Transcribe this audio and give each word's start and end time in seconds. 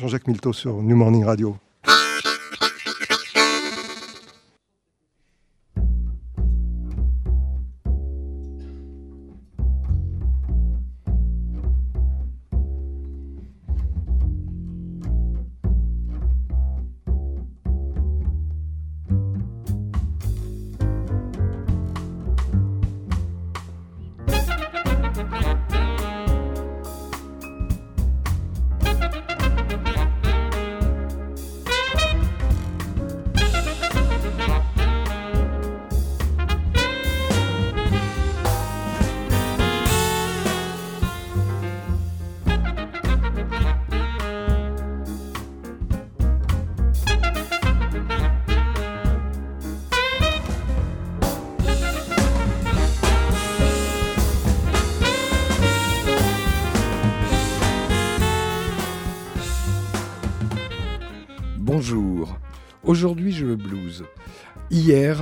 Jean-Jacques 0.00 0.28
Milteau 0.28 0.54
sur 0.54 0.82
New 0.82 0.96
Morning 0.96 1.24
Radio. 1.24 1.58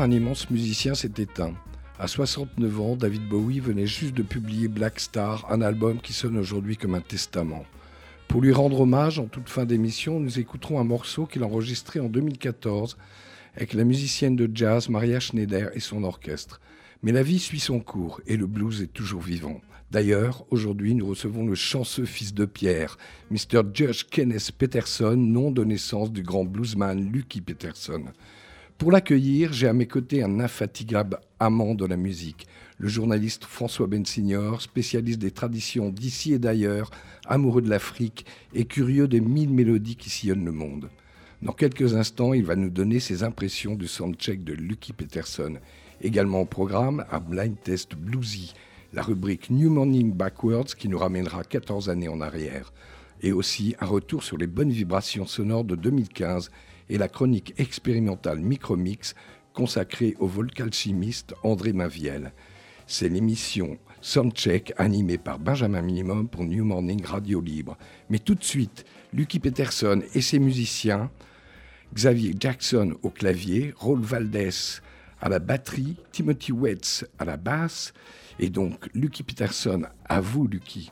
Un 0.00 0.12
immense 0.12 0.48
musicien 0.48 0.94
s'est 0.94 1.14
éteint. 1.18 1.54
À 1.98 2.06
69 2.06 2.80
ans, 2.80 2.94
David 2.94 3.28
Bowie 3.28 3.58
venait 3.58 3.88
juste 3.88 4.14
de 4.14 4.22
publier 4.22 4.68
Black 4.68 5.00
Star, 5.00 5.44
un 5.50 5.60
album 5.60 6.00
qui 6.00 6.12
sonne 6.12 6.38
aujourd'hui 6.38 6.76
comme 6.76 6.94
un 6.94 7.00
testament. 7.00 7.64
Pour 8.28 8.40
lui 8.40 8.52
rendre 8.52 8.82
hommage, 8.82 9.18
en 9.18 9.26
toute 9.26 9.48
fin 9.48 9.64
d'émission, 9.64 10.20
nous 10.20 10.38
écouterons 10.38 10.78
un 10.78 10.84
morceau 10.84 11.26
qu'il 11.26 11.42
a 11.42 11.46
enregistré 11.46 11.98
en 11.98 12.08
2014 12.08 12.96
avec 13.56 13.72
la 13.72 13.82
musicienne 13.82 14.36
de 14.36 14.48
jazz 14.54 14.88
Maria 14.88 15.18
Schneider 15.18 15.70
et 15.74 15.80
son 15.80 16.04
orchestre. 16.04 16.60
Mais 17.02 17.10
la 17.10 17.24
vie 17.24 17.40
suit 17.40 17.58
son 17.58 17.80
cours 17.80 18.20
et 18.28 18.36
le 18.36 18.46
blues 18.46 18.82
est 18.82 18.92
toujours 18.92 19.22
vivant. 19.22 19.60
D'ailleurs, 19.90 20.44
aujourd'hui, 20.52 20.94
nous 20.94 21.08
recevons 21.08 21.44
le 21.44 21.56
chanceux 21.56 22.04
fils 22.04 22.34
de 22.34 22.44
Pierre, 22.44 22.98
Mr. 23.32 23.62
Judge 23.74 24.04
Kenneth 24.04 24.52
Peterson, 24.52 25.16
nom 25.16 25.50
de 25.50 25.64
naissance 25.64 26.12
du 26.12 26.22
grand 26.22 26.44
bluesman 26.44 27.10
Lucky 27.10 27.40
Peterson. 27.40 28.04
Pour 28.78 28.92
l'accueillir, 28.92 29.52
j'ai 29.52 29.66
à 29.66 29.72
mes 29.72 29.88
côtés 29.88 30.22
un 30.22 30.38
infatigable 30.38 31.18
amant 31.40 31.74
de 31.74 31.84
la 31.84 31.96
musique, 31.96 32.46
le 32.78 32.86
journaliste 32.86 33.44
François 33.44 33.88
Bensignor, 33.88 34.62
spécialiste 34.62 35.18
des 35.18 35.32
traditions 35.32 35.90
d'ici 35.90 36.32
et 36.32 36.38
d'ailleurs, 36.38 36.92
amoureux 37.26 37.60
de 37.60 37.68
l'Afrique 37.68 38.24
et 38.54 38.66
curieux 38.66 39.08
des 39.08 39.20
mille 39.20 39.50
mélodies 39.50 39.96
qui 39.96 40.10
sillonnent 40.10 40.44
le 40.44 40.52
monde. 40.52 40.90
Dans 41.42 41.52
quelques 41.52 41.94
instants, 41.94 42.34
il 42.34 42.44
va 42.44 42.54
nous 42.54 42.70
donner 42.70 43.00
ses 43.00 43.24
impressions 43.24 43.74
du 43.74 43.88
soundcheck 43.88 44.44
de 44.44 44.52
Lucky 44.52 44.92
Peterson. 44.92 45.54
Également 46.00 46.42
au 46.42 46.46
programme, 46.46 47.04
un 47.10 47.18
blind 47.18 47.56
test 47.60 47.96
bluesy 47.96 48.54
la 48.92 49.02
rubrique 49.02 49.50
New 49.50 49.70
Morning 49.70 50.12
Backwards 50.12 50.74
qui 50.76 50.88
nous 50.88 50.98
ramènera 50.98 51.44
14 51.44 51.90
années 51.90 52.08
en 52.08 52.20
arrière, 52.20 52.72
et 53.22 53.32
aussi 53.32 53.74
un 53.80 53.86
retour 53.86 54.22
sur 54.22 54.38
les 54.38 54.46
bonnes 54.46 54.70
vibrations 54.70 55.26
sonores 55.26 55.64
de 55.64 55.74
2015 55.74 56.50
et 56.88 56.98
la 56.98 57.08
chronique 57.08 57.54
expérimentale 57.58 58.40
Micromix 58.40 59.14
consacrée 59.52 60.14
au 60.18 60.26
volcalchimiste 60.26 61.34
André 61.42 61.72
Maviel. 61.72 62.32
C'est 62.86 63.08
l'émission 63.08 63.78
Soundcheck 64.00 64.72
animée 64.78 65.18
par 65.18 65.38
Benjamin 65.38 65.82
Minimum 65.82 66.28
pour 66.28 66.44
New 66.44 66.64
Morning 66.64 67.04
Radio 67.04 67.40
Libre. 67.40 67.76
Mais 68.08 68.18
tout 68.18 68.34
de 68.34 68.44
suite, 68.44 68.84
Lucky 69.12 69.40
Peterson 69.40 70.02
et 70.14 70.20
ses 70.20 70.38
musiciens, 70.38 71.10
Xavier 71.94 72.34
Jackson 72.38 72.94
au 73.02 73.10
clavier, 73.10 73.74
Raul 73.76 74.00
Valdez 74.00 74.80
à 75.20 75.28
la 75.28 75.38
batterie, 75.38 75.96
Timothy 76.12 76.52
Wetz 76.52 77.04
à 77.18 77.24
la 77.24 77.36
basse, 77.36 77.92
et 78.38 78.50
donc, 78.50 78.88
Lucky 78.94 79.24
Peterson, 79.24 79.82
à 80.08 80.20
vous, 80.20 80.46
Lucky. 80.46 80.90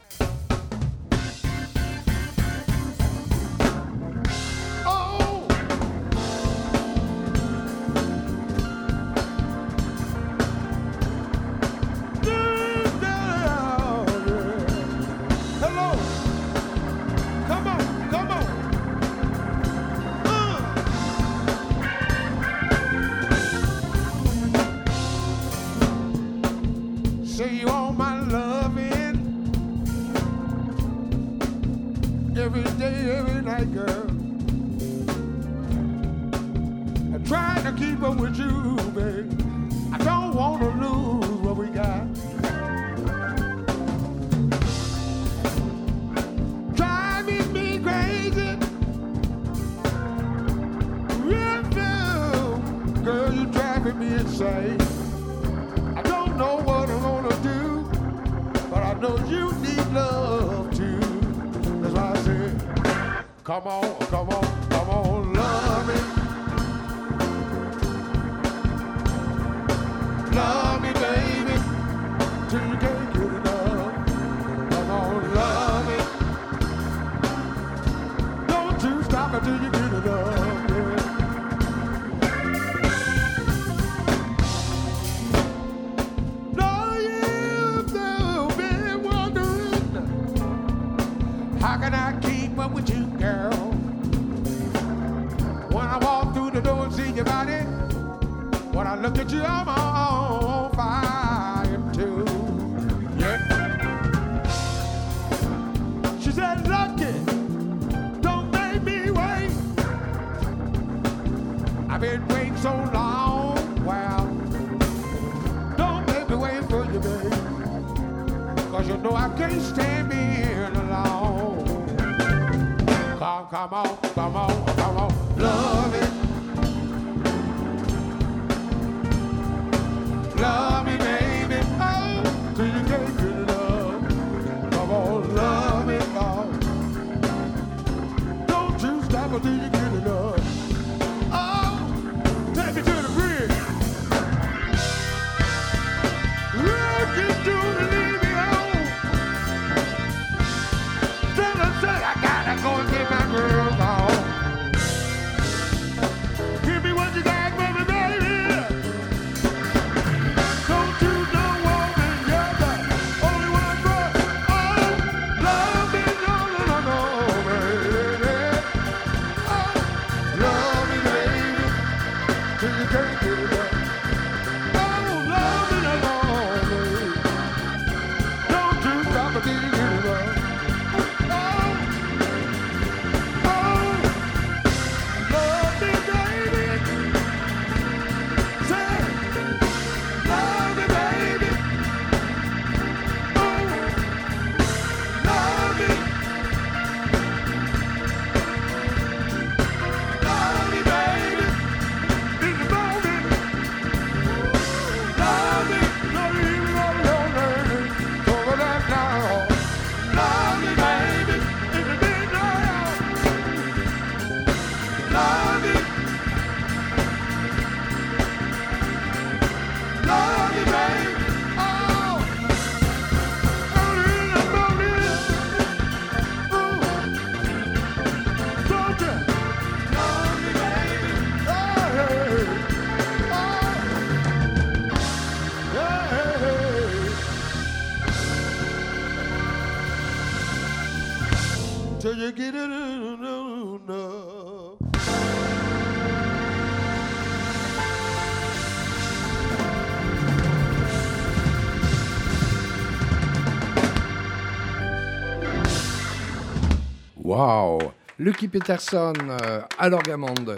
Lucky 258.27 258.49
Peterson 258.49 259.13
euh, 259.31 259.61
à 259.79 259.89
l'orgamande. 259.89 260.57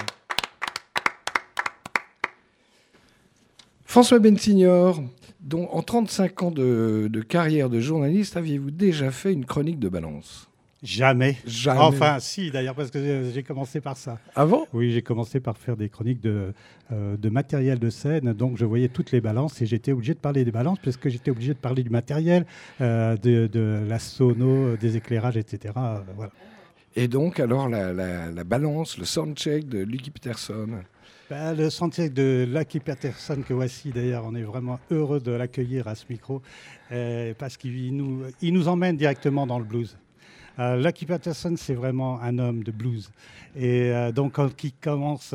François 3.85 4.19
Bensignor, 4.21 5.03
dont 5.43 5.69
en 5.71 5.83
35 5.83 6.43
ans 6.45 6.51
de, 6.51 7.11
de 7.13 7.21
carrière 7.21 7.69
de 7.69 7.79
journaliste, 7.79 8.39
aviez-vous 8.39 8.71
déjà 8.71 9.11
fait 9.11 9.35
une 9.35 9.45
chronique 9.45 9.79
de 9.79 9.91
balance? 9.91 10.49
Jamais. 10.83 11.37
Jamais. 11.47 11.81
Enfin, 11.81 12.17
si, 12.21 12.51
d'ailleurs, 12.51 12.75
parce 12.75 12.91
que 12.91 13.31
j'ai- 13.35 13.43
commencé 13.43 13.83
par 13.83 13.99
ça. 13.99 14.19
Avant 14.35 14.67
Oui, 14.73 14.91
j'ai 14.93 15.03
commencé 15.03 15.39
par 15.39 15.59
faire 15.59 15.77
des 15.77 15.91
chroniques 15.91 16.23
de, 16.23 16.55
euh, 16.91 17.19
de 17.19 17.29
matériel 17.29 17.79
de 17.79 17.91
scène, 17.91 18.33
donc 18.33 18.57
je 18.57 18.65
voyais 18.65 18.89
toutes 18.89 19.13
les 19.13 19.21
balances 19.21 19.61
et 19.61 19.67
j'étais 19.67 19.93
obligé 19.93 20.15
de 20.15 20.21
parler 20.21 20.47
des 20.47 20.53
balances 20.53 20.79
parce 20.83 20.97
que 20.97 21.11
j'étais 21.11 21.31
obligé 21.31 21.53
de 21.53 21.59
parler 21.59 21.83
du 21.83 21.91
matériel, 21.91 22.47
euh, 22.81 23.15
de, 23.19 23.47
de 23.47 23.85
la 23.87 23.99
sono, 23.99 24.75
des 24.79 24.97
éclairages, 24.97 25.37
etc. 25.37 25.75
euh, 25.77 25.99
voilà. 26.17 26.33
Et 26.97 27.09
donc, 27.09 27.39
alors, 27.41 27.69
la, 27.69 27.93
la- 27.93 28.31
la 28.31 28.45
balance, 28.45 28.99
le 28.99 29.05
soundcheck 29.05 29.69
de 29.69 29.79
Lucky 29.81 30.11
Peterson. 30.11 30.69
Bah, 31.31 31.53
le 31.53 31.69
sentier 31.69 32.09
de 32.09 32.47
Lucky 32.51 32.81
Peterson 32.81 33.43
que 33.47 33.53
voici 33.53 33.91
d'ailleurs, 33.91 34.25
on 34.27 34.35
est 34.35 34.43
vraiment 34.43 34.81
heureux 34.91 35.21
de 35.21 35.31
l'accueillir 35.31 35.87
à 35.87 35.95
ce 35.95 36.07
micro 36.09 36.41
euh, 36.91 37.35
parce 37.39 37.59
qu'il 37.59 37.95
nous, 37.95 38.23
il 38.41 38.55
nous 38.55 38.67
emmène 38.67 38.97
directement 38.97 39.47
dans 39.47 39.59
le 39.59 39.65
blues. 39.67 39.99
Euh, 40.59 40.77
Lucky 40.77 41.05
Peterson, 41.05 41.55
c'est 41.57 41.75
vraiment 41.75 42.21
un 42.23 42.39
homme 42.39 42.65
de 42.65 42.73
blues. 42.73 43.11
Et 43.55 43.91
euh, 43.93 44.11
donc, 44.11 44.33
quand 44.33 44.65
il 44.65 44.73
commence 44.73 45.35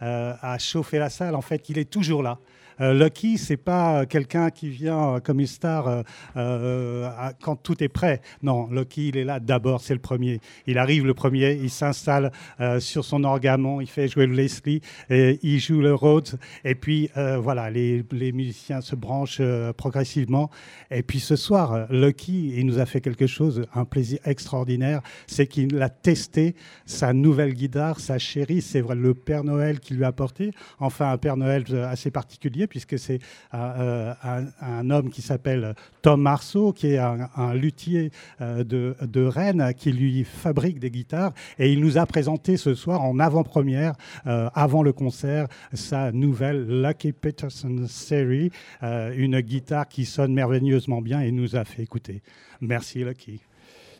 à 0.00 0.58
chauffer 0.58 0.98
la 0.98 1.08
salle, 1.08 1.34
en 1.36 1.40
fait, 1.40 1.68
il 1.70 1.78
est 1.78 1.88
toujours 1.88 2.22
là. 2.22 2.38
Euh, 2.80 2.94
Lucky, 2.94 3.38
c'est 3.38 3.56
pas 3.56 4.00
euh, 4.02 4.06
quelqu'un 4.06 4.50
qui 4.50 4.68
vient 4.68 5.14
euh, 5.14 5.20
comme 5.20 5.40
une 5.40 5.46
star 5.46 6.04
quand 6.34 7.56
tout 7.56 7.82
est 7.82 7.88
prêt. 7.88 8.20
Non, 8.42 8.68
Lucky, 8.70 9.08
il 9.08 9.16
est 9.16 9.24
là 9.24 9.40
d'abord, 9.40 9.80
c'est 9.80 9.94
le 9.94 10.00
premier. 10.00 10.40
Il 10.66 10.78
arrive 10.78 11.06
le 11.06 11.14
premier, 11.14 11.54
il 11.54 11.70
s'installe 11.70 12.32
sur 12.78 13.04
son 13.04 13.24
orgamon, 13.24 13.80
il 13.80 13.86
fait 13.86 14.08
jouer 14.08 14.26
le 14.26 14.34
Leslie, 14.34 14.80
et 15.10 15.38
il 15.42 15.58
joue 15.58 15.80
le 15.80 15.94
Rhodes. 15.94 16.38
Et 16.64 16.74
puis, 16.74 17.10
voilà, 17.14 17.70
les, 17.70 18.04
musiciens 18.32 18.80
se 18.80 18.94
branchent 18.94 19.42
progressivement. 19.76 20.50
Et 20.90 21.02
puis 21.02 21.20
ce 21.20 21.36
soir, 21.36 21.86
Lucky, 21.90 22.54
il 22.56 22.66
nous 22.66 22.78
a 22.78 22.86
fait 22.86 23.00
quelque 23.00 23.26
chose, 23.26 23.66
un 23.74 23.84
plaisir 23.84 24.18
extraordinaire, 24.24 25.00
c'est 25.26 25.46
qu'il 25.46 25.80
a 25.82 25.88
testé 25.88 26.54
sa 26.86 27.12
nouvelle 27.12 27.54
guitare, 27.54 28.00
sa 28.00 28.18
chérie, 28.18 28.62
c'est 28.62 28.80
vrai, 28.80 28.94
le 28.94 29.14
Père 29.14 29.44
Noël 29.44 29.80
qui 29.80 29.94
lui 29.94 30.04
a 30.04 30.08
apporté. 30.08 30.52
Enfin, 30.78 31.10
un 31.10 31.18
Père 31.18 31.36
Noël 31.36 31.64
assez 31.88 32.10
particulier, 32.10 32.67
puisque 32.68 32.98
c'est 32.98 33.18
un, 33.52 33.58
euh, 33.80 34.14
un- 34.60 34.90
homme 34.90 35.10
qui 35.10 35.22
s'appelle 35.22 35.74
Tom 36.02 36.22
Marceau, 36.22 36.72
qui 36.72 36.88
est 36.88 36.98
un, 36.98 37.54
luthier 37.54 38.10
euh, 38.40 38.64
de, 38.64 38.94
de 39.02 39.22
Rennes, 39.24 39.72
qui 39.76 39.92
lui 39.92 40.24
fabrique 40.24 40.78
des 40.78 40.90
guitares. 40.90 41.32
Et 41.58 41.72
il 41.72 41.80
nous 41.80 41.98
a 41.98 42.06
présenté 42.06 42.56
ce 42.56 42.74
soir, 42.74 43.02
en 43.02 43.18
avant-première, 43.18 43.94
euh, 44.26 44.48
avant 44.54 44.82
le 44.82 44.92
concert, 44.92 45.48
sa 45.72 46.12
nouvelle 46.12 46.82
Lucky 46.82 47.12
Peterson 47.12 47.84
Series, 47.88 48.50
euh, 48.82 49.12
une 49.16 49.40
guitare 49.40 49.88
qui 49.88 50.04
sonne 50.04 50.32
merveilleusement 50.32 51.00
bien 51.02 51.20
et 51.20 51.32
nous 51.32 51.56
a 51.56 51.64
fait 51.64 51.82
écouter. 51.82 52.22
Merci 52.60 53.04
Lucky. 53.04 53.40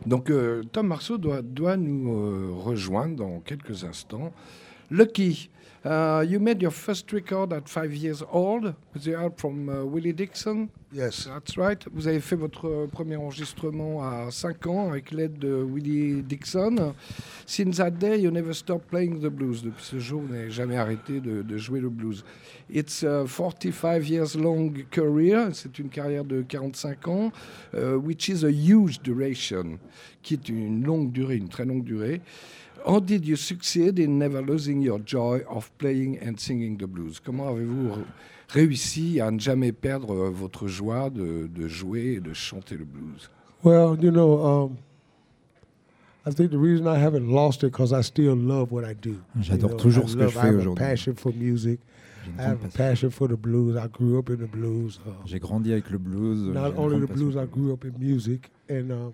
Donc, 0.07 0.31
euh, 0.31 0.63
Tom 0.73 0.87
Marceau 0.87 1.19
doit, 1.19 1.43
doit 1.43 1.77
nous 1.77 2.13
euh, 2.13 2.51
rejoindre 2.53 3.17
dans 3.17 3.41
quelques 3.41 3.83
instants. 3.85 4.33
Lucky, 4.91 5.51
uh, 5.85 6.25
you 6.27 6.41
made 6.41 6.61
your 6.61 6.71
first 6.71 7.13
record 7.13 7.53
at 7.53 7.69
five 7.69 7.95
years 7.95 8.23
old 8.31 8.75
with 8.93 9.05
the 9.05 9.13
help 9.13 9.39
from 9.39 9.69
uh, 9.69 9.85
Willie 9.85 10.13
Dixon. 10.13 10.71
Yes. 10.91 11.27
That's 11.27 11.57
right. 11.59 11.85
Vous 11.93 12.09
avez 12.09 12.21
fait 12.21 12.37
votre 12.37 12.67
euh, 12.67 12.87
premier 12.91 13.17
enregistrement 13.17 14.03
à 14.03 14.31
5 14.31 14.67
ans 14.67 14.89
avec 14.89 15.11
l'aide 15.11 15.39
de 15.39 15.63
Willie 15.63 16.23
Dixon. 16.23 16.95
Since 17.47 17.77
that 17.77 17.91
day, 17.93 18.19
you 18.19 18.31
never 18.31 18.55
stopped 18.55 18.89
playing 18.89 19.21
the 19.21 19.29
blues. 19.29 19.63
Depuis 19.63 19.85
ce 19.85 19.99
jour, 19.99 20.23
vous 20.23 20.33
n'avez 20.33 20.51
jamais 20.51 20.77
arrêté 20.77 21.21
de, 21.21 21.43
de 21.43 21.57
jouer 21.59 21.81
le 21.81 21.91
blues. 21.91 22.25
It's 22.71 23.03
a 23.05 23.25
45 23.27 24.09
years 24.09 24.35
long 24.35 24.73
career. 24.91 25.51
C'est 25.53 25.79
une 25.79 25.91
carrière 25.91 26.25
de 26.25 26.43
45 26.43 27.09
ans, 27.09 27.33
uh, 27.75 27.95
which 27.97 28.29
is 28.29 28.45
a 28.45 28.51
huge 28.51 29.01
duration, 29.03 29.79
qui 30.23 30.35
est 30.35 30.49
une 30.49 30.85
longue 30.85 31.13
durée, 31.13 31.37
une 31.37 31.49
très 31.49 31.67
longue 31.67 31.85
durée. 31.85 32.21
How 32.87 33.01
did 33.01 33.27
you 33.27 33.37
succeed 33.37 33.99
in 33.99 34.19
never 34.19 34.41
losing 34.41 34.81
your 34.83 34.99
joy 35.01 35.41
of 35.49 35.71
playing 35.79 36.19
and 36.23 36.39
singing 36.39 36.77
the 36.79 36.87
blues? 36.87 37.21
Comment 37.21 37.49
avez-vous 37.49 38.05
réussi 38.49 39.21
à 39.21 39.31
ne 39.31 39.39
jamais 39.39 39.73
perdre 39.73 40.13
euh, 40.15 40.31
votre 40.31 40.69
joie 40.69 41.11
de, 41.11 41.49
de 41.49 41.69
jouer 41.69 42.15
et 42.17 42.21
de 42.21 42.33
chanter 42.33 42.77
le 42.77 42.85
blues? 42.85 43.29
Well, 43.65 43.97
you 44.01 44.11
know, 44.11 44.39
um, 44.45 44.77
I 46.25 46.31
think 46.33 46.51
the 46.51 46.59
reason 46.59 46.87
I 46.87 46.99
haven't 46.99 47.29
lost 47.29 47.63
it 47.65 47.73
because 47.73 47.93
I 47.93 48.03
still 48.03 48.37
love 48.37 48.71
what 48.71 48.85
I 48.85 48.95
do. 48.95 49.17
J'adore 49.41 49.71
You 49.71 49.77
know, 49.77 49.83
toujours 49.83 50.05
I 50.05 50.09
ce 50.09 50.15
que 50.17 50.21
love- 50.23 50.33
je 50.33 50.39
I 50.39 50.43
fais 50.43 50.49
have 50.49 50.55
a 50.55 50.59
aujourd'hui. 50.61 50.85
passion 50.85 51.15
for 51.17 51.33
music. 51.35 51.81
I 52.39 52.43
have 52.43 52.63
a 52.65 52.69
passion. 52.69 53.11
for 53.11 53.27
the 53.29 53.37
blues. 53.37 53.75
I 53.77 53.89
grew 53.89 54.19
up 54.19 54.29
in 54.29 54.37
the 54.37 54.47
blues. 54.51 55.01
Uh, 55.07 55.11
J'ai 55.27 55.39
grandi 55.41 55.73
avec 55.73 55.91
le 55.91 55.99
blues. 55.99 56.53
not 56.53 56.75
only 56.77 57.01
the 57.01 57.11
blues, 57.11 57.37
I 57.37 57.47
grew 57.47 57.73
up 57.73 57.85
in 57.85 57.95
music, 57.99 58.51
and 58.69 58.91
um, 58.93 59.13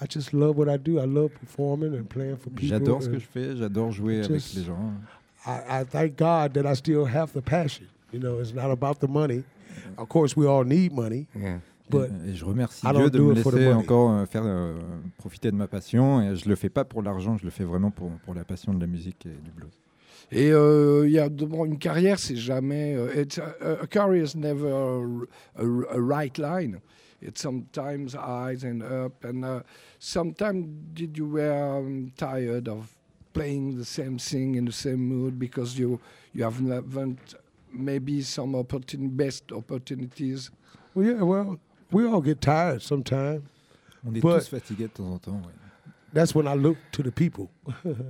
I 0.00 0.06
just 0.08 0.32
love 0.32 0.56
what 0.58 0.68
I 0.68 0.76
do. 0.76 0.98
I 0.98 1.06
love 1.06 1.30
performing 1.40 1.94
and 1.94 2.04
playing 2.08 2.36
for 2.36 2.50
people. 2.50 2.68
J'adore 2.68 3.02
ce 3.02 3.08
que 3.08 3.18
je 3.18 3.26
fais, 3.26 3.56
j'adore 3.56 3.92
jouer 3.92 4.18
avec 4.20 4.30
Just- 4.32 4.56
les 4.56 4.64
gens. 4.64 4.92
I, 5.46 5.82
I 5.82 5.84
thank 5.84 6.16
God 6.18 6.52
that 6.54 6.66
I 6.70 6.74
still 6.74 7.04
have 7.06 7.32
the 7.32 7.40
passion. 7.42 7.86
You 8.12 8.18
know, 8.20 8.40
it's 8.40 8.52
not 8.54 8.70
about 8.70 8.98
the 9.00 9.08
money. 9.08 9.44
Of 9.98 10.08
course, 10.08 10.36
we 10.36 10.46
all 10.46 10.64
need 10.64 10.92
money, 10.92 11.26
but 11.90 12.08
et, 12.26 12.34
je 12.34 12.44
remercie 12.44 12.86
I 12.86 12.90
Dieu 12.92 13.00
don't 13.02 13.10
de 13.12 13.18
do 13.18 13.24
me 13.32 13.38
it 13.38 13.42
for 13.42 13.52
the 13.52 13.56
laisser 13.56 13.68
money. 13.74 13.82
encore 13.84 14.10
euh, 14.12 14.26
faire 14.26 14.42
euh, 14.44 14.74
profiter 15.18 15.50
de 15.50 15.56
ma 15.56 15.66
passion. 15.66 16.22
Et 16.22 16.34
je 16.36 16.48
le 16.48 16.54
fais 16.56 16.70
pas 16.70 16.84
pour 16.84 17.02
l'argent, 17.02 17.36
je 17.36 17.44
le 17.44 17.50
fais 17.50 17.64
vraiment 17.64 17.90
pour, 17.90 18.10
pour 18.24 18.34
la 18.34 18.44
passion 18.44 18.72
de 18.72 18.80
la 18.80 18.86
musique 18.86 19.26
et 19.26 19.30
du 19.42 19.50
blues. 19.50 19.70
Et 20.32 20.50
euh, 20.52 21.06
il 21.06 21.12
y 21.12 21.18
a 21.18 21.28
bon, 21.28 21.64
une 21.66 21.78
carrière, 21.78 22.18
c'est 22.18 22.36
jamais. 22.36 22.94
euh, 22.96 23.20
it's 23.22 23.38
a, 23.38 23.82
a 23.82 23.86
career 23.86 24.24
is 24.24 24.36
never 24.36 24.70
a, 24.72 25.62
a- 25.62 25.96
a 25.96 26.00
right 26.00 26.38
line. 26.38 26.78
It's 27.24 27.40
sometimes 27.40 28.12
highs 28.12 28.64
and 28.64 28.82
up, 28.82 29.24
and 29.24 29.44
uh, 29.44 29.62
sometimes 29.98 30.66
did 30.92 31.16
you 31.16 31.26
were 31.26 31.78
um, 31.78 32.12
tired 32.16 32.68
of 32.68 32.94
playing 33.32 33.78
the 33.78 33.84
same 33.84 34.18
thing 34.18 34.54
in 34.56 34.66
the 34.66 34.72
same 34.72 35.00
mood 35.08 35.38
because 35.38 35.78
you 35.78 36.00
you 36.34 36.44
haven't 36.44 37.34
maybe 37.72 38.22
some 38.22 38.52
opportun 38.52 39.16
best 39.16 39.50
opportunities? 39.52 40.50
well, 40.94 41.06
yeah, 41.06 41.22
well, 41.22 41.58
we 41.90 42.04
all 42.06 42.20
get 42.20 42.40
tired 42.40 42.82
sometimes. 42.82 43.42
On 44.06 44.14
est 44.14 44.20
tous 44.20 44.48
fatigués 44.48 44.88
de 44.88 44.88
temps 44.88 45.12
en 45.14 45.18
temps. 45.18 45.42
ouais. 45.46 45.63
That's 46.14 46.34
when 46.34 46.46
I 46.46 46.54
look 46.56 46.76
to 46.92 47.02
the 47.02 47.10
people 47.10 47.48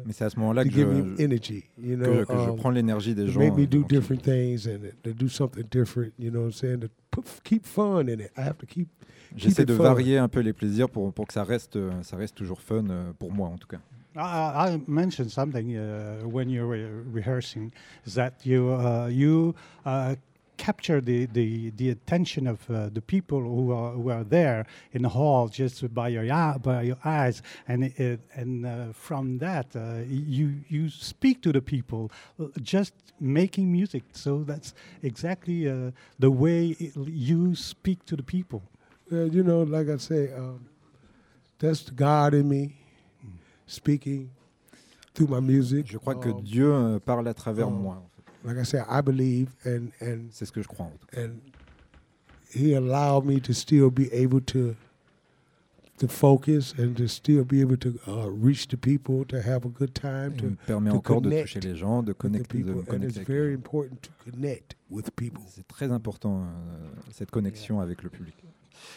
Mais 0.04 0.12
c'est 0.12 0.24
à 0.24 0.30
ce 0.30 0.38
moment-là 0.38 0.62
to 0.64 0.68
que, 0.70 0.74
give 0.74 0.88
me 0.88 1.16
je, 1.16 1.22
energy. 1.24 1.64
You 1.82 1.96
que, 1.96 2.04
know, 2.04 2.24
que 2.26 2.34
je 2.34 2.50
um, 2.50 2.56
prends 2.56 2.70
l'énergie 2.70 3.14
des 3.14 3.28
gens. 3.28 3.40
make 3.40 3.56
me 3.56 3.66
do 3.66 3.82
different 3.84 4.22
things 4.22 4.66
and 4.68 4.80
to 5.02 5.12
do 5.12 5.28
something 5.28 5.64
different. 5.70 6.12
You 6.18 6.30
know 6.30 6.40
what 6.42 6.46
I'm 6.48 6.52
saying? 6.52 6.80
To 6.80 6.88
put, 7.10 7.24
keep 7.42 7.64
fun 7.66 8.08
in 8.08 8.20
it. 8.20 8.30
I 8.36 8.42
have 8.42 8.58
to 8.58 8.66
keep. 8.66 8.88
J'essaie 9.36 9.62
it 9.62 9.68
de 9.68 9.74
fun. 9.74 9.82
varier 9.84 10.18
un 10.18 10.28
peu 10.28 10.40
les 10.40 10.52
plaisirs 10.52 10.88
pour, 10.88 11.12
pour 11.12 11.26
que 11.26 11.32
ça 11.32 11.42
reste, 11.44 11.78
ça 12.02 12.16
reste 12.16 12.36
toujours 12.36 12.60
fun 12.60 12.84
euh, 12.90 13.12
pour 13.18 13.32
moi 13.32 13.48
en 13.48 13.56
tout 13.56 13.66
cas. 13.68 13.80
I, 14.16 14.74
I 14.74 14.80
mentioned 14.86 15.30
something 15.30 15.74
uh, 15.76 16.22
when 16.24 16.48
you 16.48 16.64
were 16.68 17.02
rehearsing 17.12 17.72
is 18.06 18.14
that 18.14 18.44
you 18.44 18.68
uh, 18.70 19.08
you 19.10 19.54
uh, 19.84 20.14
capture 20.56 21.00
the, 21.00 21.26
the, 21.26 21.70
the 21.76 21.90
attention 21.90 22.46
of 22.46 22.58
uh, 22.70 22.88
the 22.90 23.00
people 23.00 23.40
who 23.40 23.72
are, 23.72 23.92
who 23.92 24.10
are 24.10 24.24
there 24.24 24.66
in 24.92 25.02
the 25.02 25.08
hall 25.08 25.48
just 25.48 25.92
by 25.94 26.08
your 26.08 26.30
eye, 26.32 26.56
by 26.62 26.82
your 26.82 26.98
eyes 27.04 27.42
and 27.68 27.84
it, 27.84 28.20
and 28.34 28.64
uh, 28.66 28.92
from 28.92 29.38
that 29.38 29.66
uh, 29.76 30.02
you 30.06 30.54
you 30.68 30.88
speak 30.88 31.40
to 31.42 31.52
the 31.52 31.60
people 31.60 32.10
uh, 32.40 32.46
just 32.62 32.92
making 33.20 33.70
music 33.70 34.02
so 34.12 34.44
that's 34.44 34.74
exactly 35.02 35.68
uh, 35.68 35.90
the 36.18 36.30
way 36.30 36.68
it- 36.78 36.96
you 37.08 37.54
speak 37.54 38.04
to 38.06 38.16
the 38.16 38.22
people 38.22 38.62
Well, 39.10 39.28
you 39.28 39.42
know, 39.42 39.62
like 39.64 39.88
I 39.90 39.98
say, 39.98 40.32
um, 40.32 40.66
that's 41.58 41.90
God 41.90 42.32
in 42.34 42.48
me 42.48 42.72
speaking 43.66 44.30
through 45.14 45.28
my 45.28 45.40
music. 45.40 45.86
Je 45.86 45.98
crois 45.98 46.14
que 46.14 46.30
Um, 46.30 46.42
Dieu 46.42 46.72
euh, 46.72 46.98
parle 46.98 47.28
à 47.28 47.34
travers 47.34 47.68
oh. 47.68 47.70
moi. 47.70 48.02
Like 48.44 48.56
I 48.58 48.62
say, 48.64 48.80
I 48.88 49.00
believe, 49.00 49.48
and 49.64 49.90
and 50.00 50.28
C'est 50.32 50.46
ce 50.46 50.52
que 50.52 50.62
je 50.62 50.68
crois. 50.68 50.90
and 51.16 51.40
He 52.52 52.72
allowed 52.74 53.24
me 53.24 53.40
to 53.40 53.52
still 53.52 53.90
be 53.90 54.12
able 54.12 54.40
to 54.52 54.76
to 55.98 56.08
focus 56.08 56.74
and 56.76 56.96
to 56.96 57.06
still 57.06 57.44
be 57.44 57.60
able 57.60 57.76
to 57.76 57.98
uh, 58.08 58.28
reach 58.28 58.66
the 58.68 58.76
people, 58.76 59.24
to 59.26 59.40
have 59.40 59.64
a 59.64 59.68
good 59.68 59.94
time, 59.94 60.32
Il 60.32 60.38
to 60.38 60.46
me 60.50 60.56
permet 60.66 60.90
to 60.90 60.96
encore 60.96 61.20
de 61.20 61.28
connect 61.30 61.52
toucher 61.54 61.60
les 61.60 61.76
gens, 61.76 62.02
de 62.02 62.08
with 62.10 62.16
the 62.16 62.20
connecter, 62.20 62.58
de 62.58 62.64
people, 62.64 62.74
me 62.74 62.80
and 62.80 62.86
connecter 62.86 63.06
it's 63.08 63.16
avec 63.16 63.28
les 63.28 63.34
very 63.34 63.52
gens. 63.52 63.58
important 63.58 64.02
to 64.02 64.10
connect 64.30 64.74
with 64.90 65.10
people. 65.16 65.42
C'est 65.48 65.66
très 65.68 65.90
important 65.92 66.42
euh, 66.42 66.88
cette 67.12 67.30
connexion 67.30 67.80
avec 67.80 68.02
le 68.02 68.10
public. 68.10 68.34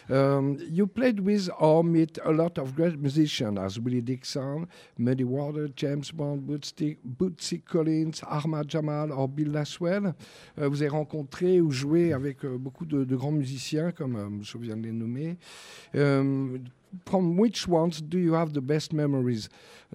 Um, 0.09 0.57
you 0.69 0.87
played 0.87 1.19
with 1.19 1.49
or 1.59 1.83
met 1.83 2.17
a 2.23 2.31
lot 2.31 2.57
of 2.57 2.75
great 2.75 2.99
musicians 2.99 3.59
as 3.59 3.79
Willie 3.79 4.01
Dixon, 4.01 4.67
Muddy 4.97 5.23
Water, 5.23 5.69
James 5.75 6.11
Brown, 6.11 6.39
Bootsy, 6.41 7.65
Collins, 7.65 8.21
Ahmad 8.23 8.69
Jamal 8.69 9.11
or 9.11 9.27
Bill 9.27 9.51
Laswell. 9.51 10.13
Euh, 10.59 10.67
vous 10.67 10.81
avez 10.81 10.89
rencontré 10.89 11.61
ou 11.61 11.71
joué 11.71 12.13
avec 12.13 12.43
euh, 12.45 12.57
beaucoup 12.57 12.85
de, 12.85 13.03
de 13.03 13.15
grands 13.15 13.31
musiciens, 13.31 13.91
comme 13.91 14.15
euh, 14.15 14.43
je 14.43 14.57
viens 14.57 14.77
de 14.77 14.83
les 14.83 14.91
nommer. 14.91 15.37
Um, 15.95 16.59
from 17.05 17.37
which 17.37 17.67
ones 17.67 18.01
do 18.01 18.17
you 18.17 18.33
have 18.33 18.53
the 18.53 18.61
best 18.61 18.93
memories 18.93 19.47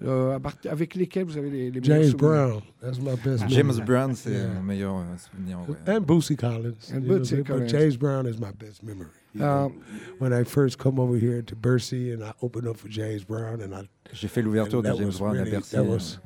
Euh, 0.03 0.39
à 0.39 0.69
Avec 0.71 0.95
lesquels 0.95 1.25
vous 1.25 1.37
avez 1.37 1.51
les, 1.51 1.69
les 1.69 1.79
meilleurs 1.79 2.01
James 2.01 2.11
souvenirs? 2.11 2.17
Brown, 2.17 2.61
that's 2.81 2.99
my 2.99 3.15
best. 3.23 3.47
James 3.47 3.67
memory. 3.67 3.85
Brown, 3.85 4.15
c'est 4.15 4.31
Yeah. 4.31 4.47
mon 4.55 4.63
meilleur 4.63 4.95
euh, 4.97 5.03
souvenir. 5.17 5.59
ouais. 5.69 5.75
And 5.95 6.01
Bootsy 6.01 6.35
Collins. 6.35 6.91
And 6.91 7.01
know, 7.01 7.19
Bootsy 7.19 7.35
but 7.37 7.45
Collins. 7.45 7.67
James 7.69 7.95
Brown 7.97 8.25
is 8.25 8.39
my 8.39 8.51
best 8.57 8.81
memory. 8.81 9.09
know. 9.35 9.45
Um, 9.67 9.73
when 10.17 10.33
I 10.33 10.43
first 10.45 10.79
come 10.79 10.99
over 10.99 11.15
here 11.15 11.43
to 11.43 11.55
Bercy 11.55 12.11
and 12.11 12.23
I 12.23 12.33
opened 12.41 12.67
up 12.67 12.77
for 12.77 12.87
James 12.89 13.23
Brown 13.23 13.61
and 13.61 13.71
I 13.75 13.87
J'ai 14.13 14.27
fait 14.27 14.41
l'ouverture 14.41 14.81
de 14.81 14.91
James 14.95 15.19
Brown 15.19 15.35
à 15.37 15.43
really- 15.43 15.51
Bercy. 15.51 15.75
That 15.75 15.83
euh, 15.85 15.93
was 15.93 16.19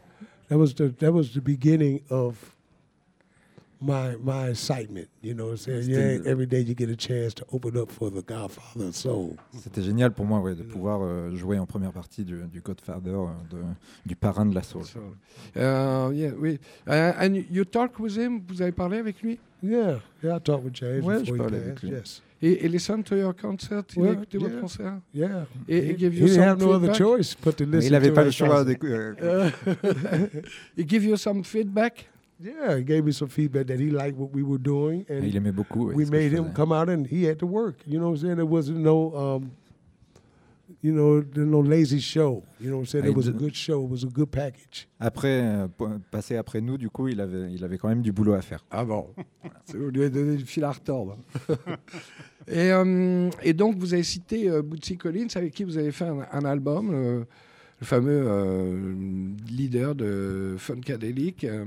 that 0.47 0.57
was 0.57 0.73
the 0.75 0.93
that 0.99 1.11
was 1.11 1.33
the 1.33 1.41
beginning 1.41 1.99
of 2.09 2.55
my 3.79 4.15
my 4.23 4.49
excitement. 4.49 5.07
You 5.21 5.33
know, 5.33 5.45
what 5.47 5.51
I'm 5.53 5.57
saying? 5.57 5.83
C'était 5.83 6.15
yeah, 6.23 6.31
every 6.31 6.47
day 6.47 6.61
you 6.61 6.73
get 6.75 6.89
a 6.89 6.95
chance 6.95 7.33
to 7.35 7.45
open 7.51 7.77
up 7.77 7.91
for 7.91 8.09
the 8.09 8.23
Godfather 8.25 8.87
of 8.87 8.95
Soul. 8.95 9.35
C'était 9.61 9.81
génial 9.83 10.11
pour 10.11 10.25
moi 10.25 10.39
ouais, 10.39 10.55
de 10.55 10.63
pouvoir 10.63 11.01
euh, 11.03 11.35
jouer 11.35 11.59
en 11.59 11.65
première 11.65 11.91
partie 11.91 12.23
du, 12.23 12.39
du 12.51 12.61
Godfather, 12.61 13.11
euh, 13.11 13.27
de- 13.51 13.63
du 14.05 14.15
parrain 14.15 14.45
de 14.45 14.55
la 14.55 14.63
soul. 14.63 14.83
so, 14.85 14.99
uh, 15.55 16.11
yeah, 16.13 16.31
oui. 16.39 16.59
Uh, 16.87 17.13
and 17.19 17.35
you- 17.51 17.65
talk 17.65 17.99
with 17.99 18.15
him? 18.17 18.41
Vous 18.47 18.61
avez 18.61 18.71
parlé 18.71 18.97
avec 18.97 19.21
lui? 19.21 19.39
Yeah, 19.63 19.99
yeah, 20.23 20.37
I 20.37 20.39
talked 20.39 20.63
with 20.65 20.75
James 20.75 21.03
Ouais, 21.03 21.23
je 21.25 21.31
before 21.31 21.35
he 21.35 21.37
parlais 21.39 21.57
avec 21.57 21.73
passed. 21.75 21.83
lui. 21.83 21.91
Yes, 21.91 22.21
Et, 22.41 22.65
et 22.65 22.69
listen 22.69 23.01
to 23.03 23.15
your 23.15 23.35
concert? 23.35 23.83
Il 23.95 24.05
a 24.05 24.11
écouté 24.11 24.37
votre 24.37 24.51
yeah. 24.53 24.61
concert? 24.61 24.93
yeah. 25.13 25.45
Et- 25.67 25.79
he, 25.81 25.89
he 25.91 25.95
gave 25.95 26.13
he 26.13 26.19
you 26.19 26.25
didn't 26.27 26.35
some 26.35 26.43
have 26.43 26.59
no 26.59 26.71
other 26.73 26.93
feedback? 26.93 26.97
choice 26.97 27.35
but 27.43 27.55
to 27.55 27.65
listen. 27.65 27.81
il 27.87 27.91
n'avait 27.91 28.09
to 28.09 28.13
pas 28.13 28.23
le 28.23 28.29
choix. 28.31 28.63
euh, 29.23 29.49
give 30.77 31.03
you 31.03 31.17
some 31.17 31.43
feedback? 31.43 32.07
Yeah, 32.39 32.77
he 32.77 32.83
gave 32.83 33.03
me 33.03 33.11
some 33.11 33.29
feedback 33.29 33.65
that 33.67 33.79
he 33.79 33.89
liked 33.89 34.15
what 34.17 34.29
we 34.31 34.43
were 34.43 34.59
doing, 34.59 35.05
and 35.09 35.23
il 35.23 35.35
aimait 35.35 35.51
beaucoup. 35.51 35.87
we 35.93 36.05
ce 36.05 36.11
que 36.11 36.17
je 36.17 36.23
made 36.23 36.31
him 36.33 36.43
faisais. 36.45 36.53
come 36.55 36.71
out 36.71 36.87
and 36.89 37.05
he 37.09 37.23
had 37.27 37.37
to 37.39 37.47
work. 37.47 37.77
You 37.87 37.99
know 37.99 38.09
what 38.11 38.19
I'm 38.19 38.27
saying? 38.27 38.39
It 38.39 38.47
wasn't 38.47 38.77
no, 38.77 39.15
um, 39.15 39.51
you 40.83 40.91
know, 40.93 41.23
no 41.35 41.61
lazy 41.61 41.99
show. 41.99 42.43
You 42.59 42.69
know 42.69 42.75
what 42.77 42.81
I'm 42.81 42.85
saying? 42.85 43.05
I 43.05 43.09
It 43.09 43.15
was 43.15 43.27
a 43.27 43.31
good 43.31 43.55
show. 43.55 43.83
It 43.83 43.89
was 43.89 44.03
a 44.03 44.07
good 44.07 44.29
package. 44.29 44.87
Après, 44.99 45.41
euh, 45.41 45.67
po- 45.67 45.89
passer 46.11 46.35
après 46.35 46.61
nous, 46.61 46.77
du 46.77 46.89
coup, 46.91 47.07
il 47.07 47.19
avait, 47.19 47.51
il 47.51 47.63
avait 47.63 47.79
quand 47.79 47.87
même 47.89 48.03
du 48.03 48.11
boulot 48.11 48.33
à 48.33 48.41
faire. 48.41 48.63
Ah 48.69 48.85
bon? 48.85 49.07
Vous 49.73 49.89
lui 49.89 50.01
avez 50.01 50.11
donné 50.11 50.35
du 50.37 50.45
fil 50.45 50.63
à 50.63 50.71
retordre. 50.71 51.17
et, 52.47 52.71
euh, 52.71 53.29
et 53.41 53.53
donc, 53.53 53.77
vous 53.77 53.93
avez 53.95 54.03
cité 54.03 54.47
euh, 54.49 54.61
Bootsy 54.61 54.95
Collins, 54.97 55.27
avec 55.35 55.53
qui 55.53 55.63
vous 55.63 55.77
avez 55.77 55.91
fait 55.91 56.05
un, 56.05 56.27
un 56.31 56.45
album, 56.45 56.91
euh, 56.93 57.23
le 57.79 57.85
fameux 57.85 58.23
euh, 58.27 59.33
leader 59.49 59.95
de 59.95 60.55
Funkadelic. 60.57 61.43
Euh, 61.43 61.65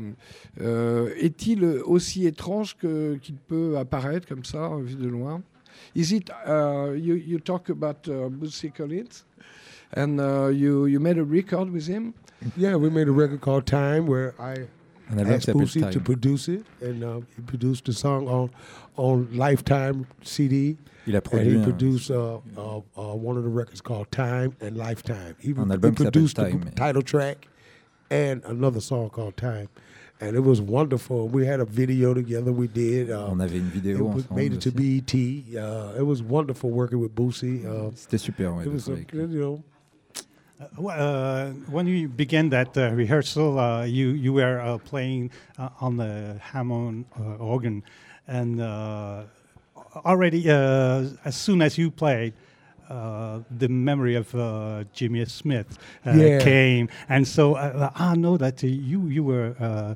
euh, 0.61 1.11
Est-il 1.17 1.65
aussi 1.65 2.27
étrange 2.27 2.77
qu'il 2.77 3.37
peut 3.49 3.79
apparaître 3.79 4.27
comme 4.27 4.45
ça, 4.45 4.71
vu 4.83 4.97
de 4.97 5.09
loin? 5.09 5.43
Is 5.95 6.15
it, 6.15 6.31
uh, 6.47 6.95
you, 6.95 7.39
talk 7.39 7.71
about 7.71 8.07
uh, 8.09 8.29
Collins, 8.77 9.25
and 9.97 10.21
uh, 10.21 10.49
you, 10.49 10.87
you 10.87 11.01
made 11.01 11.19
a 11.19 11.25
record 11.25 11.71
with 11.71 11.87
him? 11.87 12.13
Yeah, 12.57 12.77
we 12.77 12.91
made 12.91 13.09
a 13.09 13.13
record 13.13 13.41
called 13.41 13.67
Time 13.67 14.07
where 14.07 14.35
I 14.39 14.67
Album 15.19 15.27
qui 15.27 15.35
asked 15.35 15.49
Boosie 15.55 15.91
to 15.93 16.01
produce 16.01 16.49
it, 16.49 16.65
and 16.83 17.03
uh, 17.03 17.21
he 17.37 17.43
produced 17.43 17.85
the 17.87 17.93
song 17.93 18.29
on 18.29 18.51
on 18.97 19.29
Lifetime 19.37 20.07
CD, 20.23 20.77
Il 21.07 21.17
a 21.17 21.23
and 21.33 21.47
he 21.51 21.57
un, 21.57 21.65
produced 21.65 22.11
uh, 22.11 22.39
uh, 22.57 22.79
uh, 22.97 23.15
one 23.15 23.37
of 23.37 23.43
the 23.45 23.49
records 23.49 23.81
called 23.81 24.11
Time 24.11 24.55
and 24.61 24.77
Lifetime. 24.77 25.35
He, 25.41 25.53
Un 25.53 25.71
album 25.71 25.95
s'appelle 25.95 25.97
produced 25.97 26.37
the 26.37 26.51
Time. 26.51 26.73
title 26.77 27.03
track 27.03 27.49
and 28.11 28.43
another 28.45 28.81
song 28.81 29.09
called 29.11 29.37
Time, 29.37 29.69
and 30.21 30.37
it 30.37 30.41
was 30.41 30.61
wonderful. 30.61 31.29
We 31.29 31.47
had 31.47 31.61
a 31.61 31.65
video 31.65 32.13
together. 32.15 32.53
We 32.53 32.67
did. 32.69 33.11
Uh, 33.11 33.29
on 33.29 33.41
avait 33.41 33.59
une 33.59 33.69
it 33.75 33.83
vidéo 33.83 34.09
ensemble. 34.15 34.37
made 34.37 34.53
it 34.53 34.61
to. 34.63 34.71
BET. 34.71 35.15
Uh, 35.57 35.95
it 35.99 36.05
was 36.07 36.23
wonderful 36.23 36.71
working 36.71 37.01
with 37.01 37.15
Boosie. 37.15 37.65
Uh, 37.65 37.91
C'était 37.95 38.19
super. 38.19 38.53
Ouais, 38.53 38.67
it 38.67 38.73
was, 38.73 38.89
a, 38.89 38.97
you 39.13 39.27
know, 39.29 39.63
Uh, 40.61 40.87
uh, 40.89 41.51
when 41.71 41.87
you 41.87 42.09
began 42.09 42.51
that 42.51 42.77
uh, 42.77 42.91
rehearsal, 42.95 43.59
uh, 43.59 43.85
you 43.85 44.09
you 44.11 44.33
were 44.33 44.61
uh, 44.61 44.77
playing 44.79 45.31
uh, 45.59 45.69
on 45.81 45.97
the 45.97 46.37
Hammond 46.41 47.05
uh, 47.19 47.37
organ, 47.39 47.83
and 48.29 48.61
uh, 48.61 49.23
already 50.05 50.49
uh, 50.51 51.05
as 51.25 51.35
soon 51.37 51.63
as 51.63 51.77
you 51.79 51.91
played. 51.91 52.33
Uh, 52.91 53.39
the 53.59 53.69
memory 53.69 54.17
of 54.17 54.35
uh, 54.35 54.83
Jimmy 54.93 55.25
Smith 55.27 55.79
uh, 56.05 56.11
Yeah. 56.11 56.41
came, 56.41 56.89
and 57.09 57.25
so 57.25 57.55
uh, 57.55 57.89
I 57.95 58.17
know 58.17 58.37
that 58.37 58.65
uh, 58.65 58.67
you 58.67 59.07
you 59.07 59.23
were 59.23 59.55
uh, 59.61 59.95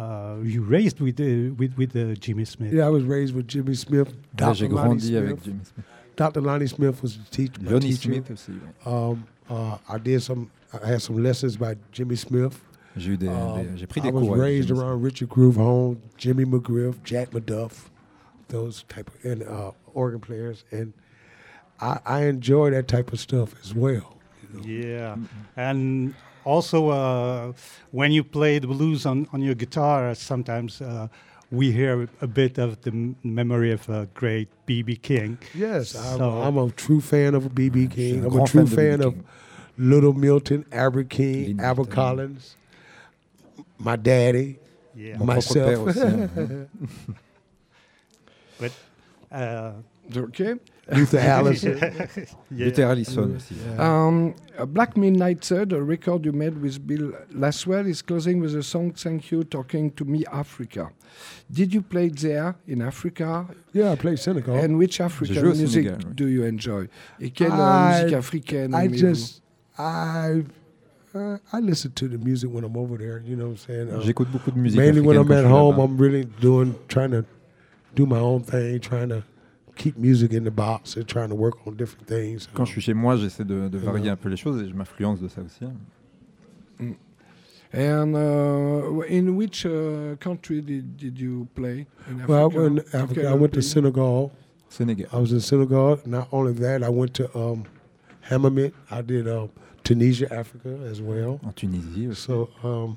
uh, 0.00 0.36
you 0.42 0.62
raised 0.62 1.00
with 1.00 1.20
uh, 1.20 1.52
with 1.58 1.76
with 1.76 1.94
uh, 1.94 2.14
Jimmy 2.18 2.46
Smith. 2.46 2.72
yeah, 2.72 2.86
I 2.86 2.88
was 2.88 3.04
raised 3.04 3.34
with 3.34 3.46
Jimmy 3.46 3.74
Smith. 3.74 4.08
Ouais, 4.38 4.54
J'ai 4.54 4.68
Dr. 4.68 4.74
Lonnie 4.74 4.88
grandi 4.98 5.16
avec 5.16 5.28
Smith. 5.28 5.44
Jimmy 5.44 5.64
Smith. 5.64 5.84
Dr. 6.16 6.40
Lonnie 6.40 6.66
Smith 6.68 7.02
was 7.02 7.18
the 7.18 7.24
teacher. 7.30 7.60
Lonnie. 7.62 7.92
Smith 7.92 8.30
aussi. 8.30 8.52
ouais. 8.52 8.90
Um, 8.90 9.24
uh, 9.50 9.76
I 9.88 9.98
did 9.98 10.22
some. 10.22 10.50
I 10.72 10.86
had 10.86 11.02
some 11.02 11.22
lessons 11.22 11.56
by 11.56 11.74
Jimmy 11.92 12.16
Smith. 12.16 12.60
J'ai 12.96 13.12
eu 13.12 13.16
des, 13.16 13.28
Um, 13.28 13.62
des- 13.62 13.76
j'ai 13.78 13.86
pris 13.86 14.00
I 14.00 14.04
des 14.04 14.10
was 14.12 14.20
cours. 14.22 14.32
avec 14.34 14.42
raised 14.42 14.70
around 14.70 15.02
Richard 15.02 15.28
Groove 15.28 15.56
Home, 15.58 16.00
Jimmy 16.16 16.44
McGriff, 16.44 16.94
Jack 17.04 17.30
McDuff, 17.30 17.88
those 18.48 18.84
type 18.88 19.08
of 19.08 19.24
and 19.24 19.42
uh, 19.42 19.72
organ 19.94 20.20
players, 20.20 20.64
and 20.72 20.92
I, 21.80 21.98
I 22.04 22.24
enjoy 22.26 22.70
that 22.70 22.88
type 22.88 23.12
of 23.12 23.20
stuff 23.20 23.54
as 23.62 23.74
well. 23.74 24.16
Yeah, 24.64 25.16
and 25.56 26.14
also 26.44 26.88
uh, 26.88 27.52
when 27.92 28.10
you 28.12 28.24
play 28.24 28.58
the 28.58 28.66
blues 28.66 29.06
on, 29.06 29.28
on 29.32 29.40
your 29.42 29.54
guitar, 29.54 30.12
sometimes 30.16 30.80
uh, 30.82 31.06
we 31.50 31.72
hear 31.72 32.08
a 32.20 32.26
bit 32.26 32.58
of 32.58 32.80
the 32.82 33.14
memory 33.24 33.72
of 33.72 33.88
a 33.88 34.06
great 34.14 34.48
BB 34.66 35.02
King. 35.02 35.38
Yes, 35.54 35.94
I'm, 35.96 36.20
I'm 36.22 36.56
a 36.58 36.70
true 36.70 37.00
fan 37.00 37.34
of 37.34 37.44
BB 37.54 37.90
King. 37.90 38.20
I'm 38.20 38.26
a 38.26 38.30
grand 38.30 38.48
true 38.48 38.66
fan 38.66 38.98
de 38.98 39.04
fan 39.04 39.08
of 39.08 39.14
Little 39.78 40.12
Milton, 40.12 40.64
Albert 40.72 41.10
King, 41.10 41.46
Lynn 41.56 41.60
Albert 41.60 41.90
Collins, 41.90 42.54
my 43.78 43.96
daddy, 43.96 44.58
Yeah, 44.94 45.16
myself. 45.18 45.70
père 45.70 45.80
aussi. 45.86 46.00
hein. 46.00 46.68
but 48.58 48.72
uh, 49.32 49.72
OK. 50.16 50.54
Luther 50.92 51.18
Allison. 51.18 51.78
yeah. 52.50 52.64
Luther 52.66 52.82
Allison 52.82 53.36
aussi. 53.36 53.54
Um, 53.78 54.34
a 54.58 54.66
Black 54.66 54.96
Midnight 54.96 55.40
Third, 55.44 55.72
a 55.72 55.80
record 55.80 56.24
you 56.24 56.32
made 56.32 56.60
with 56.60 56.84
Bill 56.84 57.12
Laswell, 57.32 57.86
is 57.86 58.02
closing 58.02 58.40
with 58.40 58.52
the 58.54 58.62
song 58.62 58.92
Thank 58.92 59.30
You 59.30 59.44
Talking 59.44 59.92
to 59.92 60.04
Me 60.04 60.24
Africa. 60.32 60.90
Did 61.50 61.72
you 61.72 61.82
play 61.82 62.08
there 62.08 62.56
in 62.66 62.82
Africa? 62.82 63.46
Yeah, 63.72 63.92
I 63.92 63.96
played 63.96 64.18
Senegal. 64.18 64.56
And 64.56 64.78
which 64.78 65.00
African 65.00 65.42
music 65.42 65.86
Sénégal, 65.86 66.04
oui. 66.06 66.16
do 66.16 66.26
you 66.26 66.42
enjoy? 66.44 66.88
Et 67.20 67.30
quelle 67.30 67.52
euh, 67.52 67.56
I- 67.56 68.02
musique 68.02 68.16
africaine 68.18 68.74
I 68.74 68.88
just, 68.88 69.42
I, 69.78 70.42
uh, 71.14 71.38
I 71.52 71.60
listen 71.60 71.92
to 71.92 72.08
the 72.08 72.18
music 72.18 72.50
when 72.50 72.64
I'm 72.64 72.76
over 72.76 72.96
there. 72.98 73.22
You 73.24 73.36
know 73.36 73.50
what 73.50 73.68
I'm 73.68 73.88
saying? 73.88 73.90
Uh, 73.92 74.00
J'écoute 74.00 74.30
beaucoup 74.32 74.50
de 74.50 74.58
musique. 74.58 74.78
mainly 74.80 75.00
when 75.00 75.16
I'm 75.16 75.30
at 75.30 75.44
home. 75.44 75.78
I'm 75.78 75.96
really 75.96 76.24
doing, 76.40 76.74
trying 76.88 77.12
to 77.12 77.24
do 77.94 78.06
my 78.06 78.18
own 78.18 78.42
thing, 78.42 78.80
trying 78.80 79.10
to 79.10 79.22
keep 79.82 79.96
music 79.96 80.32
in 80.32 80.44
the 80.44 80.50
box 80.50 80.96
and 80.96 81.06
trying 81.06 81.30
to 81.30 81.34
work 81.34 81.54
on 81.66 81.72
different 81.74 82.06
things. 82.06 82.46
Quand 82.52 82.66
je 82.66 82.72
suis 82.72 82.82
chez 82.82 82.94
moi, 82.94 83.16
j'essaie 83.16 83.44
de, 83.46 83.68
de 83.68 83.78
varier 83.78 84.04
Ouais. 84.04 84.10
un 84.10 84.16
peu 84.16 84.28
les 84.28 84.36
choses 84.36 84.60
et 84.62 84.68
je 84.68 84.74
m'influence 84.74 85.20
de 85.20 85.28
ça 85.28 85.40
aussi. 85.42 85.64
hein. 85.64 86.94
And 87.72 88.16
uh, 88.16 89.00
in 89.08 89.36
which 89.36 89.64
uh, 89.64 90.16
country 90.18 90.60
did, 90.60 90.96
did 90.96 91.18
you 91.18 91.46
play 91.54 91.86
in 92.08 92.26
well, 92.26 92.42
I 92.42 92.46
went, 92.46 92.86
to 92.90 92.96
Africa, 92.96 93.28
I 93.28 93.34
went 93.34 93.52
to? 93.54 93.62
Senegal. 93.62 94.32
Sénégal. 94.68 95.06
I 95.12 95.18
was 95.18 95.32
in 95.32 95.40
Senegal. 95.40 96.00
Not 96.04 96.28
only 96.32 96.52
that, 96.54 96.82
I 96.82 96.88
went 96.88 97.14
to 97.14 97.26
um, 97.38 97.64
Hammamet. 98.28 98.72
I 98.90 99.02
did 99.02 99.28
uh, 99.28 99.46
Tunisia, 99.84 100.26
Africa 100.32 100.68
as 100.90 101.00
well. 101.00 101.38
En 101.44 101.52
Tunisie 101.52 102.08
aussi. 102.08 102.20
So, 102.22 102.48
um, 102.64 102.96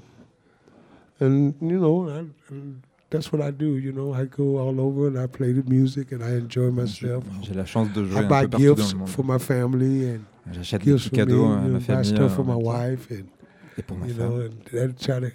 and 1.20 1.54
you 1.62 1.80
know, 1.80 2.10
I, 2.10 2.26
and 2.50 2.82
that's 3.14 3.32
what 3.32 3.42
I 3.42 3.52
do. 3.52 3.78
You 3.78 3.94
know, 3.94 4.14
I 4.14 4.26
go 4.26 4.58
all 4.60 4.82
over 4.82 5.08
and 5.08 5.18
I 5.18 5.28
play 5.28 5.54
the 5.54 5.64
music 5.70 6.12
and 6.12 6.22
I 6.24 6.36
enjoy 6.38 6.70
myself. 6.72 7.24
J'ai 7.44 7.54
la 7.54 7.66
chance 7.66 7.88
de 7.94 8.04
jouer 8.04 8.22
I 8.22 8.26
un 8.26 8.28
buy 8.28 8.42
peu 8.44 8.50
partout 8.50 8.66
dans 8.66 8.76
gifts 8.76 8.94
le 8.94 9.00
monde. 9.00 9.10
for 9.10 9.24
my 9.26 9.40
family 9.40 10.06
and 10.10 10.20
J'achète 10.52 10.84
des 10.84 10.92
gifts 10.92 11.10
petits 11.10 11.10
for 11.10 11.18
me. 11.20 11.26
cadeaux 11.26 11.46
à 11.46 11.56
know, 11.62 11.70
ma 11.74 11.78
buy 11.80 11.84
famille 11.86 12.06
stuff 12.06 12.36
for 12.36 12.46
my 12.46 12.56
wife 12.56 13.08
and 13.12 13.26
et 13.78 13.82
pour 13.84 13.98
ma 13.98 14.08
you 14.08 14.14
know, 14.16 14.32
femme. 14.32 14.50
and 14.74 14.78
and 14.90 14.94
try 15.00 15.20
to, 15.22 15.28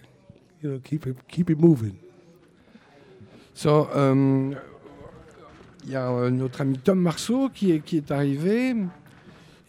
you 0.62 0.70
know, 0.70 0.78
keep 0.84 1.06
it 1.06 1.16
keep 1.28 1.48
it 1.50 1.58
moving. 1.58 1.94
So, 3.54 3.88
um, 3.94 4.54
il 5.84 5.92
y 5.92 5.96
a 5.96 6.08
euh, 6.10 6.30
notre 6.30 6.60
ami 6.60 6.78
Tom 6.78 7.00
Marceau 7.00 7.48
qui 7.48 7.72
est, 7.72 7.80
qui 7.80 7.96
est 7.96 8.10
arrivé. 8.10 8.74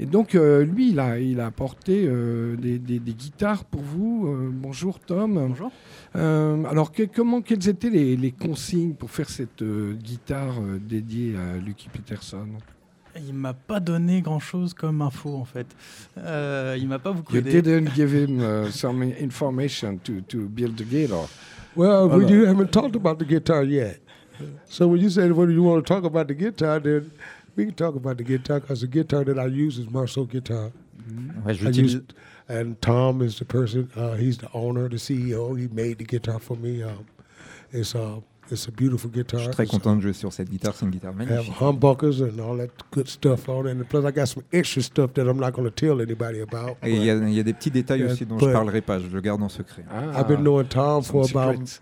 Et 0.02 0.06
donc, 0.06 0.34
euh, 0.34 0.64
lui, 0.64 0.92
il 0.92 1.00
a, 1.00 1.20
il 1.20 1.42
a 1.42 1.48
apporté 1.48 2.06
euh, 2.08 2.56
des, 2.56 2.80
des- 2.80 3.00
des 3.00 3.14
guitares 3.14 3.66
pour 3.66 3.82
vous. 3.82 4.28
Euh, 4.28 4.50
bonjour, 4.52 4.98
Tom. 5.00 5.34
Bonjour. 5.34 5.72
Euh, 6.16 6.64
alors, 6.66 6.94
que- 6.94 7.04
comment, 7.04 7.42
quelles 7.42 7.68
étaient 7.68 7.90
les, 7.90 8.16
les 8.16 8.32
consignes 8.32 8.94
pour 8.94 9.12
faire 9.12 9.30
cette 9.30 9.62
euh, 9.62 9.94
guitare 9.96 10.56
euh, 10.62 10.80
dédiée 10.80 11.36
à 11.36 11.58
Lucky 11.58 11.90
Peterson? 11.90 12.48
Il 13.28 13.34
m'a 13.34 13.54
pas 13.54 13.82
donné 13.82 14.22
grand 14.22 14.40
chose 14.40 14.74
comme 14.74 15.02
info 15.02 15.36
en 15.36 15.44
fait. 15.44 15.68
Euh, 16.18 16.78
il 16.80 16.88
m'a 16.88 17.00
pas 17.00 17.12
beaucoup 17.12 17.34
You 17.34 17.40
aidé. 17.42 17.62
didn't 17.62 17.90
give 17.96 18.14
him 18.14 18.40
uh, 18.40 18.70
some 18.72 19.02
information 19.04 19.98
to, 20.04 20.22
to 20.30 20.48
build 20.48 20.78
the 20.78 20.84
guitar. 20.86 21.28
Well, 21.76 22.06
we 22.08 22.12
Hold 22.24 22.30
you 22.30 22.46
haven't 22.46 22.72
talked 22.72 22.96
about 22.96 23.18
the 23.20 23.26
guitar 23.26 23.64
yet. 23.66 24.00
So 24.70 24.88
when 24.88 25.02
you 25.02 25.10
say 25.10 25.30
whether 25.32 25.52
you 25.52 25.62
want 25.64 25.86
to 25.86 25.94
talk 25.94 26.06
about 26.06 26.28
the 26.30 26.34
guitar, 26.36 26.80
then 26.80 27.12
we 27.56 27.66
can 27.66 27.74
talk 27.74 27.96
about 27.96 28.18
the 28.18 28.24
guitar 28.24 28.60
because 28.60 28.82
the 28.82 28.88
guitar 28.88 29.24
that 29.26 29.38
I 29.40 29.48
use 29.48 29.78
is 29.78 29.90
Marceau 29.90 30.26
guitar. 30.26 30.72
Ouais, 31.46 31.52
I 31.52 31.54
j'utilise- 31.54 31.94
use, 31.94 32.02
and 32.48 32.76
Tom 32.82 33.22
is 33.22 33.38
the 33.40 33.46
person. 33.46 33.88
Uh, 33.96 34.14
he's 34.16 34.38
the 34.38 34.50
owner, 34.54 34.88
the 34.90 34.98
CEO. 34.98 35.56
He 35.56 35.68
made 35.74 35.98
the 35.98 36.06
guitar 36.06 36.40
for 36.40 36.56
me. 36.58 36.84
Um, 36.84 37.06
it's 37.72 37.96
uh, 37.96 38.20
it's 38.52 38.68
a 38.68 38.72
beautiful 38.72 39.10
Je 39.12 39.20
guitar. 39.22 39.40
suis 39.42 39.50
très 39.52 39.66
content 39.68 39.96
de 39.96 40.02
jouer 40.02 40.14
sur 40.14 40.32
cette 40.34 40.50
guitare, 40.50 40.74
c'est 40.76 40.86
une 40.86 40.92
guitare 40.92 41.12
have 41.12 41.18
magnifique. 41.18 41.54
humbuckers 41.62 42.22
and 42.22 42.40
all 42.40 42.58
that 42.58 42.70
good 42.92 43.08
stuff 43.08 43.48
on 43.50 43.66
it. 43.68 43.72
And 43.78 43.84
plus, 43.88 44.04
I 44.06 44.12
got 44.12 44.28
some 44.28 44.44
extra 44.52 44.82
stuff 44.82 45.14
that 45.14 45.26
I'm 45.28 45.38
not 45.40 45.52
going 45.54 45.66
to 45.66 45.72
tell 45.72 46.02
anybody 46.02 46.42
about. 46.42 46.78
Et 46.84 46.92
il 46.96 47.04
y, 47.04 47.10
a- 47.10 47.16
il 47.16 47.34
y 47.34 47.40
a 47.40 47.44
des 47.44 47.54
petits 47.54 47.72
détails 47.72 48.02
Yeah, 48.02 48.12
aussi 48.12 48.26
dont 48.26 48.38
je 48.40 48.46
parlerai 48.52 48.82
pas, 48.82 49.00
je 49.00 49.08
le 49.08 49.22
garde 49.22 49.42
en 49.42 49.50
secret. 49.50 49.84
Ah, 49.90 50.20
I've 50.20 50.28
been 50.28 50.42
knowing 50.44 50.68
Tom 50.68 51.04
for 51.04 51.26
about 51.30 51.54
secrets. 51.68 51.80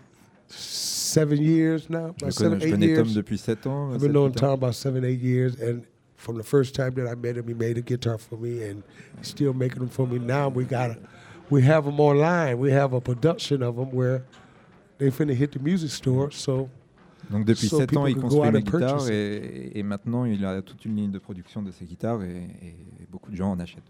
Seven 1.08 1.38
years 1.42 1.88
now, 1.90 2.14
Je, 2.16 2.24
about 2.24 2.32
seven, 2.34 2.62
eight 2.62 2.78
years. 2.80 3.14
depuis 3.14 3.38
7 3.38 3.66
ans. 3.66 3.90
I've 3.94 4.00
sept, 4.00 4.02
been 4.02 4.12
knowing. 4.12 4.32
Tom 4.32 4.52
about 4.54 4.74
seven, 4.74 5.04
eight 5.04 5.20
years, 5.20 5.54
and 5.60 5.82
from 6.16 6.36
the 6.36 6.42
first 6.44 6.74
time 6.74 6.94
that 6.94 7.06
I 7.06 7.14
met 7.14 7.36
him, 7.36 7.46
he 7.48 7.54
made 7.54 7.78
a 7.78 7.82
guitar 7.82 8.18
for 8.18 8.36
me, 8.38 8.62
and 8.68 8.82
he's 9.18 9.28
still 9.28 9.52
making 9.54 9.78
them 9.80 9.88
for 9.88 10.06
me. 10.06 10.18
Now 10.18 10.48
we 10.48 10.64
got, 10.64 10.90
a, 10.90 10.98
we 11.50 11.62
have 11.62 11.84
them 11.84 12.00
online. 12.00 12.58
We 12.58 12.70
have 12.72 12.92
a 12.92 13.00
production 13.00 13.62
of 13.62 13.76
them 13.76 13.90
where 13.92 14.22
they 14.98 15.10
finna 15.10 15.34
hit 15.34 15.52
the 15.52 15.60
music 15.60 15.90
store. 15.90 16.30
So 16.32 16.68
Donc 17.30 17.44
depuis 17.44 17.68
So 17.68 17.78
7 17.78 17.96
ans, 17.96 18.06
il 18.06 18.14
can 18.14 18.20
go 18.22 18.28
construit 18.28 18.46
out 18.48 18.52
mes 18.54 18.58
and 18.60 18.64
purchase 18.70 19.04
guitares 19.06 19.10
et, 19.10 19.78
et 19.78 19.82
maintenant 19.82 20.24
il 20.24 20.44
a 20.44 20.62
toute 20.62 20.84
une 20.86 20.96
ligne 20.96 21.10
de 21.10 21.18
production 21.18 21.62
de 21.62 21.70
ses 21.70 21.84
guitares 21.84 22.22
et, 22.22 22.36
et 22.62 23.06
beaucoup 23.10 23.30
de 23.30 23.36
gens 23.36 23.50
en 23.52 23.60
achètent. 23.60 23.82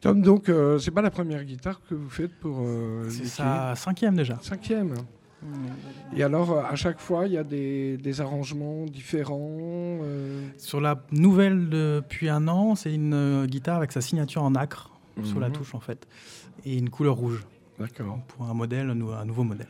Tom, 0.00 0.22
donc, 0.22 0.48
euh, 0.48 0.78
c'est 0.78 0.90
pas 0.90 1.02
la 1.02 1.10
première 1.10 1.44
guitare 1.44 1.80
que 1.86 1.94
vous 1.94 2.08
faites 2.08 2.32
pour. 2.40 2.58
euh, 2.60 3.06
C'est 3.10 3.26
sa 3.26 3.74
cinquième 3.76 4.16
déjà. 4.16 4.38
Cinquième. 4.40 4.94
Et 6.16 6.22
alors, 6.22 6.52
euh, 6.52 6.62
à 6.62 6.74
chaque 6.76 7.00
fois, 7.00 7.26
il 7.26 7.32
y 7.32 7.38
a 7.38 7.44
des, 7.44 7.96
des 7.96 8.20
arrangements 8.20 8.84
différents. 8.86 9.38
euh, 10.02 10.42
Sur 10.58 10.80
la 10.80 11.02
nouvelle 11.12 11.68
depuis 11.68 12.28
un 12.28 12.46
an, 12.48 12.74
c'est 12.74 12.94
une 12.94 13.14
euh, 13.14 13.46
guitare 13.46 13.76
avec 13.78 13.92
sa 13.92 14.00
signature 14.00 14.42
en 14.42 14.54
acre 14.54 14.90
sur 15.24 15.38
la 15.40 15.48
Mhm. 15.48 15.54
touche 15.54 15.74
en 15.74 15.80
fait 15.80 16.06
et 16.64 16.78
une 16.78 16.88
couleur 16.88 17.14
rouge 17.16 17.44
D'accord. 17.78 18.18
pour 18.28 18.46
un 18.46 18.54
modèle, 18.54 18.88
un 18.90 18.94
nou- 18.94 19.10
un 19.12 19.24
nouveau 19.26 19.42
modèle. 19.44 19.68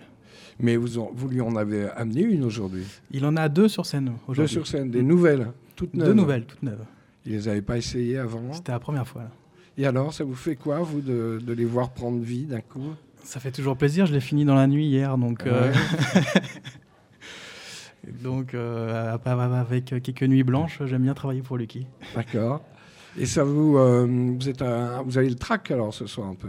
Mais 0.61 0.77
vous, 0.77 0.99
en- 0.99 1.11
vous 1.15 1.29
lui 1.29 1.41
en 1.41 1.57
avez 1.57 1.89
amené 1.91 2.23
une 2.23 2.45
aujourd'hui? 2.45 2.85
Il 3.11 3.25
en 3.27 3.37
a 3.37 3.49
deux 3.49 3.67
sur 3.69 3.85
scène 3.87 4.07
Deux 4.07 4.13
aujourd'hui. 4.29 4.53
sur 4.53 4.67
scène, 4.67 4.91
des 4.91 5.03
nouvelles, 5.03 5.51
toutes 5.77 5.95
neuves. 5.95 6.09
Deux 6.09 6.15
nouvelles, 6.15 6.45
toutes 6.45 6.63
neuves. 6.63 6.85
Ils 7.27 7.33
les 7.33 7.49
avaient 7.49 7.63
pas 7.63 7.79
essayées 7.79 8.19
avant? 8.19 8.53
C'était 8.53 8.73
la 8.73 8.79
première 8.81 9.07
fois. 9.09 9.23
là. 9.23 9.31
Et 9.79 9.87
alors, 9.87 10.13
ça 10.13 10.25
vous 10.25 10.35
fait 10.35 10.57
quoi, 10.57 10.81
vous, 10.81 11.01
de, 11.01 11.41
de 11.45 11.53
les 11.53 11.65
voir 11.65 11.91
prendre 11.91 12.21
vie 12.21 12.45
d'un 12.45 12.61
coup? 12.61 12.91
Ça 13.25 13.39
fait 13.41 13.51
toujours 13.53 13.77
plaisir. 13.77 14.07
Je 14.07 14.13
l'ai 14.13 14.21
fini 14.21 14.45
dans 14.45 14.55
la 14.55 14.67
nuit 14.67 14.87
hier, 14.87 15.17
donc 15.19 15.47
euh, 15.47 15.73
donc 18.23 18.55
euh, 18.55 19.17
avec 19.27 19.85
quelques 19.85 20.23
nuits 20.23 20.43
blanches, 20.43 20.81
j'aime 20.87 21.03
bien 21.03 21.15
travailler 21.15 21.43
pour 21.43 21.57
Lucky. 21.59 21.87
D'accord. 22.15 22.63
Et 23.19 23.27
ça 23.27 23.45
vous, 23.45 23.77
euh, 23.77 24.07
vous 24.39 24.49
êtes, 24.49 24.63
un- 24.63 25.03
vous 25.03 25.19
avez 25.19 25.29
le 25.29 25.35
trac 25.35 25.71
alors 25.71 25.93
ce 25.93 26.07
soir 26.07 26.29
un 26.29 26.35
peu? 26.35 26.49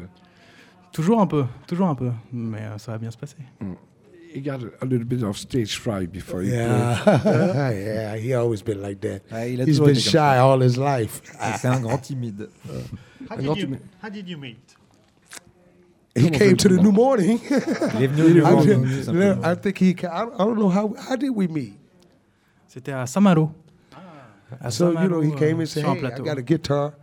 Toujours 0.91 1.21
un 1.21 1.27
peu, 1.27 1.45
toujours 1.67 1.87
un 1.87 1.95
peu, 1.95 2.11
mais 2.31 2.59
euh, 2.61 2.77
ça 2.77 2.91
va 2.91 2.97
bien 2.97 3.11
se 3.11 3.17
passer. 3.17 3.37
You 4.33 4.41
got 4.41 4.65
a 4.81 4.85
little 4.85 5.03
bit 5.05 5.23
of 5.23 5.37
stage 5.37 5.77
fright 5.77 6.09
before 6.09 6.41
you 6.41 6.53
yeah, 6.53 6.95
yeah, 7.73 8.15
he 8.17 8.33
always 8.33 8.61
been 8.63 8.81
like 8.81 9.01
that. 9.01 9.19
Ah, 9.29 9.45
il 9.45 9.59
a 9.61 9.65
He's 9.65 9.71
toujours 9.77 9.87
been 9.87 9.95
été 9.95 10.01
shy 10.03 10.11
comme 10.11 10.21
ça. 10.21 10.43
all 10.53 10.63
his 10.63 10.77
life. 10.77 11.21
C'est 11.57 11.67
un 11.67 11.79
grand 11.81 11.97
timide. 11.97 12.47
Did, 13.37 13.57
you, 13.57 13.77
how 14.01 14.09
did 14.09 14.27
you 14.29 14.37
meet? 14.37 14.75
He 16.15 16.29
came 16.29 16.57
to 16.57 16.67
the 16.67 16.81
new 16.81 16.91
morning. 16.91 17.39
Il 17.95 18.03
est 18.03 18.07
venu 18.07 18.23
au 18.23 18.29
New 18.29 18.45
I, 18.45 18.51
Morning, 18.51 18.83
tout 19.05 19.45
I 19.45 19.55
think 19.55 19.77
he. 19.77 19.89
I 19.89 20.25
don't, 20.25 20.33
I 20.33 20.37
don't 20.43 20.57
know 20.57 20.69
how. 20.69 20.93
How 20.97 21.15
did 21.15 21.29
we 21.29 21.47
meet? 21.47 21.73
C'était 22.67 22.91
à 22.91 23.05
Saint-Malo. 23.07 23.51
À 24.51 24.57
ah, 24.61 24.71
So 24.71 24.91
you 24.91 25.07
know, 25.07 25.21
he 25.21 25.31
came 25.31 25.59
and 25.59 25.63
uh, 25.63 25.65
said, 25.65 25.85
"Hey, 25.85 26.05
I 26.05 26.19
got 26.19 26.37
a 26.37 26.41
guitar. 26.41 26.93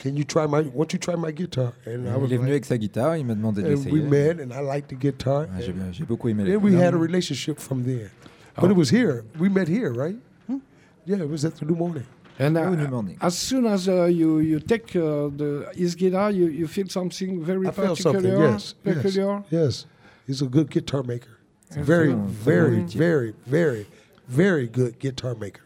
Can 0.00 0.16
you 0.16 0.24
try 0.24 0.46
my? 0.46 0.62
Won't 0.62 0.92
you 0.92 0.98
try 0.98 1.14
my 1.14 1.30
guitar?" 1.30 1.72
And 1.86 2.08
I 2.08 2.16
was 2.16 2.28
Il 2.28 2.34
est 2.34 2.38
venu 2.38 2.50
like, 2.50 2.50
avec 2.50 2.64
sa 2.64 2.76
guitare, 2.76 3.16
il 3.18 3.24
m'a 3.24 3.34
demandé 3.34 3.62
de 3.62 3.68
and 3.68 3.92
we 3.92 4.02
met, 4.02 4.40
and 4.40 4.52
I 4.52 4.60
liked 4.60 4.88
the 4.88 4.98
guitar. 4.98 5.46
Ah, 5.48 5.58
ouais, 5.58 5.64
J'ai 5.64 5.70
and 5.70 5.92
j'ai 5.92 6.04
beaucoup 6.04 6.28
aimé 6.28 6.44
then 6.44 6.60
we 6.60 6.74
had 6.74 6.94
a 6.94 6.98
relationship 6.98 7.60
from 7.60 7.84
there. 7.84 8.10
But 8.56 8.64
ah. 8.64 8.70
it 8.70 8.76
was 8.76 8.90
here. 8.90 9.24
We 9.38 9.48
met 9.48 9.68
here, 9.68 9.92
right? 9.92 10.16
Hmm? 10.48 10.58
Yeah, 11.06 11.22
it 11.22 11.30
was 11.30 11.44
at 11.44 11.54
the 11.54 11.66
new 11.66 11.76
morning. 11.76 12.04
And 12.40 12.56
uh, 12.56 12.70
New 12.70 12.88
Morning. 12.88 13.16
as 13.20 13.34
soon 13.36 13.66
as 13.66 13.86
uh, 13.88 14.04
you 14.20 14.38
you 14.40 14.58
take 14.60 14.96
uh, 14.96 15.28
the 15.40 15.50
his 15.76 15.94
guitar, 15.94 16.30
you, 16.32 16.46
you 16.60 16.66
feel 16.66 16.88
something 16.88 17.44
very 17.44 17.66
I 17.68 17.70
particular. 17.70 17.96
something. 17.96 18.38
Yes, 18.40 18.74
yes, 18.84 18.94
peculiar? 18.94 19.42
yes. 19.50 19.86
He's 20.26 20.42
a 20.42 20.46
good 20.46 20.68
guitar 20.70 21.02
maker. 21.02 21.34
C'est 21.70 21.82
Very, 21.84 22.14
very, 22.48 22.80
very, 23.04 23.34
very, 23.46 23.86
very 24.28 24.66
good 24.68 24.94
guitar 24.98 25.34
maker. 25.38 25.62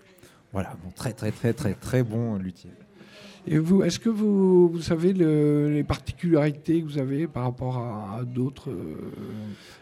Voilà, 0.52 0.70
bon, 0.82 0.90
très 0.96 1.12
très 1.12 1.30
très 1.32 1.52
très 1.52 1.74
très 1.74 2.02
bon 2.02 2.38
luthier. 2.38 2.70
Et 3.46 3.58
vous, 3.58 3.82
est-ce 3.82 3.98
que 3.98 4.08
vous, 4.08 4.68
vous 4.70 4.80
savez 4.80 5.12
le- 5.12 5.68
les 5.68 5.84
particularités 5.84 6.80
que 6.80 6.86
vous 6.86 6.98
avez 6.98 7.26
par 7.26 7.42
rapport 7.44 7.76
à, 7.76 8.18
à 8.20 8.24
d'autres, 8.24 8.70
euh, 8.70 8.96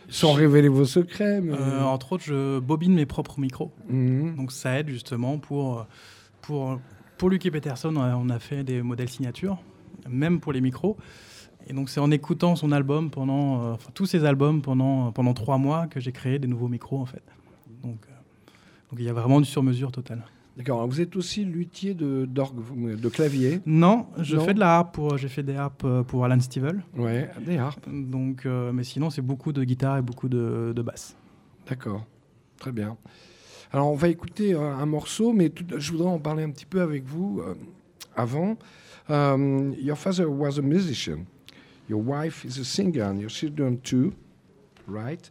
sans 0.09 0.33
révéler 0.33 0.67
vos 0.69 0.85
secrets 0.85 1.41
mais... 1.41 1.53
Euh, 1.53 1.81
entre 1.85 2.13
autres, 2.15 2.25
je 2.25 2.59
bobine 2.59 2.93
mes 2.95 3.07
propres 3.07 3.39
micros. 3.39 3.71
Mhm. 3.89 4.35
Donc 4.37 4.51
ça 4.51 4.81
aide 4.81 4.89
justement 4.89 5.39
pour, 5.39 5.87
pour, 6.43 6.79
pour 7.19 7.31
Lucky 7.31 7.51
Peterson, 7.51 7.95
on 7.97 8.29
a- 8.29 8.39
fait 8.39 8.65
des 8.65 8.83
modèles 8.83 9.09
signature, 9.09 9.59
même 10.09 10.41
pour 10.41 10.53
les 10.53 10.61
micros. 10.61 10.97
Et 11.69 11.73
donc 11.73 11.89
c'est 11.89 12.01
en 12.01 12.11
écoutant 12.11 12.57
son 12.57 12.73
album 12.73 13.11
pendant, 13.11 13.63
euh, 13.63 13.73
enfin, 13.75 13.91
tous 13.95 14.07
ses 14.07 14.25
albums 14.25 14.63
pendant, 14.63 15.13
pendant 15.13 15.33
trois 15.33 15.59
mois 15.59 15.87
que 15.87 16.01
j'ai 16.01 16.11
créé 16.13 16.39
des 16.41 16.49
nouveaux 16.49 16.69
micros 16.69 16.99
en 16.99 17.07
fait. 17.07 17.23
Donc 17.85 17.99
euh, 18.09 18.13
donc 18.91 18.99
il 18.99 19.05
y 19.05 19.09
a 19.09 19.13
vraiment 19.13 19.41
du 19.41 19.47
sur-mesure 19.47 19.93
total. 19.93 20.25
D'accord. 20.57 20.87
Vous 20.87 21.01
êtes 21.01 21.17
aussi 21.17 21.45
luthier 21.45 21.95
de 21.95 22.29
de 22.29 23.09
clavier? 23.09 23.61
Non, 23.65 24.07
je 24.19 24.37
Non. 24.37 24.45
fais 24.45 24.53
de 24.55 24.59
la 24.61 24.77
harpe, 24.77 25.01
j'ai 25.17 25.29
fait 25.29 25.43
des 25.45 25.55
harpes 25.57 25.87
pour 26.09 26.25
Alan 26.27 26.39
Stivell. 26.41 26.83
Ouais, 26.97 27.31
des 27.47 27.57
harpes. 27.57 27.89
Donc, 27.89 28.45
euh, 28.45 28.71
mais 28.73 28.85
sinon 28.85 29.09
c'est 29.09 29.23
beaucoup 29.23 29.53
de 29.53 29.63
guitare 29.65 29.97
et 29.99 30.03
beaucoup 30.03 30.29
de, 30.29 30.73
de 30.77 30.83
basse. 30.83 31.17
D'accord. 31.69 32.05
Très 32.59 32.73
bien. 32.73 32.97
Alors, 33.73 33.89
on 33.91 33.95
va 33.97 34.09
écouter 34.09 34.55
euh, 34.55 34.61
un 34.75 34.87
morceau, 34.87 35.33
mais 35.33 35.49
tout- 35.49 35.65
je 35.79 35.91
voudrais 35.93 36.09
en 36.11 36.19
parler 36.19 36.43
un 36.45 36.51
petit 36.51 36.67
peu 36.67 36.81
avec 36.83 37.05
vous 37.05 37.41
euh, 37.41 37.55
avant. 38.17 38.57
Um, 39.09 39.75
your 39.79 39.97
father 39.97 40.27
was 40.29 40.59
a 40.59 40.63
musician. 40.63 41.27
Your 41.89 42.01
wife 42.03 42.45
is 42.45 42.61
a 42.61 42.65
singer, 42.65 43.03
and 43.05 43.19
your 43.19 43.31
children 43.31 43.79
too, 43.81 44.13
right? 44.87 45.31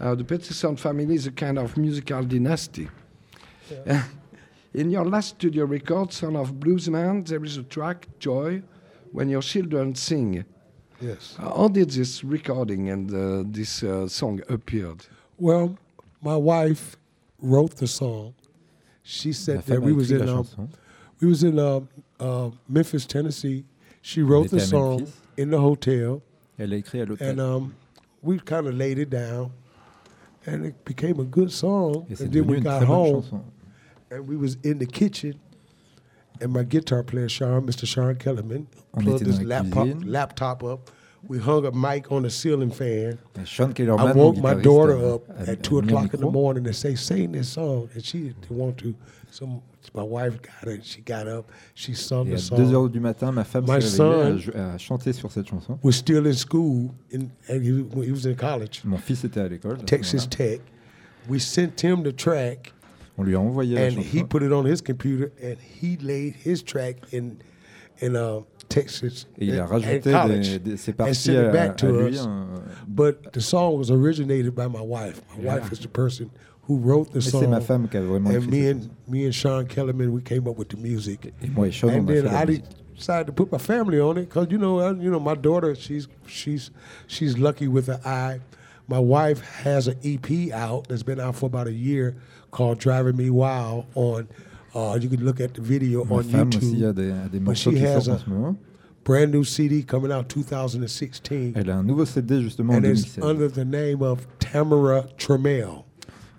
Uh, 0.00 0.14
the 0.14 0.22
Peterson 0.24 0.76
family 0.76 1.14
is 1.16 1.26
a 1.26 1.32
kind 1.32 1.58
of 1.58 1.76
musical 1.76 2.22
dynasty. 2.24 2.88
In 4.74 4.90
your 4.90 5.04
last 5.04 5.30
studio 5.36 5.64
record, 5.66 6.12
Son 6.12 6.36
of 6.36 6.52
Bluesman, 6.60 7.26
there 7.26 7.42
is 7.44 7.56
a 7.56 7.62
track, 7.64 8.06
Joy, 8.20 8.62
when 9.12 9.28
your 9.28 9.42
children 9.42 9.94
sing. 9.94 10.44
Yes. 11.00 11.36
Uh, 11.38 11.50
how 11.56 11.68
did 11.68 11.90
this 11.90 12.22
recording 12.22 12.90
and 12.90 13.12
uh, 13.12 13.42
this 13.46 13.82
uh, 13.82 14.06
song 14.08 14.40
appeared? 14.48 15.06
Well, 15.38 15.76
my 16.22 16.36
wife 16.36 16.96
wrote 17.40 17.76
the 17.76 17.86
song. 17.86 18.34
She 19.02 19.32
said 19.32 19.62
that 19.66 19.80
we 19.80 19.92
was 19.92 20.10
in 20.10 20.28
um, 20.28 20.46
we 21.20 21.28
was 21.28 21.42
in 21.42 21.58
uh, 21.58 21.80
uh, 22.20 22.50
Memphis, 22.68 23.06
Tennessee. 23.06 23.64
She 24.02 24.22
wrote 24.22 24.50
the 24.50 24.60
song 24.60 24.96
Memphis. 24.98 25.16
in 25.36 25.50
the 25.50 25.60
hotel, 25.60 26.22
Elle 26.58 26.72
a 26.72 26.76
écrit 26.76 27.00
à 27.00 27.06
l'hôtel. 27.08 27.28
and 27.30 27.40
um, 27.40 27.74
we 28.22 28.38
kind 28.38 28.66
of 28.66 28.74
laid 28.74 28.98
it 28.98 29.10
down, 29.10 29.50
and 30.46 30.66
it 30.66 30.84
became 30.84 31.18
a 31.20 31.24
good 31.24 31.50
song. 31.50 32.06
Et 32.10 32.20
And 32.20 32.32
then 32.32 32.46
we 32.46 32.60
got 32.60 32.82
home, 32.84 33.22
chanson. 33.22 33.44
and 34.10 34.28
we 34.28 34.36
was 34.36 34.56
in 34.62 34.78
the 34.78 34.86
kitchen, 34.86 35.38
and 36.40 36.52
my 36.52 36.62
guitar 36.64 37.02
player, 37.02 37.28
Sean, 37.28 37.66
Mr. 37.66 37.86
Sean 37.86 38.14
Kellerman, 38.16 38.66
On 38.94 39.02
plugged 39.04 39.26
his 39.26 39.40
laptop, 39.42 39.88
laptop 40.04 40.62
up. 40.64 40.90
We 41.26 41.38
hung 41.38 41.66
a 41.66 41.72
mic 41.72 42.12
on 42.12 42.22
the 42.22 42.30
ceiling 42.30 42.70
fan. 42.70 43.18
I 43.36 44.12
woke 44.12 44.36
my 44.38 44.54
daughter 44.54 45.14
up 45.14 45.28
a- 45.28 45.44
a 45.44 45.52
at 45.52 45.62
two 45.62 45.78
o'clock 45.78 46.14
in 46.14 46.20
the 46.20 46.30
morning 46.30 46.64
and 46.66 46.74
say, 46.74 46.94
"Sing 46.94 47.32
this 47.32 47.48
song," 47.48 47.88
and 47.94 48.04
she 48.04 48.18
didn't 48.28 48.50
want 48.50 48.76
to. 48.78 48.94
So 49.30 49.62
my 49.94 50.02
wife 50.02 50.38
got 50.40 50.68
it. 50.72 50.84
She 50.84 51.00
got 51.02 51.26
up. 51.26 51.50
She 51.74 51.92
sung 51.94 52.28
Et 52.28 52.30
the 52.30 52.36
à 52.36 52.40
song. 52.40 52.58
2 52.58 52.72
heures 52.74 52.88
du 52.88 53.00
matin, 53.00 53.32
ma 53.32 53.44
femme 53.44 53.64
My 53.66 53.80
s'est 53.80 53.98
réveillée, 54.02 54.42
son- 54.52 54.58
a, 54.58 54.74
a 54.74 54.78
chanté 54.78 55.12
sur 55.12 55.30
cette 55.30 55.48
chanson. 55.48 55.78
Was 55.82 55.92
still 55.96 56.26
in 56.26 56.32
school, 56.34 56.94
in, 57.12 57.30
and 57.48 57.62
he, 57.62 57.84
he 58.04 58.12
was 58.12 58.24
in 58.26 58.34
college, 58.36 58.82
Mon 58.84 58.96
fils 58.98 59.24
était 59.24 59.40
à 59.40 59.48
l'école. 59.48 59.76
à 59.80 59.84
Texas. 59.84 60.26
Tech. 60.30 60.60
We 61.28 61.40
sent 61.40 61.82
him 61.82 62.02
the 62.04 62.12
track, 62.16 62.72
On 63.18 63.24
lui 63.24 63.34
a 63.34 63.40
envoyé 63.40 63.74
la 63.74 63.82
and 63.82 63.98
he 64.02 64.22
put 64.22 64.42
it 64.42 64.52
on 64.52 64.64
his 64.64 64.80
computer, 64.80 65.30
and 65.42 65.56
he 65.60 65.96
laid 66.00 66.34
his 66.44 66.62
track 66.62 66.96
in 67.12 67.36
in 68.00 68.14
uh, 68.14 68.40
Texas 68.68 69.26
Et 69.38 69.46
il 69.46 69.58
a 69.58 69.64
and- 69.64 69.66
rajouté 69.68 70.12
college. 70.12 70.50
des, 70.52 70.58
des- 70.58 70.76
ses 70.76 70.92
parties 70.92 71.36
à, 71.36 71.50
back 71.50 71.70
à 71.70 71.74
to 71.74 71.86
lui. 72.06 72.14
us. 72.14 72.28
But 72.86 73.32
the 73.32 73.40
song 73.40 73.78
was 73.78 73.90
originated 73.90 74.54
by 74.54 74.66
my 74.68 74.80
wife. 74.82 75.20
My 75.36 75.44
Yeah. 75.44 75.54
wife 75.56 75.72
is 75.72 75.78
the 75.80 75.88
person 75.88 76.30
who 76.68 76.76
wrote 76.76 77.08
the 77.12 77.16
Mais 77.16 77.20
c'est 77.24 77.30
song. 77.30 77.50
ma 77.50 77.60
femme 77.60 77.88
qui 77.88 77.96
a 77.96 78.02
vraiment 78.02 78.30
and 78.30 78.46
me 78.50 78.68
and 78.70 78.90
me 79.08 79.24
and 79.24 79.32
Sean 79.34 79.64
Kellerman, 79.66 80.12
we 80.12 80.20
came 80.20 80.46
up 80.46 80.58
with 80.58 80.68
the 80.68 80.76
music. 80.76 81.32
Et 81.42 81.48
moi 81.48 81.66
et 81.68 81.70
Sean, 81.72 81.88
on 81.90 81.94
and 82.00 82.10
a 82.10 82.12
fait 82.12 82.22
then 82.22 82.34
I 82.34 82.62
decided 82.94 83.26
to 83.26 83.32
put 83.32 83.50
my 83.50 83.58
family 83.58 84.00
on 84.00 84.18
it 84.18 84.28
because 84.28 84.48
you 84.50 84.58
know, 84.58 84.80
I, 84.80 84.90
you 84.92 85.10
know, 85.10 85.20
my 85.20 85.34
daughter, 85.34 85.74
she's 85.74 86.08
she's 86.26 86.70
she's 87.06 87.38
lucky 87.38 87.68
with 87.68 87.86
her 87.86 88.00
eye. 88.04 88.40
My 88.86 88.98
wife 88.98 89.40
has 89.64 89.86
an 89.86 89.96
EP 90.02 90.50
out 90.52 90.88
that's 90.88 91.02
been 91.02 91.20
out 91.20 91.36
for 91.36 91.46
about 91.46 91.66
a 91.68 91.72
year 91.72 92.16
called 92.50 92.78
"Driving 92.78 93.16
Me 93.16 93.30
Wild." 93.30 93.84
On, 93.94 94.26
uh, 94.74 94.98
you 95.00 95.08
can 95.08 95.24
look 95.24 95.40
at 95.40 95.48
the 95.54 95.60
video 95.62 96.04
Ma 96.04 96.16
on 96.16 96.22
femme 96.22 96.48
aussi 96.48 96.74
YouTube. 96.76 96.88
a 96.88 96.92
des, 96.92 97.10
a 97.10 97.28
des 97.28 97.38
But 97.38 97.42
morceaux 97.42 97.70
she 97.70 97.76
qui 97.76 97.84
has 97.84 98.00
sortent 98.04 98.08
en 98.08 98.14
a 98.14 98.18
ce 98.18 98.30
moment. 98.30 98.56
brand 99.04 99.32
new 99.32 99.44
CD 99.44 99.82
coming 99.84 100.12
out 100.12 100.28
2016, 100.28 101.52
Elle 101.56 101.70
a 101.70 101.76
un 101.78 101.82
nouveau 101.82 102.04
CD 102.04 102.42
justement 102.42 102.74
en 102.74 102.76
and 102.78 102.84
it's 102.84 103.14
2016. 103.16 103.24
under 103.24 103.48
the 103.48 103.64
name 103.64 104.02
of 104.02 104.26
Tamara 104.38 105.04
Tramiel. 105.16 105.84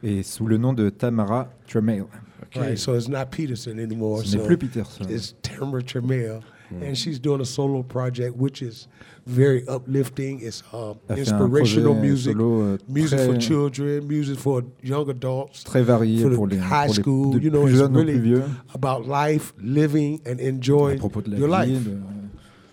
Et 0.04 0.24
sous 0.24 0.46
le 0.48 0.58
nom 0.58 0.74
de 0.74 0.90
Tamara 0.90 1.50
Tremail. 1.68 2.06
Right, 2.56 2.78
so 2.80 2.96
it's 2.96 3.08
not 3.10 3.26
Peterson 3.32 3.78
anymore. 3.80 4.24
Ce 4.24 4.36
n'est 4.36 4.42
so 4.42 4.48
plus 4.48 4.58
Peterson. 4.58 5.06
It's 5.10 5.36
Tamara 5.44 5.84
Tramiel, 5.84 6.42
and 6.82 6.96
she's 6.98 7.20
doing 7.20 7.42
a 7.42 7.46
solo 7.46 7.84
project, 7.84 8.36
which 8.38 8.62
is 8.64 8.88
very 9.30 9.64
uplifting. 9.68 10.40
It's 10.42 10.64
uh, 10.74 10.94
Elle 11.08 11.18
fait 11.26 11.32
un 11.32 11.42
inspirational 11.42 11.96
music, 11.96 12.36
euh, 12.40 12.78
music 12.88 13.20
for 13.20 13.40
children, 13.40 14.06
music 14.08 14.38
for 14.40 14.62
young 14.84 15.10
adults, 15.10 15.64
très 15.64 15.84
varié 15.84 16.22
for 16.24 16.30
the 16.32 16.36
pour 16.36 16.48
les, 16.48 16.58
high 16.58 16.86
pour 16.88 16.96
les 16.96 17.02
school. 17.02 17.40
de 17.40 17.44
you 17.44 17.50
know, 17.52 17.68
it's 17.68 17.80
really 17.92 18.18
vieux. 18.20 18.44
about 18.74 19.06
life, 19.08 19.54
living, 19.62 20.20
and 20.26 20.40
enjoying 20.40 20.98
propos 21.00 21.22
de 21.22 21.30
la 21.32 21.38
your 21.38 21.50
life. 21.50 21.84
de, 21.84 21.92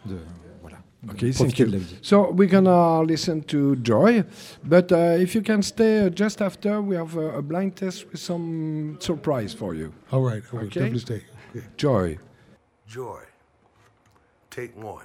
de- 0.08 0.14
voilà. 0.62 0.78
Okay, 1.10 1.30
thank 1.32 1.58
you. 1.58 1.66
de 1.66 1.72
la 1.72 1.78
vie. 1.78 1.98
So 2.02 2.32
we're 2.32 2.50
gonna 2.50 3.02
listen 3.02 3.42
to 3.44 3.76
Joy, 3.76 4.24
but 4.64 4.90
uh, 4.92 5.20
if 5.20 5.34
you 5.34 5.42
can 5.42 5.62
stay 5.62 6.06
uh, 6.06 6.10
just 6.10 6.40
after, 6.40 6.80
we 6.80 6.96
have 6.96 7.16
uh, 7.16 7.38
a 7.38 7.42
blind 7.42 7.76
test 7.76 8.06
with 8.10 8.20
some 8.20 8.96
surprise 9.00 9.52
for 9.54 9.74
you. 9.74 9.92
All 10.10 10.22
right, 10.22 10.42
all 10.52 10.58
right, 10.60 10.66
Okay. 10.68 10.80
definitely 10.80 11.00
stay. 11.00 11.22
Okay. 11.54 11.66
Joy. 11.76 12.18
Joy. 12.88 13.20
Take 14.50 14.74
one. 14.82 15.04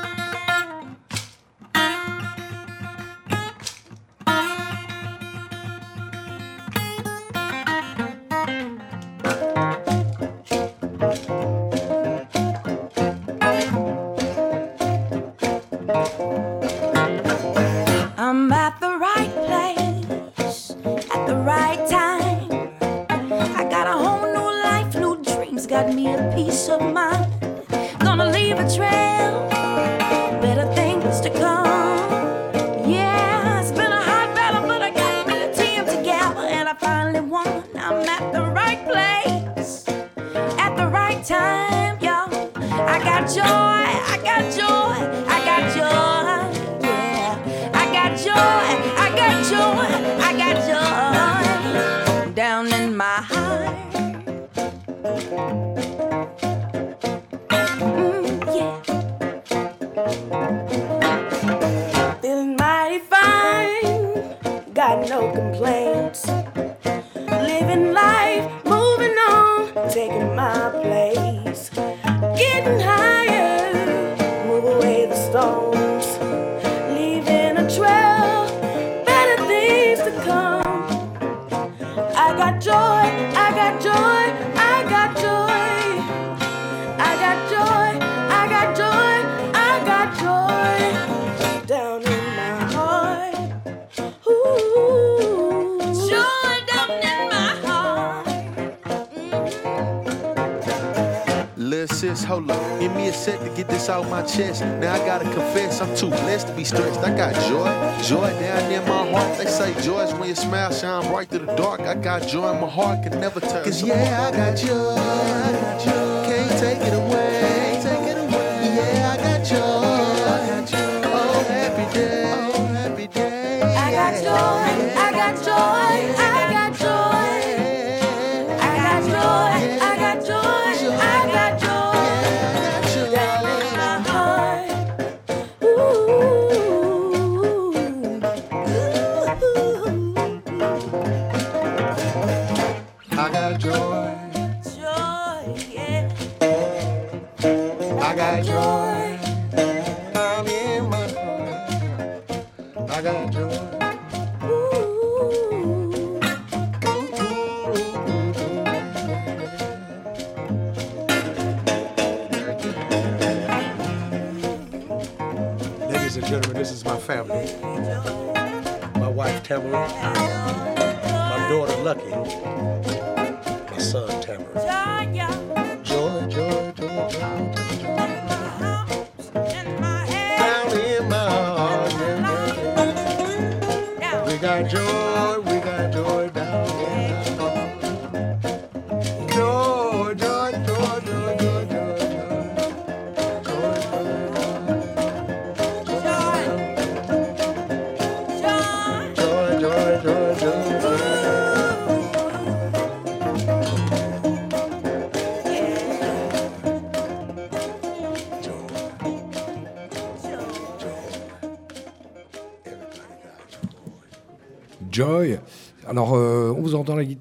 chest. 104.35 104.61
Now 104.61 104.93
I 104.93 104.99
gotta 105.05 105.25
confess, 105.25 105.81
I'm 105.81 105.95
too 105.95 106.09
blessed 106.09 106.47
to 106.47 106.53
be 106.53 106.63
stressed. 106.63 106.99
I 107.01 107.15
got 107.15 107.33
joy, 107.49 107.69
joy 108.03 108.29
down 108.39 108.71
in 108.71 108.83
my 108.87 109.11
heart. 109.11 109.37
They 109.37 109.45
say 109.45 109.73
joy 109.81 110.01
is 110.01 110.13
when 110.13 110.27
your 110.27 110.35
smile 110.35 110.71
shine 110.73 111.07
bright 111.11 111.29
through 111.29 111.45
the 111.45 111.55
dark. 111.55 111.81
I 111.81 111.95
got 111.95 112.27
joy 112.27 112.53
in 112.53 112.61
my 112.61 112.69
heart, 112.69 113.03
can 113.03 113.19
never 113.19 113.39
turn. 113.39 113.63
Cause 113.63 113.83
yeah, 113.83 114.27
I 114.27 114.31
got 114.35 114.57
joy, 114.57 114.95
I 114.95 115.51
got 115.51 115.79
joy. 115.83 116.25
Can't 116.29 116.59
take 116.59 116.81
it 116.87 116.93
away, 116.93 117.79
take 117.83 118.07
it 118.11 118.17
away. 118.17 118.75
Yeah, 118.75 119.13
I 119.13 119.17
got 119.17 119.45
joy, 119.45 119.57
I 119.57 120.47
got 120.47 120.67
joy. 120.67 121.09
Oh, 121.09 121.43
happy 121.47 121.93
day, 121.93 122.51
oh, 122.55 122.65
happy 122.67 123.07
day. 123.07 123.61
I 123.61 123.91
got 123.91 124.13
joy, 124.23 124.97
I 124.97 125.11
got 125.11 125.35
joy, 125.45 125.80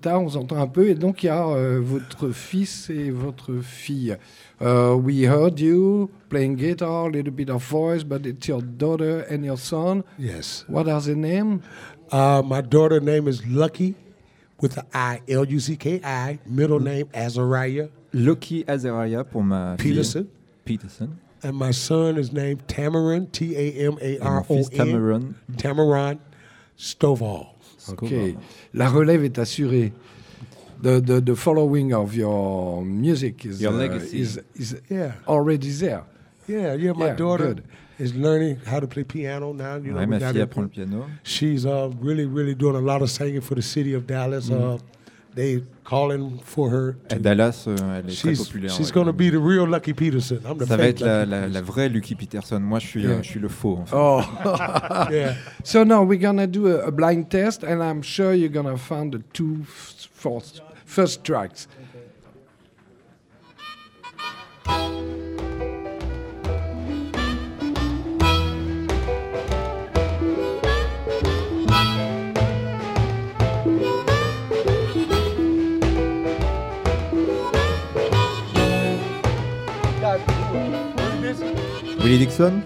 guitare, 0.00 0.20
on 0.20 0.24
vous 0.24 0.36
entend 0.36 0.56
un 0.56 0.66
peu, 0.66 0.88
et 0.88 0.94
donc 0.94 1.22
il 1.22 1.26
y 1.26 1.28
a 1.28 1.46
euh, 1.46 1.78
votre 1.80 2.30
fils 2.30 2.88
et 2.90 3.10
votre 3.10 3.60
fille. 3.62 4.16
Uh, 4.60 4.94
we 4.94 5.24
heard 5.26 5.60
you 5.60 6.10
playing 6.28 6.56
guitar, 6.56 7.06
a 7.06 7.10
little 7.10 7.32
bit 7.32 7.50
of 7.50 7.62
voice, 7.62 8.02
but 8.02 8.26
it's 8.26 8.48
your 8.48 8.62
daughter 8.62 9.26
and 9.30 9.44
your 9.44 9.58
son. 9.58 10.02
Yes. 10.18 10.64
What 10.68 10.88
are 10.88 11.00
the 11.00 11.14
name? 11.14 11.60
Uh, 12.10 12.42
my 12.44 12.60
daughter 12.60 13.00
name 13.00 13.28
is 13.28 13.46
Lucky 13.46 13.94
with 14.60 14.74
the 14.74 14.84
I, 14.92 15.20
L 15.28 15.44
U 15.44 15.60
C 15.60 15.76
K 15.76 16.00
I. 16.02 16.38
Middle 16.46 16.80
name 16.80 17.08
Azariah 17.14 17.88
Loki 18.12 18.64
Azariah 18.66 19.24
pour 19.24 19.42
ma 19.42 19.76
Peterson. 19.76 20.24
fille. 20.24 20.30
Peterson. 20.64 21.18
And 21.42 21.56
my 21.56 21.70
son 21.70 22.18
is 22.18 22.32
named 22.32 22.66
Tamarin, 22.66 23.30
T 23.32 23.56
A 23.56 23.86
M 23.86 23.96
A 24.00 24.18
Et 27.92 27.96
mon 27.96 28.06
R 28.06 28.06
O 28.06 28.08
fils 28.08 28.12
N. 28.12 28.34
Tamaron. 28.34 28.34
Tamaron 28.34 28.34
Stovall. 28.34 28.34
Ok. 28.34 28.42
La 28.74 28.88
relève 28.88 29.24
est 29.24 29.38
assurée. 29.38 29.92
The, 30.82 30.98
the, 31.00 31.20
the 31.20 31.34
following 31.34 31.92
of 31.92 32.14
your 32.16 32.82
music 32.82 33.44
is, 33.44 33.60
Your 33.60 33.74
uh, 33.74 33.96
is, 34.12 34.40
is 34.56 34.76
Yeah. 34.90 35.12
already 35.28 35.70
there. 35.72 36.04
Yeah, 36.48 36.74
yeah. 36.74 36.92
My 36.94 37.08
Yeah, 37.08 37.16
daughter 37.16 37.54
good. 37.54 37.62
is 37.98 38.14
learning 38.14 38.56
how 38.64 38.80
to 38.80 38.86
play 38.86 39.04
piano 39.04 39.52
now. 39.52 39.76
You 39.76 39.92
know, 39.92 39.98
Ouais, 40.00 40.06
ma 40.06 40.18
fille 40.18 40.36
her- 40.36 40.42
apprend 40.44 40.64
le 40.64 40.86
piano. 40.86 41.06
She's 41.22 41.66
uh, 41.66 41.90
really, 42.00 42.24
really 42.24 42.54
doing 42.54 42.76
a 42.76 42.80
lot 42.80 43.02
of 43.02 43.10
singing 43.10 43.42
for 43.42 43.54
the 43.56 43.62
city 43.62 43.92
of 43.92 44.06
Dallas. 44.06 44.50
Uh, 44.50 44.78
they 45.34 45.62
calling 45.90 46.38
for 46.44 46.70
her. 46.70 46.94
À 47.10 47.16
Dallas, 47.16 47.64
euh, 47.66 47.76
elle 47.98 48.10
est 48.10 48.16
très 48.16 48.34
she's 48.34 48.46
populaire. 48.46 48.70
she's 48.72 48.92
to 48.92 49.12
be 49.12 49.30
the 49.30 49.38
real 49.42 49.66
Lucky 49.66 49.92
Peterson. 49.92 50.38
I'm 50.48 50.56
the 50.56 50.66
Ça 50.66 50.76
va 50.76 50.86
être 50.86 51.00
la, 51.04 51.60
vraie 51.60 51.88
Lucky 51.88 52.14
Peterson. 52.14 52.60
Moi, 52.60 52.78
je 52.78 52.86
suis, 52.86 53.02
Yeah. 53.02 53.10
euh, 53.10 53.22
je 53.22 53.28
suis 53.28 53.40
le 53.40 53.48
faux. 53.48 53.78
En 53.82 53.86
fait. 53.86 53.96
Oh. 53.96 54.20
Yeah. 55.10 55.34
so 55.64 55.82
now 55.84 56.04
we're 56.04 56.20
gonna 56.20 56.46
do 56.46 56.68
a, 56.68 56.86
a 56.86 56.90
blind 56.90 57.28
test, 57.30 57.64
and 57.64 57.82
I'm 57.82 58.02
sure 58.02 58.34
you're 58.34 58.52
gonna 58.52 58.76
find 58.76 59.12
the 59.12 59.20
two 59.32 59.58
first, 59.66 60.62
first 60.86 61.24
tracks. 61.24 61.66
Willie 82.02 82.18
Dixon 82.18 82.62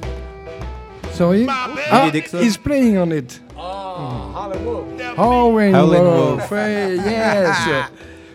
Sorry? 1.12 1.46
Ah, 1.48 2.10
Dixon. 2.12 2.42
he's 2.42 2.56
playing 2.56 2.98
on 2.98 3.12
it. 3.12 3.40
Howlin' 3.56 4.98
Howlin' 5.16 5.72
Wolf. 6.02 6.40
Wolf. 6.40 6.50
ouais, 6.50 6.96
yes. 7.06 7.56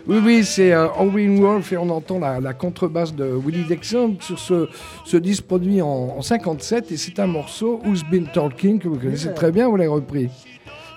Oui, 0.06 0.18
oui, 0.24 0.44
c'est 0.44 0.72
euh, 0.72 0.88
Howlin' 0.98 1.38
Wolf 1.40 1.72
et 1.72 1.76
on 1.76 1.90
entend 1.90 2.18
la, 2.18 2.40
la 2.40 2.54
contrebasse 2.54 3.14
de 3.14 3.24
Willie 3.26 3.64
Dixon 3.64 4.16
sur 4.20 4.38
ce, 4.38 4.66
ce 5.04 5.16
disque 5.18 5.44
produit 5.44 5.82
en, 5.82 5.86
en 6.16 6.22
57 6.22 6.90
et 6.90 6.96
c'est 6.96 7.18
un 7.18 7.26
morceau 7.26 7.80
Who's 7.84 8.02
Been 8.10 8.26
Talking 8.32 8.78
que 8.78 8.88
vous 8.88 8.98
connaissez 8.98 9.34
très 9.34 9.52
bien, 9.52 9.68
vous 9.68 9.76
l'avez 9.76 9.88
repris. 9.90 10.28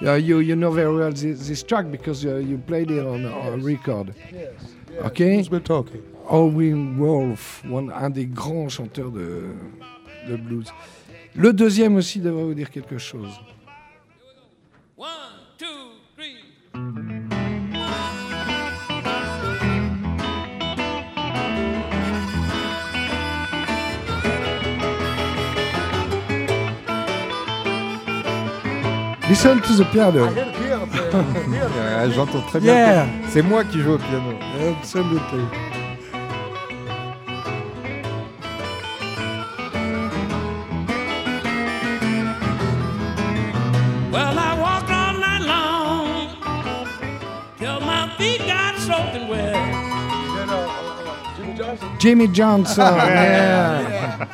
Uh, 0.02 0.18
you, 0.18 0.40
you 0.40 0.56
know 0.56 0.72
very 0.72 0.94
well 0.94 1.14
this, 1.14 1.48
this 1.48 1.64
track 1.66 1.90
because 1.92 2.26
uh, 2.26 2.38
you 2.38 2.58
played 2.58 2.90
it 2.92 3.06
on 3.06 3.26
a 3.26 3.58
record. 3.62 4.14
Okay? 5.06 5.38
Who's 5.38 5.50
been 5.50 5.62
talking? 5.64 6.02
Owen 6.30 6.98
Wolf, 6.98 7.62
one- 7.70 7.92
un 7.92 8.10
des 8.10 8.26
grands 8.26 8.70
chanteurs 8.70 9.12
de, 9.12 9.50
de 10.28 10.36
blues. 10.36 10.72
Le 11.36 11.54
deuxième 11.54 11.96
aussi 11.96 12.20
devrait 12.20 12.44
vous 12.44 12.54
dire 12.54 12.70
quelque 12.70 12.98
chose. 12.98 13.32
Listen 29.30 29.60
to 29.62 29.76
the 29.76 29.86
piano. 29.86 30.28
J'entends 32.14 32.42
très 32.42 32.60
bien. 32.60 32.74
Yeah. 32.74 33.08
C'est 33.30 33.42
moi 33.42 33.64
qui 33.64 33.80
joue 33.80 33.94
au 33.94 33.98
piano. 33.98 34.34
Absolutely. 34.80 35.73
Jimmy 52.04 52.28
Johnson, 52.28 52.84
yeah. 52.98 54.26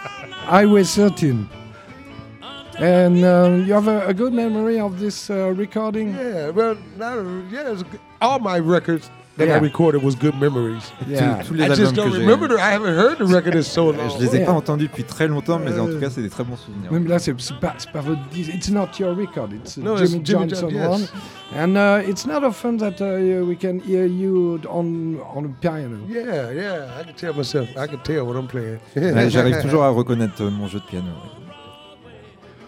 Highway 0.50 0.84
13. 0.84 1.48
And 2.80 3.24
um, 3.24 3.64
you 3.64 3.74
have 3.74 3.88
a, 3.88 4.08
a 4.08 4.14
good 4.16 4.34
memory 4.34 4.80
of 4.80 5.00
this 5.00 5.30
uh, 5.30 5.54
recording? 5.54 6.16
Yeah, 6.16 6.50
well, 6.50 6.76
not, 6.98 7.24
yeah, 7.52 7.80
all 8.22 8.40
my 8.40 8.58
records 8.58 9.12
that 9.40 9.46
Yeah. 9.48 9.58
I 9.58 9.60
recorded 9.60 10.04
was 10.04 10.16
good 10.16 10.36
memories. 10.40 10.84
Yeah. 11.08 11.40
Tous 11.44 11.56
les 11.56 11.64
I 11.66 11.70
just 11.70 11.92
que 11.92 11.96
don't 11.96 12.12
j'ai. 12.14 12.20
remember. 12.20 12.48
The, 12.48 12.60
I 12.60 12.72
haven't 12.74 12.94
heard 12.96 13.18
the 13.18 13.26
record 13.26 13.56
in 13.56 13.64
so 13.64 13.92
long. 13.92 14.08
Je 14.10 14.20
les 14.24 14.36
ai 14.36 14.40
Yeah. 14.40 14.46
pas 14.46 14.52
entendus 14.54 14.86
depuis 14.88 15.04
très 15.04 15.28
longtemps, 15.28 15.58
mais 15.60 15.78
en 15.80 15.88
tout 15.88 16.00
cas, 16.00 16.10
c'est 16.12 16.22
des 16.22 16.30
très 16.30 16.44
bons 16.44 16.58
souvenirs. 16.58 16.92
Même 16.92 17.08
là, 17.08 17.18
c'est 17.18 17.34
pas, 17.60 17.74
pas 17.92 18.02
votre 18.02 18.22
disque. 18.30 18.54
It's 18.54 18.70
not 18.70 18.90
your 19.00 19.16
record. 19.16 19.52
It's 19.54 19.78
uh, 19.78 19.82
No, 19.82 19.96
it's 19.98 20.12
Jimmy 20.12 20.24
Jimmy 20.26 20.50
Johnson 20.50 20.70
John- 20.70 20.92
one. 20.92 21.00
yes. 21.02 21.12
And 21.58 21.76
uh, 21.78 22.08
it's 22.08 22.28
not 22.28 22.44
often 22.44 22.78
that 22.78 23.02
uh, 23.02 23.44
we 23.44 23.56
can 23.58 23.80
hear 23.80 24.06
you 24.06 24.60
on 24.70 25.18
on 25.36 25.46
a 25.46 25.50
piano. 25.60 25.98
Yeah, 26.08 26.52
yeah, 26.54 27.00
I 27.00 27.04
can 27.06 27.16
tell 27.16 27.34
myself. 27.34 27.68
I 27.76 27.88
can 27.88 27.98
tell 28.04 28.24
what 28.28 28.36
I'm 28.38 28.46
playing. 28.48 28.78
Ouais, 28.96 29.30
J'arrive 29.32 29.60
toujours 29.62 29.84
à 29.84 29.90
reconnaître 29.90 30.42
euh, 30.44 30.52
mon 30.52 30.68
jeu 30.68 30.80
de 30.80 30.86
piano. 30.86 31.08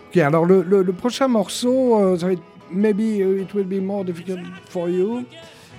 Ok, 0.10 0.17
alors 0.17 0.45
le, 0.45 0.63
le, 0.63 0.81
le 0.84 0.93
prochain 0.93 1.27
morceau, 1.27 1.99
euh, 1.99 2.17
ça 2.17 2.25
va 2.25 2.34
être- 2.34 2.41
maybe 2.71 2.99
uh, 3.19 3.41
it 3.41 3.53
will 3.53 3.65
be 3.65 3.81
more 3.81 4.03
difficult 4.03 4.39
for 4.69 4.89
you. 4.89 5.25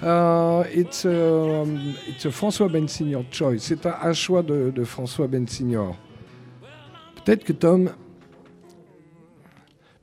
Uh, 0.03 0.65
it's, 0.75 1.05
um, 1.05 1.95
it's 2.09 2.27
a 2.27 2.31
François 2.31 2.69
Bensignor 2.69 3.25
choice. 3.31 3.61
C'est 3.61 3.87
un, 3.87 3.95
un 4.03 4.13
choix 4.13 4.43
de, 4.43 4.71
de 4.75 4.85
François 4.85 5.29
Bensignor. 5.29 5.97
Peut-être 7.25 7.45
que 7.45 7.53
Tom. 7.53 7.91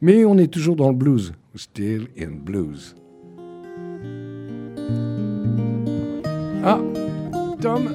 Mais 0.01 0.23
on 0.23 0.37
est 0.37 0.47
toujours 0.47 0.77
dans 0.77 0.89
le 0.89 0.95
blues. 0.95 1.33
Still 1.55 2.07
in 2.17 2.31
blues. 2.31 2.95
Ah, 6.63 6.79
Tom, 7.61 7.89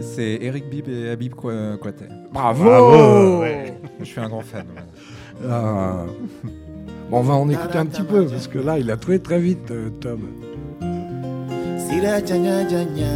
C'est 0.00 0.38
Eric 0.42 0.68
Bibb 0.68 0.88
et 0.88 1.10
Habib 1.10 1.34
Kwater. 1.34 2.08
bravo, 2.32 2.64
Bravo, 2.64 3.40
ouais. 3.40 3.74
Je 4.00 4.04
suis 4.04 4.20
un 4.20 4.28
grand 4.28 4.40
fan. 4.42 4.66
ouais. 4.66 5.46
Ah. 5.48 6.04
Bon, 7.10 7.18
on 7.18 7.22
va 7.22 7.34
en 7.34 7.48
écouter 7.48 7.78
un 7.78 7.86
petit 7.86 8.02
peu, 8.02 8.26
parce 8.26 8.48
que 8.48 8.58
là, 8.58 8.78
il 8.78 8.90
a 8.90 8.96
trouvé 8.98 9.18
très 9.20 9.38
vite, 9.40 9.70
euh, 9.70 9.88
Tom. 10.00 10.20
Sira 11.88 12.20
janya 12.20 12.64
janya 12.68 13.12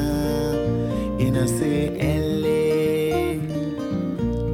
ina 1.18 1.46
se 1.46 1.92
elle 1.98 3.38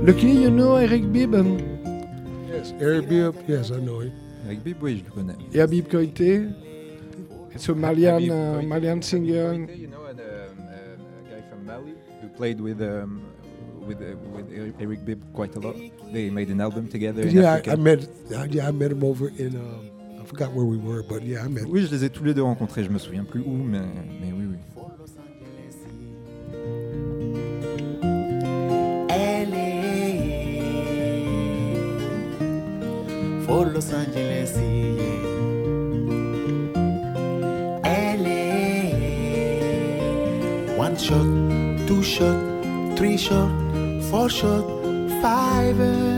Lucky, 0.05 0.31
you 0.31 0.51
know 0.51 0.77
Eric 0.77 1.13
Bibb 1.13 1.35
yes, 2.51 2.73
Eric 2.81 3.09
Bibb. 3.09 3.35
Yes, 3.47 3.71
I 3.71 3.77
know 3.79 4.01
him. 4.01 4.13
Eric 4.47 4.65
Bibb, 4.65 4.83
oui, 4.83 4.99
je 4.99 5.05
le 5.05 5.11
connais. 5.11 5.37
et 5.55 5.61
Habib 5.61 5.87
Koité. 5.89 6.49
It's 7.55 7.69
a 7.69 7.75
Malian, 7.75 8.31
uh, 8.31 8.63
Malian 8.63 9.03
singer. 9.03 9.53
You 9.55 9.89
know, 9.89 10.05
and, 10.09 10.21
um, 10.21 10.27
a 10.27 11.31
guy 11.31 11.43
from 11.51 11.67
Mali 11.67 11.95
who 12.23 12.29
played 12.29 12.61
with 12.61 12.81
um, 12.81 13.21
with 13.87 14.01
uh, 14.01 14.17
with 14.35 14.47
Eric- 14.55 14.77
Eric 14.81 15.05
Bibb 15.05 15.21
quite 15.35 15.55
a 15.57 15.61
lot. 15.61 15.77
They 16.13 16.31
made 16.31 16.49
an 16.49 16.61
album 16.61 16.89
together. 16.89 17.23
in 17.23 17.37
Yeah, 17.37 17.53
I, 17.53 17.59
Africa. 17.59 17.73
I 17.73 17.77
met. 17.77 18.01
uh, 18.33 18.47
Yeah, 18.51 18.69
I 18.69 18.71
met 18.71 18.91
him 18.93 19.05
over 19.05 19.29
in. 19.29 19.57
Um, 19.57 19.91
I 19.98 19.98
forgot 20.29 20.53
where 20.53 20.67
we 20.67 20.77
were, 20.77 21.03
but 21.03 21.23
yeah, 21.23 21.45
I 21.45 21.49
met. 21.49 21.65
Oui, 21.65 21.87
je 21.87 21.91
les 21.91 22.05
ai 22.05 22.11
tous 22.11 22.25
les 22.25 22.35
deux 22.35 22.43
rencontrés. 22.43 22.85
Je 22.85 22.91
me 22.91 22.99
souviens 22.99 23.25
plus 23.25 23.41
où, 23.41 23.57
mais, 23.57 23.81
mais 24.21 24.33
oui, 24.33 24.45
oui. 24.51 24.57
elle 29.11 29.55
for 33.47 33.65
Los 33.67 33.93
Angeles 33.93 34.53
elle 37.85 38.29
one 40.77 40.97
shot 40.99 41.87
two 41.87 42.03
shot 42.03 42.39
three 42.97 43.17
shot 43.17 43.51
four 44.11 44.29
shot 44.29 44.65
five 45.23 46.18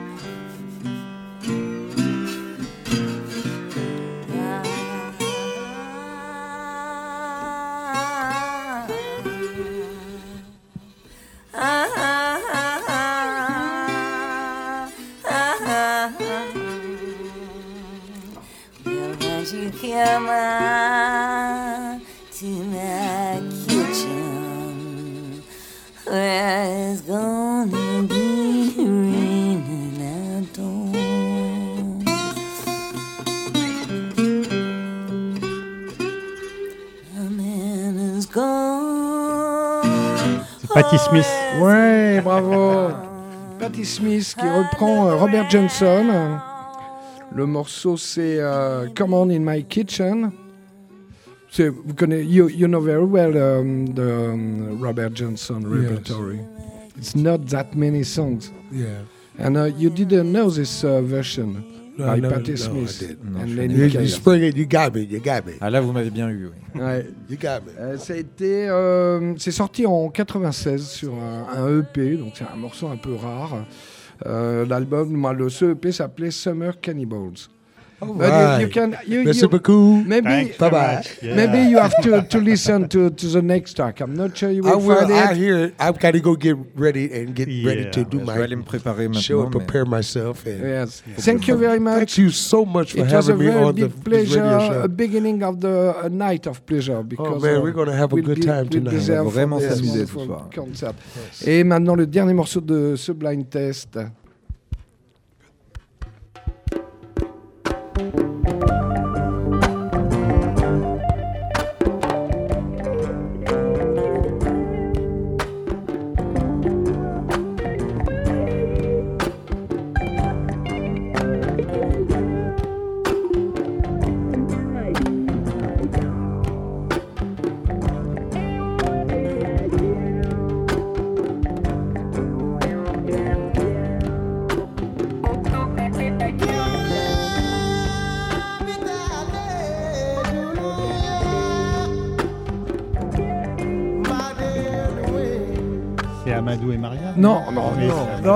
on 19.93 22.01
to 22.31 22.45
my 22.45 23.39
kitchen 23.67 25.43
where 26.05 26.91
it's 26.93 27.01
gonna 27.01 28.03
be 28.07 28.73
raining 28.77 30.01
outdoors. 30.01 30.93
The 37.13 37.29
man 37.29 37.97
is 37.97 38.25
gone. 38.25 39.81
Patti 40.73 40.97
Smith. 40.97 41.27
Ouais, 41.59 42.21
bravo. 42.21 42.93
Patti 43.59 43.85
Smith 43.85 44.33
qui 44.35 44.47
reprend 44.47 45.09
euh, 45.09 45.15
Robert 45.15 45.47
Johnson. 45.49 46.39
Le 47.33 47.45
morceau 47.45 47.97
c'est 47.97 48.39
euh, 48.39 48.87
Come 48.95 49.13
On 49.13 49.29
in 49.29 49.39
My 49.39 49.63
Kitchen. 49.63 50.31
Vous 51.57 51.93
connaissez, 51.95 52.25
you, 52.25 52.47
you 52.49 52.67
know 52.67 52.79
very 52.79 53.03
well 53.03 53.35
um, 53.35 53.85
the 53.93 54.29
um, 54.31 54.79
Robert 54.81 55.13
Johnson 55.13 55.63
repertory. 55.65 56.39
It's 56.97 57.13
not 57.15 57.47
that 57.49 57.75
many 57.75 58.03
songs. 58.03 58.51
Yeah. 58.71 59.01
And 59.37 59.57
uh, 59.57 59.65
you 59.77 59.89
didn't 59.89 60.31
know 60.31 60.49
this 60.49 60.83
uh, 60.85 61.01
version 61.01 61.63
No, 61.97 62.05
by 62.05 62.19
no, 62.21 62.29
Patti 62.29 62.51
no, 62.51 62.53
I 62.53 62.57
Smith 62.57 62.99
didn't. 62.99 63.35
and 63.35 63.49
je 63.49 63.55
Lenny 63.55 63.73
You, 63.73 63.85
you 64.01 64.07
spring 64.07 64.43
it. 64.43 64.55
You 64.55 64.65
got 64.65 64.93
me. 64.93 65.01
You 65.01 65.19
got 65.19 65.45
me. 65.45 65.53
Ah 65.59 65.69
là, 65.69 65.81
vous 65.81 65.91
m'avez 65.91 66.09
bien 66.09 66.29
eu. 66.29 66.51
Oui. 66.75 66.81
Ouais. 66.81 67.05
You 67.29 67.35
got 67.37 67.65
me. 67.65 67.71
Euh, 67.79 67.97
ça 67.97 68.13
a 68.13 68.17
été, 68.17 68.69
euh, 68.69 69.33
c'est 69.37 69.51
sorti 69.51 69.85
en 69.85 70.07
96 70.09 70.87
sur 70.87 71.13
un, 71.15 71.47
un 71.53 71.79
EP, 71.79 72.15
donc 72.15 72.33
c'est 72.35 72.45
un 72.45 72.55
morceau 72.57 72.87
un 72.87 72.97
peu 72.97 73.15
rare. 73.15 73.65
Euh, 74.25 74.65
L'album, 74.65 75.09
moi, 75.11 75.33
le 75.33 75.47
EP 75.47 75.91
s'appelait 75.91 76.31
Summer 76.31 76.79
Cannibals. 76.79 77.47
All 78.01 78.15
you- 78.15 78.21
right. 78.21 78.61
you, 78.61 78.67
can, 78.69 78.97
you, 79.05 79.23
Merci 79.23 79.41
you- 79.41 79.49
beaucoup. 79.49 80.03
maybe, 80.05 80.27
Thanks 80.27 80.57
Bye 80.57 80.69
bye. 80.69 81.03
Yeah. 81.21 81.35
maybe 81.35 81.69
you 81.69 81.77
have 81.77 81.93
to, 82.01 82.21
to 82.23 82.39
listen 82.51 82.87
to, 82.89 83.09
to 83.11 83.27
the 83.27 83.41
next 83.41 83.73
track. 83.75 84.01
I'm 84.01 84.13
not 84.15 84.35
sure 84.35 84.49
you 84.51 84.63
I 84.67 84.73
will 84.75 84.81
will. 84.87 84.95
find 85.07 85.13
I 85.13 85.31
it. 85.31 85.37
hear 85.37 85.57
it. 85.65 85.73
I've 85.79 85.99
got 85.99 86.11
to 86.11 86.19
go 86.19 86.35
get 86.35 86.55
ready 86.75 87.11
and 87.13 87.35
get 87.35 87.47
ready 87.65 87.89
to 87.91 88.03
do 88.03 88.19
Je 88.19 88.25
vais 88.25 88.31
aller 88.43 88.55
my 88.55 88.61
me 88.61 88.63
préparer 88.63 89.13
show 89.13 89.43
and 89.43 89.51
prepare 89.51 89.85
myself. 89.85 90.45
And 90.47 90.59
Yes. 90.61 91.03
Thank 91.19 91.47
you 91.47 91.55
very 91.57 91.79
much. 91.79 91.97
Thank 91.97 92.17
you 92.17 92.29
so 92.31 92.65
much 92.65 92.93
for 92.93 92.99
It 92.99 93.11
a 93.11 93.15
having 93.15 93.37
me 93.37 93.49
on 93.49 93.75
the 93.75 93.87
big 93.87 93.91
this 93.91 94.03
pleasure, 94.03 94.41
radio 94.43 94.57
a 94.57 94.81
show. 94.83 94.87
beginning 94.87 95.43
of 95.43 95.59
the 95.59 95.93
a 96.03 96.09
night 96.09 96.47
of 96.47 96.65
pleasure. 96.65 97.03
Because, 97.03 97.37
Oh 97.37 97.39
man, 97.39 97.57
uh, 97.57 97.61
we're 97.61 97.71
gonna 97.71 97.95
have 97.95 98.11
a 98.11 98.15
we'll 98.15 98.25
good 98.25 98.41
time 98.41 98.67
we'll 98.71 98.81
be 98.81 98.89
tonight. 98.89 99.09
On 99.19 99.23
va 99.25 99.29
vraiment 99.29 99.59
s'amuser 99.59 100.05
ce 100.07 100.15
wonderful 100.15 100.25
soir. 100.25 100.49
concert. 100.55 100.93
Et 101.45 101.63
maintenant, 101.63 101.95
le 101.95 102.07
dernier 102.07 102.33
morceau 102.33 102.61
de 102.61 102.95
ce 102.95 103.11
blind 103.11 103.47
test. 103.49 103.99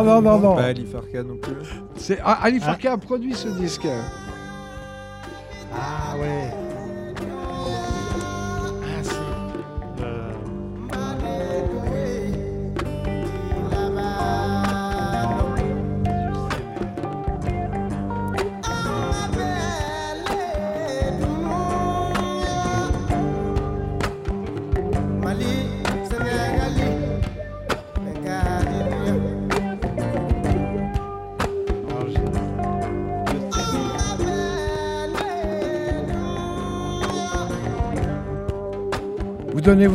Non, 0.04 0.22
non, 0.22 0.22
non, 0.22 0.40
non. 0.40 0.56
Pas 0.56 0.66
Ali 0.66 0.86
Farka 0.86 1.24
non 1.24 1.38
plus. 1.38 1.54
C'est 1.96 2.20
ah, 2.24 2.40
Ali 2.42 2.60
Farka 2.60 2.94
a 2.94 2.98
produit 2.98 3.34
ce 3.34 3.48
disque. 3.50 3.88
Ah 5.74 6.18
ouais. 6.18 6.55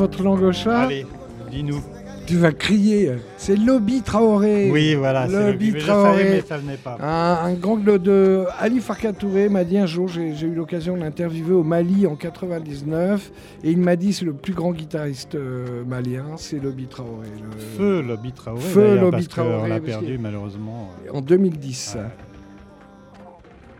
Votre 0.00 0.22
langue 0.22 0.42
au 0.42 0.52
chat 0.52 0.80
Allez, 0.82 1.06
dis-nous. 1.50 1.80
Tu 2.26 2.36
vas 2.36 2.52
crier. 2.52 3.12
C'est 3.36 3.56
Lobby 3.56 4.02
Traoré. 4.02 4.70
Oui, 4.70 4.94
voilà, 4.94 5.26
c'est 5.28 5.50
Lobby 5.50 5.72
Traoré. 5.74 6.24
mais 6.24 6.40
ça 6.42 6.58
venait 6.58 6.76
pas. 6.76 6.96
Un, 7.00 7.48
un 7.48 7.54
grand 7.54 7.76
de, 7.76 8.44
Ali 8.60 8.78
Farka 8.78 9.12
Touré 9.12 9.48
m'a 9.48 9.64
dit 9.64 9.76
un 9.78 9.86
jour, 9.86 10.06
j'ai 10.06 10.36
j'ai 10.36 10.46
eu 10.46 10.54
l'occasion 10.54 10.94
de 10.96 11.00
l'interviewer 11.00 11.54
au 11.54 11.64
Mali 11.64 12.06
en 12.06 12.14
99, 12.14 13.32
et 13.64 13.70
il 13.72 13.78
m'a 13.78 13.96
dit 13.96 14.12
c'est 14.12 14.24
le 14.24 14.32
plus 14.32 14.52
grand 14.52 14.70
guitariste 14.72 15.34
euh, 15.34 15.82
malien, 15.84 16.24
c'est 16.36 16.62
Lobby 16.62 16.86
Traoré. 16.86 17.26
le- 17.42 17.60
Feu 17.76 18.00
Lobby 18.02 18.30
Traoré. 18.32 18.60
Feu 18.60 18.94
Lobby 18.94 19.10
parce 19.10 19.28
Traoré, 19.28 19.68
l'a 19.68 19.80
parce 19.80 19.90
perdu 19.90 20.16
malheureusement. 20.18 20.90
euh, 21.08 21.10
En 21.18 21.20
2010. 21.22 21.96
Ouais. 21.96 22.02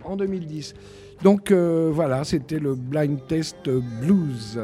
En 0.05 0.17
2010. 0.17 0.75
Donc 1.23 1.53
euh, 1.53 1.91
voilà, 1.93 2.25
c'était 2.25 2.59
le 2.59 2.75
blind 2.75 3.19
test 3.29 3.71
blues. 4.03 4.59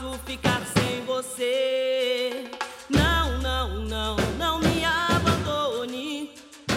Posso 0.00 0.18
ficar 0.24 0.60
sem 0.74 1.04
você. 1.06 2.44
Não, 2.88 3.38
não, 3.38 3.84
não, 3.84 4.16
não 4.38 4.58
me 4.58 4.84
abandone, 4.84 6.30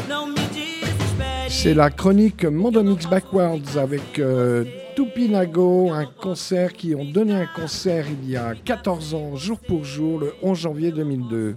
não 0.08 0.28
me 0.28 0.40
desespere. 0.48 1.50
C'est 1.50 1.74
la 1.74 1.90
chronique 1.90 2.46
Mondomix 2.46 3.06
Backwards 3.06 3.78
avec 3.78 4.20
euh, 4.20 4.66
Tupinago, 4.96 5.92
un 5.92 6.06
concert 6.06 6.74
qui 6.74 6.94
ont 6.96 7.06
donné 7.06 7.34
un 7.34 7.48
concert 7.48 8.06
il 8.10 8.30
y 8.30 8.36
a 8.36 8.56
14 8.56 9.14
ans, 9.14 9.36
jour 9.36 9.60
pour 9.60 9.84
jour, 9.86 10.20
le 10.20 10.34
11 10.42 10.60
janvier 10.60 10.92
2002. 10.92 11.56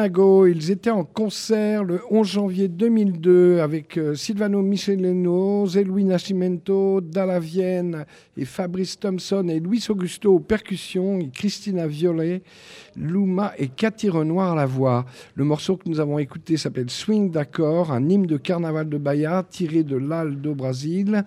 Ils 0.00 0.70
étaient 0.70 0.90
en 0.90 1.02
concert 1.02 1.82
le 1.82 2.00
11 2.10 2.24
janvier 2.24 2.68
2002 2.68 3.58
avec 3.58 3.98
euh, 3.98 4.14
Silvano 4.14 4.62
Micheleno, 4.62 5.66
Zelui 5.66 6.04
Nascimento, 6.04 7.00
Dalla 7.00 7.40
Vienne 7.40 8.06
et 8.36 8.44
Fabrice 8.44 9.00
Thompson 9.00 9.48
et 9.48 9.58
Luis 9.58 9.84
Augusto 9.88 10.34
aux 10.34 10.38
percussions 10.38 11.18
et 11.18 11.30
Christina 11.30 11.88
Violet, 11.88 12.42
Luma 12.98 13.52
et 13.58 13.68
Cathy 13.68 14.10
Renoir 14.10 14.52
à 14.52 14.56
la 14.56 14.66
voix. 14.66 15.06
Le 15.34 15.44
morceau 15.44 15.76
que 15.76 15.88
nous 15.88 16.00
avons 16.00 16.18
écouté 16.18 16.56
s'appelle 16.56 16.90
Swing 16.90 17.30
d'accord, 17.30 17.92
un 17.92 18.08
hymne 18.08 18.26
de 18.26 18.36
carnaval 18.36 18.88
de 18.88 18.98
Bahia 18.98 19.44
tiré 19.48 19.82
de 19.82 19.96
l'Al 19.96 20.40
do 20.40 20.54
Brasil 20.54 21.24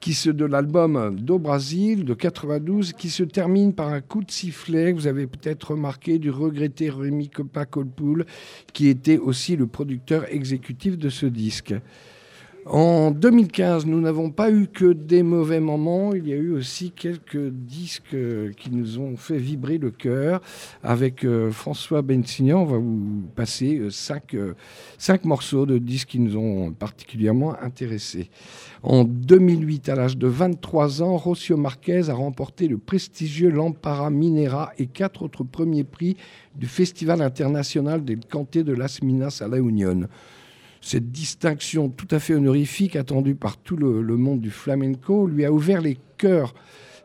qui 0.00 0.14
se, 0.14 0.30
de 0.30 0.44
l'album 0.44 1.16
Do 1.18 1.38
Brasil 1.38 2.04
de 2.04 2.14
92, 2.14 2.92
qui 2.92 3.10
se 3.10 3.22
termine 3.22 3.72
par 3.72 3.88
un 3.88 4.00
coup 4.00 4.22
de 4.22 4.30
sifflet, 4.30 4.92
vous 4.92 5.06
avez 5.06 5.26
peut-être 5.26 5.72
remarqué, 5.72 6.18
du 6.18 6.30
regretté 6.30 6.90
Rémi 6.90 7.28
Copa 7.28 7.64
Colpoul, 7.64 8.24
qui 8.72 8.88
était 8.88 9.18
aussi 9.18 9.56
le 9.56 9.66
producteur 9.66 10.32
exécutif 10.32 10.98
de 10.98 11.08
ce 11.08 11.26
disque. 11.26 11.74
En 12.70 13.12
2015, 13.12 13.86
nous 13.86 13.98
n'avons 13.98 14.30
pas 14.30 14.50
eu 14.50 14.66
que 14.66 14.92
des 14.92 15.22
mauvais 15.22 15.58
moments, 15.58 16.12
il 16.12 16.28
y 16.28 16.34
a 16.34 16.36
eu 16.36 16.52
aussi 16.52 16.90
quelques 16.90 17.48
disques 17.48 18.12
euh, 18.12 18.52
qui 18.52 18.70
nous 18.70 18.98
ont 18.98 19.16
fait 19.16 19.38
vibrer 19.38 19.78
le 19.78 19.90
cœur. 19.90 20.42
Avec 20.82 21.24
euh, 21.24 21.50
François 21.50 22.02
Bensignan, 22.02 22.60
on 22.60 22.64
va 22.66 22.76
vous 22.76 23.22
passer 23.34 23.78
euh, 23.78 24.54
cinq, 24.98 25.24
morceaux 25.24 25.64
de 25.64 25.78
disques 25.78 26.08
qui 26.08 26.18
nous 26.18 26.36
ont 26.36 26.70
particulièrement 26.72 27.58
intéressés. 27.58 28.28
En 28.82 29.04
2008, 29.04 29.88
à 29.88 29.94
l'âge 29.94 30.18
de 30.18 30.26
23 30.26 31.02
ans, 31.02 31.16
Rocio 31.16 31.56
Marquez 31.56 32.10
a 32.10 32.14
remporté 32.14 32.68
le 32.68 32.76
prestigieux 32.76 33.48
Lampara 33.48 34.10
Minera 34.10 34.72
et 34.76 34.88
quatre 34.88 35.22
autres 35.22 35.42
premiers 35.42 35.84
prix 35.84 36.18
du 36.54 36.66
Festival 36.66 37.22
international 37.22 38.04
del 38.04 38.20
Cante 38.26 38.58
de 38.58 38.72
Las 38.74 39.00
Minas 39.02 39.40
à 39.42 39.48
La 39.48 39.56
Union. 39.56 40.06
Cette 40.80 41.10
distinction 41.10 41.88
tout 41.88 42.06
à 42.10 42.18
fait 42.18 42.34
honorifique, 42.34 42.96
attendue 42.96 43.34
par 43.34 43.56
tout 43.56 43.76
le, 43.76 44.16
monde 44.16 44.40
du 44.40 44.50
flamenco, 44.50 45.26
lui 45.26 45.44
a 45.44 45.52
ouvert 45.52 45.80
les 45.80 45.98
cœurs 46.16 46.54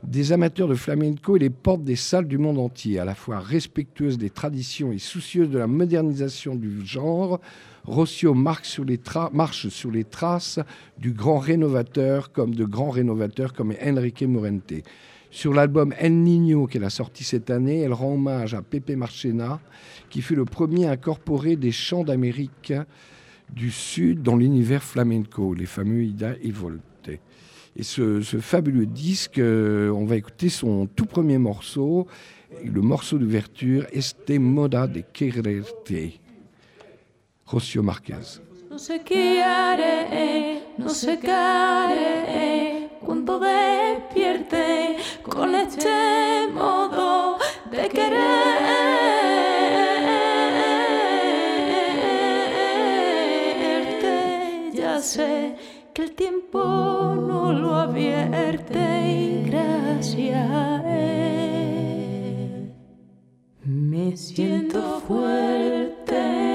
des 0.04 0.32
amateurs 0.34 0.68
de 0.68 0.76
flamenco 0.76 1.38
et 1.38 1.40
les 1.40 1.50
portes 1.50 1.84
des 1.84 1.96
salles 1.96 2.28
du 2.28 2.38
monde 2.38 2.60
entier. 2.60 3.00
À 3.00 3.06
la 3.06 3.16
fois 3.16 3.40
respectueuse 3.40 4.18
des 4.18 4.30
traditions 4.30 4.92
et 4.92 5.00
soucieuse 5.00 5.50
de 5.50 5.58
la 5.58 5.68
modernisation 5.68 6.56
du 6.56 6.86
genre, 6.86 7.40
tra- 7.88 9.34
marche 9.34 9.70
sur 9.70 9.92
les 9.92 10.04
traces 10.04 10.60
du 10.98 11.14
grand 11.14 11.40
rénovateur, 11.40 12.32
comme 12.32 12.54
de 12.54 12.66
grands 12.66 12.90
rénovateurs 12.90 13.54
comme 13.54 13.74
Enrique 13.84 14.24
Morente. 14.24 14.74
Sur 15.32 15.54
l'album 15.54 15.96
El 15.98 16.22
Niño 16.22 16.68
qu'elle 16.68 16.84
a 16.84 16.92
sorti 16.92 17.24
cette 17.24 17.50
année, 17.50 17.80
elle 17.80 17.94
rend 17.94 18.14
hommage 18.14 18.54
à 18.54 18.62
Pepe 18.62 18.92
Marchena, 18.92 19.62
qui 20.12 20.22
fut 20.22 20.36
le 20.36 20.46
premier 20.46 20.86
à 20.86 20.92
incorporer 20.92 21.56
des 21.56 21.72
chants 21.72 22.04
d'Amérique 22.04 22.74
du 23.52 23.72
Sud 23.72 24.22
dans 24.22 24.36
l'univers 24.36 24.84
flamenco, 24.84 25.54
les 25.54 25.66
fameux 25.66 26.04
Ida 26.04 26.34
y 26.44 26.52
Volte. 26.52 26.82
Et 27.76 27.84
ce, 27.84 28.22
fabuleux 28.22 28.86
disque, 28.86 29.40
euh, 29.40 29.90
on 29.90 30.06
va 30.06 30.16
écouter 30.16 30.50
son 30.50 30.86
tout 30.86 31.06
premier 31.06 31.38
morceau, 31.38 32.08
et 32.64 32.68
le 32.68 32.82
morceau 32.82 33.18
d'ouverture, 33.18 33.86
Este 33.92 34.38
Moda 34.40 34.88
de 34.88 35.02
Quererte, 35.02 36.20
Rocio 37.46 37.82
Marquez. 37.82 38.42
No 38.70 38.80
se 38.80 39.02
quiere, 39.04 40.62
no 40.80 40.88
cuando 43.06 43.40
despierte 43.40 44.98
con 45.24 45.54
este 45.54 46.48
modo 46.54 47.38
de 47.72 47.90
quererte. 47.90 48.83
Que 56.16 56.28
el 56.28 56.32
tiempo 56.32 57.16
no 57.16 57.54
lo 57.54 57.76
advierte 57.76 58.80
y 59.08 59.44
gracias 59.50 60.50
a 60.50 60.82
él 60.86 62.74
me 63.66 64.18
siento 64.18 65.00
fuerte. 65.08 66.53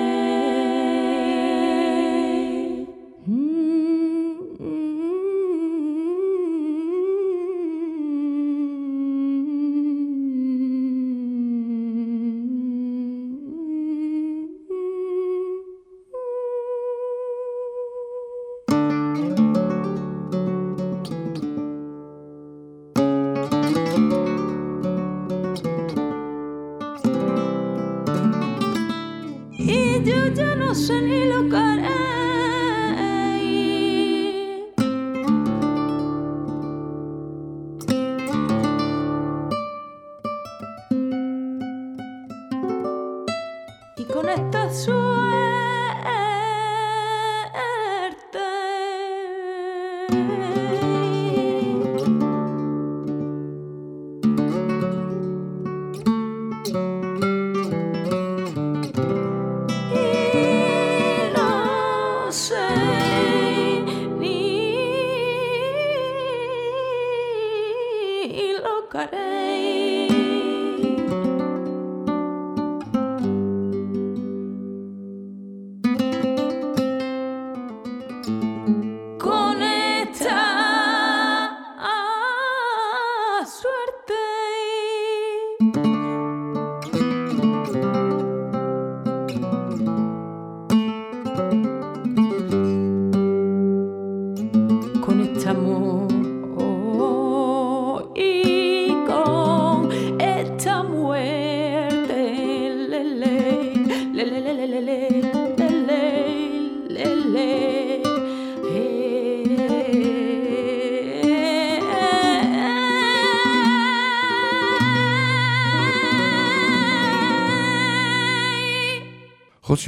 got 68.98 69.14
it. 69.14 69.37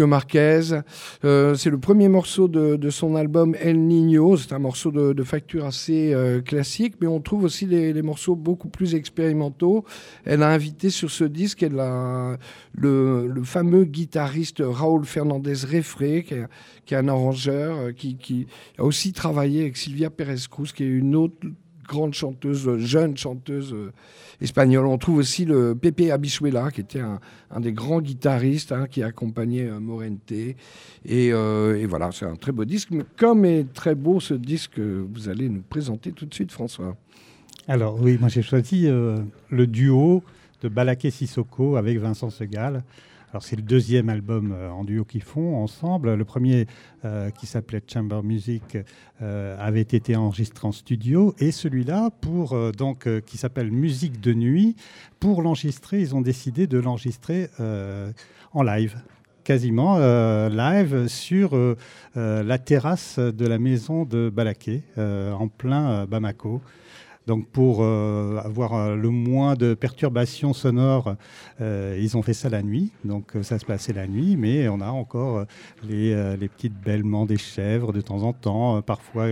Marquez, 0.07 0.61
euh, 1.24 1.55
c'est 1.55 1.70
le 1.70 1.78
premier 1.78 2.09
morceau 2.09 2.48
de, 2.48 2.76
de 2.76 2.90
son 2.90 3.16
album 3.16 3.55
El 3.61 3.80
Niño. 3.86 4.36
C'est 4.36 4.53
un 4.53 4.59
morceau 4.59 4.90
de, 4.90 5.12
de 5.12 5.22
facture 5.22 5.64
assez 5.64 6.12
euh, 6.12 6.40
classique, 6.40 6.94
mais 7.01 7.07
on 7.07 7.20
trouve 7.20 7.44
aussi 7.44 7.66
des, 7.66 7.92
des 7.92 8.03
morceaux 8.03 8.36
beaucoup 8.36 8.68
plus 8.68 8.94
expérimentaux. 8.94 9.84
Elle 10.24 10.42
a 10.42 10.48
invité 10.48 10.90
sur 10.90 11.11
ce 11.11 11.24
disque 11.24 11.62
le, 11.62 13.26
le 13.26 13.42
fameux 13.44 13.84
guitariste 13.84 14.62
Raúl 14.64 15.05
Fernandez 15.05 15.64
Refré, 15.70 16.24
qui 16.26 16.34
est, 16.34 16.46
qui 16.86 16.94
est 16.94 16.98
un 16.98 17.09
arrangeur, 17.09 17.76
euh, 17.76 17.92
qui, 17.92 18.16
qui 18.16 18.46
a 18.78 18.84
aussi 18.84 19.12
travaillé 19.12 19.62
avec 19.62 19.76
Sylvia 19.76 20.11
Pérez 20.11 20.36
Cruz, 20.51 20.72
qui 20.74 20.84
est 20.84 20.88
une 20.88 21.16
autre 21.16 21.36
grande 21.91 22.14
chanteuse, 22.14 22.68
euh, 22.68 22.78
jeune 22.78 23.16
chanteuse 23.16 23.74
euh, 23.74 23.93
espagnole. 24.41 24.86
On 24.86 24.97
trouve 24.97 25.16
aussi 25.16 25.45
le 25.45 25.74
Pepe 25.74 26.12
Abisuela, 26.12 26.70
qui 26.70 26.80
était 26.80 27.01
un, 27.01 27.61
des 27.61 27.72
grands 27.72 28.01
guitaristes 28.01 28.70
hein, 28.70 28.86
qui 28.88 29.03
accompagnait 29.03 29.68
euh, 29.68 29.80
Morente. 29.80 30.32
Et, 31.05 31.32
voilà, 31.86 32.11
c'est 32.12 32.26
un 32.26 32.36
très 32.36 32.53
beau 32.53 32.64
disque. 32.64 32.91
Mais 32.93 33.05
comme 33.18 33.45
est 33.45 33.72
très 33.72 33.97
beau 33.97 34.20
ce 34.20 34.34
disque 34.34 34.74
que 34.74 35.05
vous 35.12 35.28
allez 35.28 35.49
nous 35.49 35.62
présenter 35.62 36.12
tout 36.12 36.26
de 36.26 36.34
suite, 36.34 36.53
François. 36.53 36.97
Alors 37.66 38.01
oui, 38.01 38.16
moi 38.18 38.28
j'ai 38.28 38.43
choisi 38.43 38.86
le 38.88 39.66
duo 39.66 40.22
de 40.62 40.68
Balaké 40.68 41.11
Sissoko 41.11 41.76
avec 41.76 41.99
Vincent 41.99 42.30
Segal. 42.30 42.82
C'est 43.39 43.55
le 43.55 43.62
deuxième 43.62 44.09
album 44.09 44.53
euh, 44.53 44.70
en 44.70 44.83
duo 44.83 45.05
qu'ils 45.05 45.22
font 45.22 45.62
ensemble. 45.62 46.14
Le 46.14 46.24
premier 46.24 46.66
euh, 47.05 47.31
qui 47.31 47.47
s'appelait 47.47 47.81
Chamber 47.87 48.24
Music 48.24 48.76
euh, 49.22 49.57
avait 49.59 49.81
été 49.83 50.16
enregistré 50.16 50.66
en 50.66 50.72
studio 50.72 51.35
et 51.39 51.53
celui-là 51.53 52.11
qui 53.26 53.37
s'appelle 53.39 53.70
Musique 53.70 54.20
de 54.20 54.35
nuit. 54.35 54.74
Pour 55.20 55.43
l'enregistrer, 55.43 56.01
ils 56.01 56.16
ont 56.16 56.20
décidé 56.20 56.66
de 56.66 56.78
l'enregistrer 56.78 57.49
en 58.53 58.62
live 58.62 58.97
quasiment 59.45 59.99
live 60.49 61.07
sur 61.09 61.57
la 62.14 62.59
terrasse 62.59 63.18
de 63.18 63.47
la 63.47 63.59
maison 63.59 64.05
de 64.05 64.31
Balaké, 64.31 64.83
en 64.97 65.49
plein 65.49 66.07
Bamako. 66.07 66.61
Donc 67.31 67.47
pour 67.47 67.78
euh, 67.81 68.41
avoir 68.43 68.74
euh, 68.74 68.97
le 68.97 69.09
moins 69.09 69.55
de 69.55 69.74
perturbations 69.74 70.53
sonores, 70.53 71.14
euh, 71.61 71.97
ils 71.97 72.16
ont 72.16 72.22
fait 72.22 72.35
ça 72.35 72.49
la 72.49 72.61
nuit. 72.61 72.91
Donc 73.05 73.35
ça 73.43 73.61
se 73.61 73.64
passait 73.64 73.93
la 73.93 74.09
nuit, 74.09 74.35
mais 74.37 74.66
on 74.68 74.81
a 74.81 74.89
encore 74.89 75.45
les, 75.85 76.11
petites 76.49 76.74
bêlements 76.74 77.26
des 77.26 77.37
chèvres 77.37 77.93
de 77.93 78.01
temps 78.01 78.24
en 78.24 78.33
temps, 78.33 78.83
parfois 78.83 79.26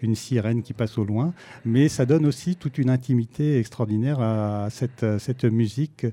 une 0.00 0.14
sirène 0.14 0.62
qui 0.62 0.74
passe 0.74 0.96
au 0.96 1.04
loin. 1.04 1.34
Mais 1.64 1.88
ça 1.88 2.06
donne 2.06 2.24
aussi 2.24 2.54
toute 2.54 2.78
une 2.78 2.88
intimité 2.88 3.58
extraordinaire 3.58 4.20
à 4.20 4.68
cette 4.70 5.44
musique. 5.44 6.06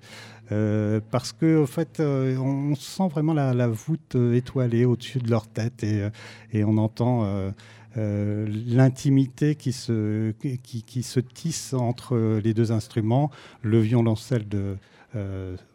Euh, 0.51 0.99
parce 1.11 1.33
que 1.33 1.63
en 1.63 1.67
fait, 1.67 1.99
euh, 1.99 2.37
on 2.37 2.75
sent 2.75 3.07
vraiment 3.09 3.33
la, 3.33 3.67
voûte 3.67 4.15
euh, 4.15 4.33
étoilée 4.33 4.85
au-dessus 4.85 5.19
de 5.19 5.29
leur 5.29 5.47
tête 5.47 5.83
et, 5.83 6.63
on 6.63 6.77
entend 6.77 7.51
l'intimité 7.95 9.55
qui 9.55 9.71
se, 9.73 10.31
qui, 10.31 11.03
se 11.03 11.19
tisse 11.19 11.73
entre 11.73 12.39
les 12.43 12.53
deux 12.53 12.71
instruments, 12.71 13.31
le 13.61 13.79
violoncelle 13.79 14.47
de 14.47 14.77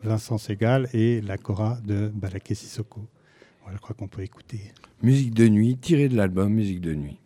Vincent 0.03 0.39
Segal 0.39 0.89
et 0.93 1.20
la 1.20 1.37
cora 1.37 1.79
de 1.85 2.09
Balaké 2.09 2.55
Sissoko. 2.55 3.01
Je 3.73 3.79
crois 3.79 3.95
qu'on 3.95 4.09
peut 4.09 4.23
écouter. 4.23 4.73
Musique 5.03 5.35
de 5.35 5.49
nuit, 5.49 5.77
tiré 5.79 6.09
de 6.09 6.16
l'album 6.16 6.53
Musique 6.53 6.81
de 6.81 6.95
nuit. 6.95 7.18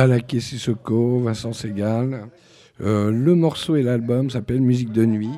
Balaké 0.00 0.40
Sissoko, 0.40 1.20
Vincent 1.20 1.52
Segal. 1.52 2.30
Euh, 2.80 3.10
le 3.10 3.34
morceau 3.34 3.76
et 3.76 3.82
l'album 3.82 4.30
s'appellent 4.30 4.62
Musique 4.62 4.92
de 4.92 5.04
nuit. 5.04 5.28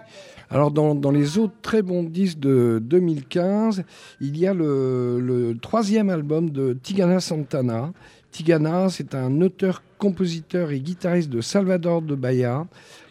Alors 0.50 0.70
dans, 0.70 1.10
les 1.10 1.36
autres 1.36 1.56
très 1.62 1.82
bons 1.82 2.04
disques 2.04 2.38
de 2.38 2.78
2015, 2.80 3.82
il 4.20 4.38
y 4.38 4.46
a 4.46 4.54
le, 4.54 5.18
le 5.18 5.58
troisième 5.58 6.10
album 6.10 6.50
de 6.50 6.74
Tigana 6.80 7.18
Santana. 7.18 7.92
Tigana, 8.30 8.88
c'est 8.88 9.16
un 9.16 9.40
auteur, 9.40 9.82
compositeur 9.98 10.70
et 10.70 10.78
guitariste 10.78 11.30
de 11.30 11.40
Salvador 11.40 12.00
de 12.00 12.14
Bahia 12.14 12.68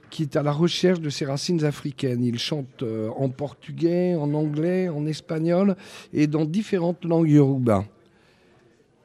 qui 0.10 0.24
est 0.24 0.38
à 0.38 0.44
la 0.44 0.54
recherche 0.54 1.02
de 1.02 1.10
ses 1.10 1.26
racines 1.26 1.66
africaines. 1.66 2.24
Il 2.24 2.40
chante 2.40 2.82
euh, 2.82 3.10
en 3.18 3.28
portugais, 3.28 4.16
en 4.16 4.34
anglais, 4.36 4.88
en 4.88 5.06
espagnol 5.06 5.76
et 6.14 6.28
dans 6.28 6.46
différentes 6.46 7.04
langues 7.04 7.30
yoruba. 7.30 7.84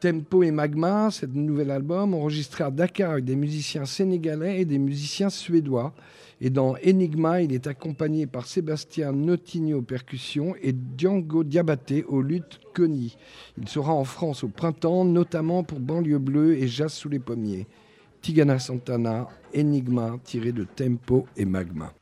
Tempo 0.01 0.43
et 0.43 0.51
Magma, 0.51 1.11
cet 1.11 1.35
nouvel 1.35 1.71
album, 1.71 2.13
enregistré 2.13 2.65
à 2.65 2.71
Dakar 2.71 3.13
avec 3.13 3.25
des 3.25 3.37
musiciens 3.37 3.87
sénégalais 3.87 4.61
et 4.61 4.65
des 4.65 4.79
musiciens 4.79 5.31
suédois. 5.31 5.95
Et 6.41 6.51
dans 6.51 6.75
Enigma, 6.87 7.41
il 7.41 7.53
est 7.55 7.67
accompagné 7.67 8.27
par 8.27 8.47
Sébastien 8.47 9.13
Notigny 9.13 9.73
aux 9.73 9.81
percussions 9.81 10.55
et 10.63 10.75
Django 10.99 11.45
Diabaté 11.45 12.05
aux 12.05 12.21
luttes 12.21 12.61
Connie. 12.75 13.17
Il 13.57 13.69
sera 13.69 13.95
en 13.95 14.05
France 14.05 14.45
au 14.45 14.49
printemps, 14.49 15.07
notamment 15.07 15.65
pour 15.65 15.81
Banlieue 15.81 16.19
Bleue 16.19 16.59
et 16.59 16.69
Jazz 16.69 16.93
sous 16.93 17.09
les 17.09 17.19
pommiers. 17.19 17.67
Tigana 18.21 18.59
Santana, 18.59 19.29
Enigma, 19.57 20.19
tiré 20.25 20.53
de 20.53 20.65
Tempo 20.65 21.27
et 21.37 21.47
Magma. 21.47 21.95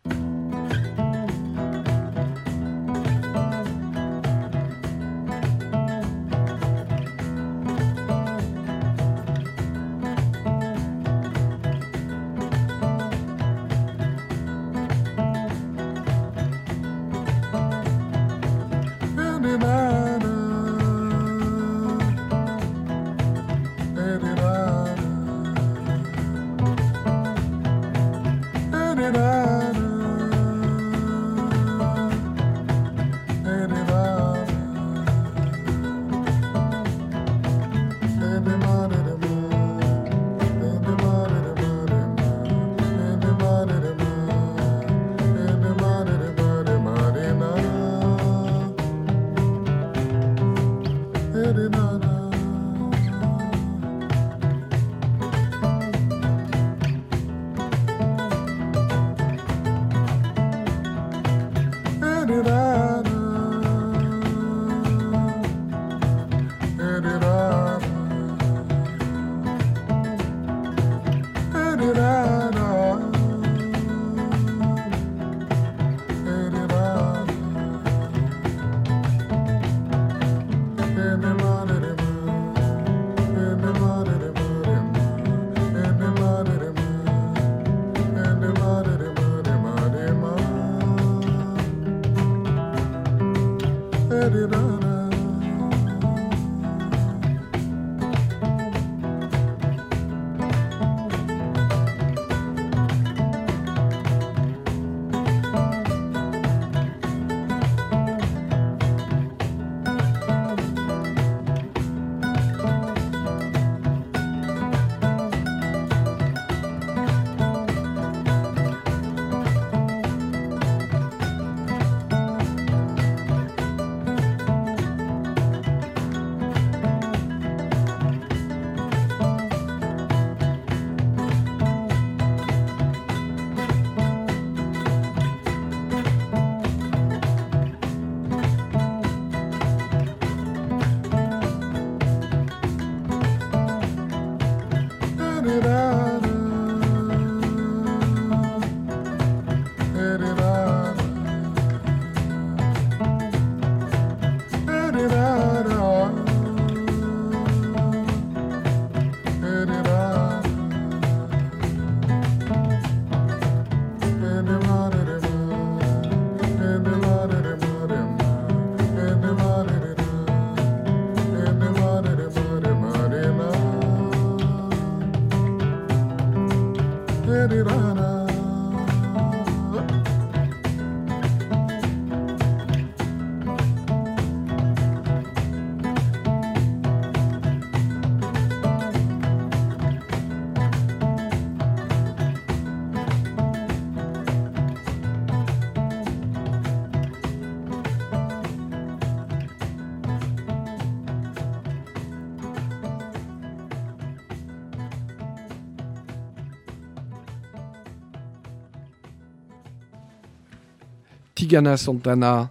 Tigana 211.44 211.76
Santana. 211.76 212.50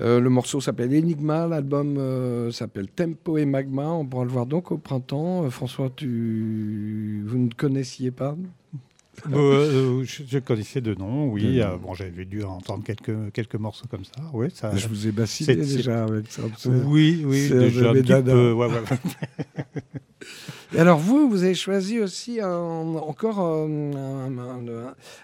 Euh, 0.00 0.20
le 0.20 0.28
morceau 0.28 0.60
s'appelle 0.60 0.94
Enigma, 0.94 1.46
l'album 1.46 1.96
euh, 1.96 2.50
s'appelle 2.50 2.88
Tempo 2.88 3.38
et 3.38 3.46
Magma. 3.46 3.88
On 3.88 4.04
pourra 4.04 4.24
le 4.24 4.30
voir 4.30 4.44
donc 4.44 4.70
au 4.70 4.76
printemps. 4.76 5.44
Euh, 5.44 5.50
François, 5.50 5.90
tu... 5.96 7.24
vous 7.26 7.38
ne 7.38 7.48
connaissiez 7.48 8.10
pas? 8.10 8.36
Je, 9.30 10.02
je, 10.28 10.38
connaissais 10.40 10.80
de 10.82 10.94
nom, 10.94 11.28
oui. 11.28 11.62
Bon, 11.80 11.94
j'avais 11.94 12.24
dû 12.26 12.42
entendre 12.42 12.84
quelques, 12.84 13.32
quelques 13.32 13.54
morceaux 13.54 13.86
comme 13.88 14.04
ça. 14.04 14.20
Oui, 14.34 14.48
ça 14.52 14.76
je 14.76 14.88
vous 14.88 15.06
ai 15.06 15.12
bassité 15.12 15.54
déjà 15.54 16.04
avec 16.04 16.30
ça. 16.30 16.42
Oui, 16.66 17.22
oui, 17.24 17.48
déjà 17.48 17.90
un 17.90 17.94
petit 17.94 18.22
peu. 18.24 18.52
Ouais, 18.52 18.66
ouais. 18.66 18.80
Et 20.74 20.80
alors 20.80 20.98
vous, 20.98 21.30
vous 21.30 21.44
avez 21.44 21.54
choisi 21.54 22.00
aussi 22.00 22.40
un, 22.40 22.50
encore 22.50 23.38
un, 23.38 24.36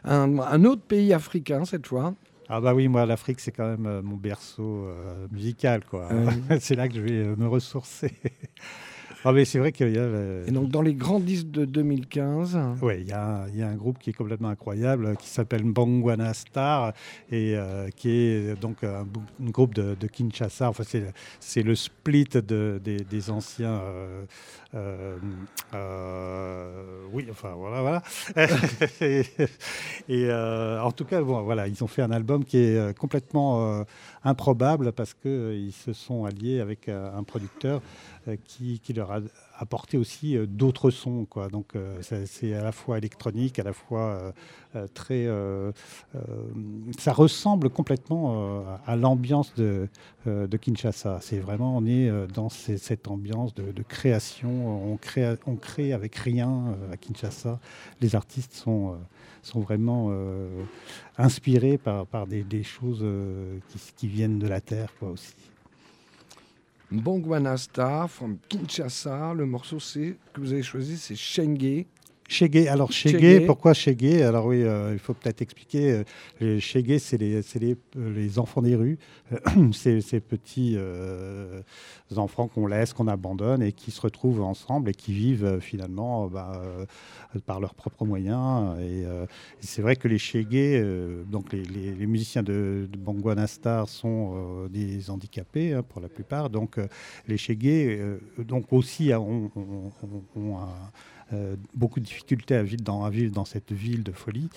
un, 0.05 0.39
un, 0.39 0.64
autre 0.64 0.83
pays 0.83 1.12
africain 1.12 1.64
cette 1.64 1.89
fois. 1.89 2.14
Ah 2.53 2.61
bah 2.61 2.74
oui, 2.74 2.88
moi 2.88 3.07
l'Afrique 3.07 3.38
c'est 3.38 3.53
quand 3.53 3.68
même 3.68 3.86
euh, 3.86 4.03
mon 4.03 4.16
berceau 4.16 4.84
euh, 4.86 5.28
musical 5.30 5.84
quoi. 5.84 6.09
c'est 6.61 6.74
là 6.74 6.88
que 6.88 6.94
je 6.94 7.01
vais 7.01 7.36
me 7.36 7.46
ressourcer. 7.46 8.12
Ah, 9.25 9.33
mais 9.33 9.45
c'est 9.45 9.59
vrai 9.59 9.71
qu'il 9.73 9.91
y 9.95 9.99
a. 9.99 10.07
le- 10.07 10.45
Et 10.47 10.51
donc, 10.51 10.68
dans 10.71 10.81
les 10.81 10.95
grands 10.95 11.21
disques 11.21 11.51
de 11.51 11.64
2015, 11.66 12.59
Oui, 12.81 12.95
il 13.01 13.09
y, 13.09 13.12
a 13.12 13.23
un- 13.43 13.49
il 13.49 13.57
y 13.59 13.62
a 13.62 13.68
un 13.68 13.75
groupe 13.75 13.99
qui 13.99 14.11
est 14.11 14.12
complètement 14.14 14.49
incroyable 14.49 15.14
qui 15.18 15.29
s'appelle 15.29 15.62
Mbangwana 15.64 16.33
Star 16.33 16.95
et 17.31 17.55
euh, 17.57 17.89
qui 17.95 18.11
est 18.11 18.59
donc 18.61 18.83
un, 18.83 19.07
groupe 19.51 19.75
de, 19.75 19.95
de 19.95 20.07
Kinshasa. 20.07 20.71
Enfin, 20.71 20.85
c'est, 21.41 21.62
le 21.62 21.75
split 21.75 22.25
de- 22.33 22.81
des, 22.83 22.99
des 23.01 23.31
anciens. 23.31 23.81
euh, 24.75 25.16
euh, 25.75 27.03
oui, 27.12 27.27
enfin 27.31 27.53
voilà, 27.57 27.81
voilà. 27.83 28.03
et 29.01 29.23
et, 30.09 30.33
en 30.33 30.93
tout 30.93 31.05
cas, 31.05 31.21
bon, 31.23 31.43
voilà, 31.43 31.68
ils 31.68 31.83
ont 31.85 31.89
fait 31.89 32.03
un 32.03 32.11
album 32.11 32.45
qui 32.45 32.59
est 32.59 32.97
complètement 32.99 33.85
improbable 34.23 34.93
parce 34.93 35.14
qu'ils 35.14 35.73
se 35.73 35.93
sont 35.93 36.25
alliés 36.25 36.61
avec 36.61 36.89
euh, 36.89 37.16
un 37.16 37.23
producteur 37.23 37.81
euh, 38.29 38.37
qui, 38.45 38.79
qui 38.81 38.93
leur 38.93 39.11
a 39.12 39.21
apporté 39.59 39.97
aussi 39.97 40.37
euh, 40.37 40.47
d'autres 40.47 40.91
sons. 40.91 41.25
Quoi. 41.25 41.49
Donc 41.49 41.75
euh, 41.75 42.01
c'est 42.27 42.55
à 42.55 42.62
la 42.62 42.73
fois 42.73 42.99
électronique, 42.99 43.59
à 43.59 43.62
la 43.62 43.73
fois 43.73 44.01
euh, 44.01 44.33
euh, 44.77 44.87
très... 44.93 45.27
euh, 45.27 45.73
euh, 46.14 46.21
ça 46.99 47.12
ressemble 47.12 47.71
complètement 47.71 48.61
euh, 48.61 48.77
à 48.87 48.97
l'ambiance 48.97 49.55
de, 49.55 49.89
euh, 50.27 50.47
de 50.47 50.57
Kinshasa. 50.57 51.18
C'est 51.23 51.39
vraiment, 51.39 51.77
on 51.77 51.87
est 51.87 52.09
euh, 52.09 52.27
dans 52.27 52.49
cette 52.51 53.09
ambiance 53.09 53.55
de, 53.55 53.73
de 53.73 53.83
création. 53.83 54.93
On 54.93 54.97
crée, 54.97 55.35
on 55.47 55.57
crée 55.57 55.93
avec 55.93 56.14
rien 56.16 56.51
euh, 56.51 56.93
à 56.93 56.97
Kinshasa. 56.97 57.59
Les 58.01 58.14
artistes 58.14 58.53
sont... 58.53 58.97
sont 59.43 59.61
vraiment 59.61 60.09
euh, 60.11 60.49
inspirés 61.18 61.78
par, 61.78 62.07
par 62.07 62.26
des, 62.26 62.62
choses 62.62 63.01
euh, 63.03 63.59
qui, 63.68 63.78
qui 63.97 64.09
viennent 64.09 64.38
de 64.38 64.47
la 64.47 64.61
terre 64.61 64.93
quoi, 64.99 65.11
aussi. 65.11 65.34
Mbongwana 66.91 67.57
Star 67.57 68.11
from 68.11 68.38
Kinshasa. 68.49 69.32
Le 69.34 69.47
morceau 69.47 69.78
c'est 69.78 70.16
que 70.32 70.41
vous 70.41 70.53
avez 70.53 70.62
choisi, 70.62 70.99
c'est 70.99 71.14
Shenge. 71.14 71.84
Shege, 72.31 72.68
alors 72.68 72.93
Shege. 72.93 73.45
pourquoi 73.45 73.74
Shege 73.74 74.22
Alors 74.22 74.47
oui, 74.47 74.62
euh, 74.62 74.91
il 74.93 75.01
faut 75.01 75.14
peut-être 75.14 75.43
expliquer. 75.43 75.91
euh, 75.91 76.05
les 76.41 76.61
Shege, 76.61 76.99
c'est 76.99 77.18
les, 77.18 77.41
les, 77.59 77.76
euh, 77.97 78.14
les 78.14 78.39
enfants 78.39 78.62
des 78.62 78.76
rues, 78.76 78.99
c'est 79.72 80.01
ces 80.01 80.20
petits 80.20 80.74
euh, 80.76 81.61
enfants 82.16 82.47
qu'on 82.47 82.68
laisse, 82.68 82.93
qu'on 82.93 83.09
abandonne 83.09 83.62
et 83.64 83.72
qui 83.72 83.91
se 83.91 84.01
retrouvent 84.01 84.43
ensemble 84.43 84.91
et 84.91 84.95
qui 84.95 85.12
vivent 85.12 85.59
finalement 85.61 86.28
bah, 86.28 86.62
par 87.47 87.59
leurs 87.59 87.74
propres 87.74 88.05
moyens. 88.05 88.78
Et, 88.78 89.05
euh, 89.07 89.24
et 89.61 89.66
c'est 89.66 89.83
vrai 89.83 89.97
que 89.97 90.07
les 90.07 90.18
Shege, 90.18 90.47
euh, 90.53 91.24
donc 91.24 91.53
les, 91.53 92.07
musiciens 92.07 92.45
de, 92.45 92.87
de 92.91 92.97
Bangwana 92.97 93.49
Star 93.49 93.89
sont 93.89 94.68
des 94.70 95.11
handicapés 95.11 95.72
hein, 95.72 95.83
pour 95.83 96.01
la 96.01 96.09
plupart. 96.09 96.49
Donc 96.49 96.76
les 97.26 97.37
Shege, 97.37 97.59
euh, 97.64 98.18
donc 98.39 98.72
aussi 98.72 99.12
hein, 99.12 99.18
ont, 99.18 99.51
ont- 99.57 99.91
ont- 100.05 100.41
ont 100.41 100.59
un- 100.59 100.91
beaucoup 101.74 102.01
de 102.01 102.05
difficultés 102.05 102.55
à 102.55 102.62
vivre 102.62 102.83
dans, 102.83 103.45
cette 103.45 103.72
ville 103.72 104.03
de 104.03 104.12
folie. 104.12 104.49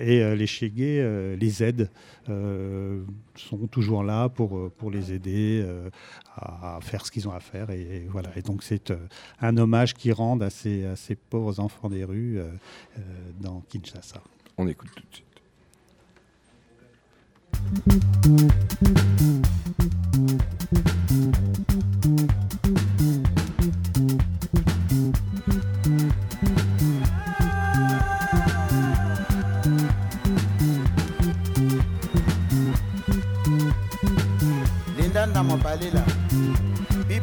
Et 0.00 0.22
euh, 0.22 0.34
les 0.34 0.46
Shege 0.46 0.72
euh, 0.78 1.36
les 1.36 1.62
aident, 1.62 1.90
euh, 2.28 3.02
sont 3.36 3.66
toujours 3.66 4.04
là 4.04 4.28
pour, 4.28 4.56
euh, 4.56 4.72
les 4.90 5.12
aider 5.12 5.62
euh, 5.64 5.90
à, 6.36 6.78
faire 6.82 7.04
ce 7.06 7.10
qu'ils 7.10 7.28
ont 7.28 7.32
à 7.32 7.40
faire. 7.40 7.70
Et, 7.70 8.06
voilà. 8.10 8.30
Et 8.36 8.42
donc 8.42 8.62
c'est 8.62 8.90
euh, 8.90 8.96
un 9.40 9.56
hommage 9.56 9.94
qu'ils 9.94 10.12
rendent 10.12 10.42
à 10.42 10.50
ces, 10.50 11.16
pauvres 11.30 11.60
enfants 11.60 11.88
des 11.88 12.04
rues 12.04 12.38
euh, 12.38 12.50
euh, 12.98 13.00
dans 13.40 13.62
Kinshasa. 13.68 14.22
On 14.58 14.68
écoute 14.68 14.90
tout 14.94 15.02
de 15.02 15.14
suite. 15.14 15.32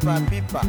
Sabiba. 0.09 0.61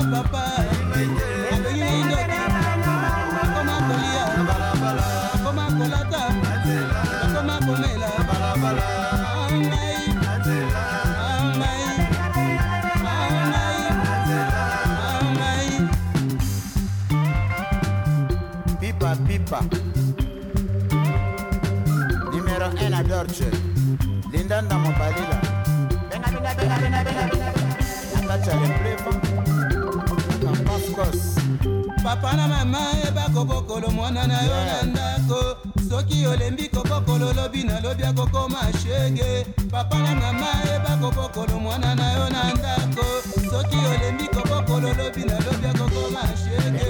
Papa 0.00 1.31
papa 32.12 32.36
na 32.36 32.48
mama 32.48 32.78
yeba 33.04 33.22
kobokolo 33.34 33.88
mwana 33.90 34.26
na 34.26 34.42
yo 34.42 34.64
na 34.64 34.82
ndako. 34.82 35.56
Soki 35.88 36.26
olembi 36.26 36.68
kobokolo 36.68 37.32
lobi 37.32 37.64
nalobi 37.64 38.02
akokoma 38.04 38.60
shege. 38.82 39.46
Papa 39.70 39.96
na 39.98 40.14
mama 40.14 40.46
yeba 40.68 40.96
kobokolo 41.00 41.58
mwana 41.60 41.94
na 41.94 42.12
yo 42.12 42.28
na 42.30 42.42
ndako. 42.54 43.06
Soki 43.50 43.76
olembi 43.76 44.24
kobokolo 44.28 44.88
lobi 44.88 45.24
nalobi 45.24 45.66
akokoma 45.66 46.22
shege 46.42 46.84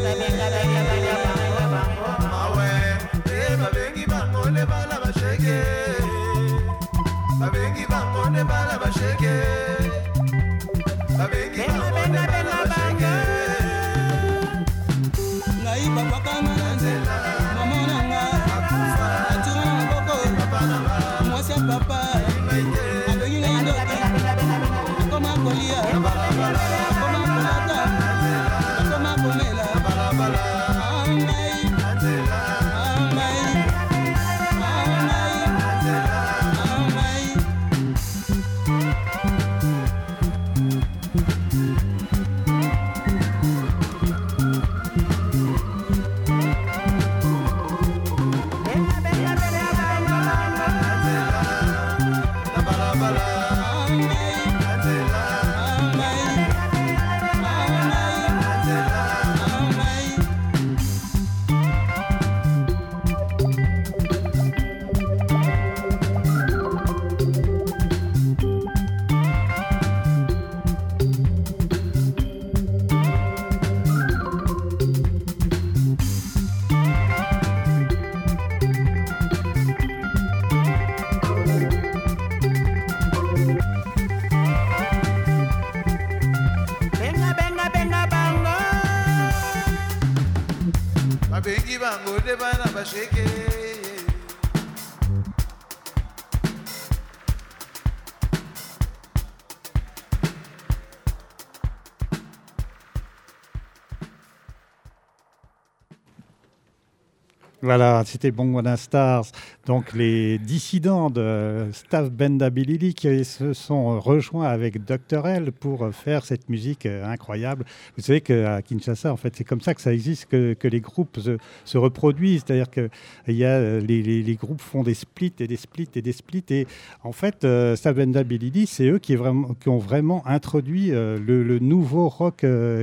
Voilà, 107.65 108.03
c'était 108.05 108.33
Bongwana 108.33 108.77
Stars, 108.77 109.27
donc 109.67 109.93
les 109.93 110.37
dissidents 110.39 111.11
de 111.11 111.69
Staff 111.73 112.11
Bendabilili 112.11 112.93
qui 112.93 113.25
se 113.25 113.53
sont 113.53 114.01
rejoints 114.01 114.49
avec 114.49 114.85
Dr. 114.85 115.29
L 115.29 115.53
pour 115.53 115.89
faire 115.95 116.25
cette 116.25 116.49
musique 116.49 116.87
euh, 116.87 117.05
incroyable. 117.07 117.65
Vous 117.97 118.03
savez 118.03 118.21
qu'à 118.21 118.63
Kinshasa, 118.63 119.13
en 119.13 119.17
fait, 119.17 119.37
c'est 119.37 119.45
comme 119.45 119.61
ça 119.61 119.75
que 119.75 119.81
ça 119.81 119.93
existe, 119.95 120.27
que, 120.27 120.55
que 120.55 120.67
les 120.67 120.81
groupes 120.81 121.21
se, 121.21 121.39
se 121.65 121.79
reproduisent, 121.79 122.43
c'est-à-dire 122.45 122.69
que 122.69 122.89
y 123.29 123.45
a, 123.45 123.51
euh, 123.51 123.81
les, 123.81 124.03
les- 124.03 124.25
les 124.25 124.35
groupes 124.35 124.61
font 124.61 124.83
des 124.83 124.95
splits 124.95 125.33
et 125.39 125.47
des 125.47 125.57
splits 125.57 125.89
et 125.95 126.03
des 126.03 126.13
splits, 126.13 126.45
et 126.51 126.67
en 127.05 127.13
fait, 127.13 127.45
euh, 127.45 127.77
Staff 127.77 127.95
Bendabilili, 127.95 128.67
c'est 128.67 128.89
eux 128.89 128.99
qui, 128.99 129.13
est 129.13 129.17
vraiment, 129.17 129.55
qui 129.55 129.69
ont 129.69 129.79
vraiment 129.79 130.27
introduit 130.27 130.89
le, 130.91 131.17
le 131.45 131.59
nouveau 131.61 132.09
rock 132.09 132.39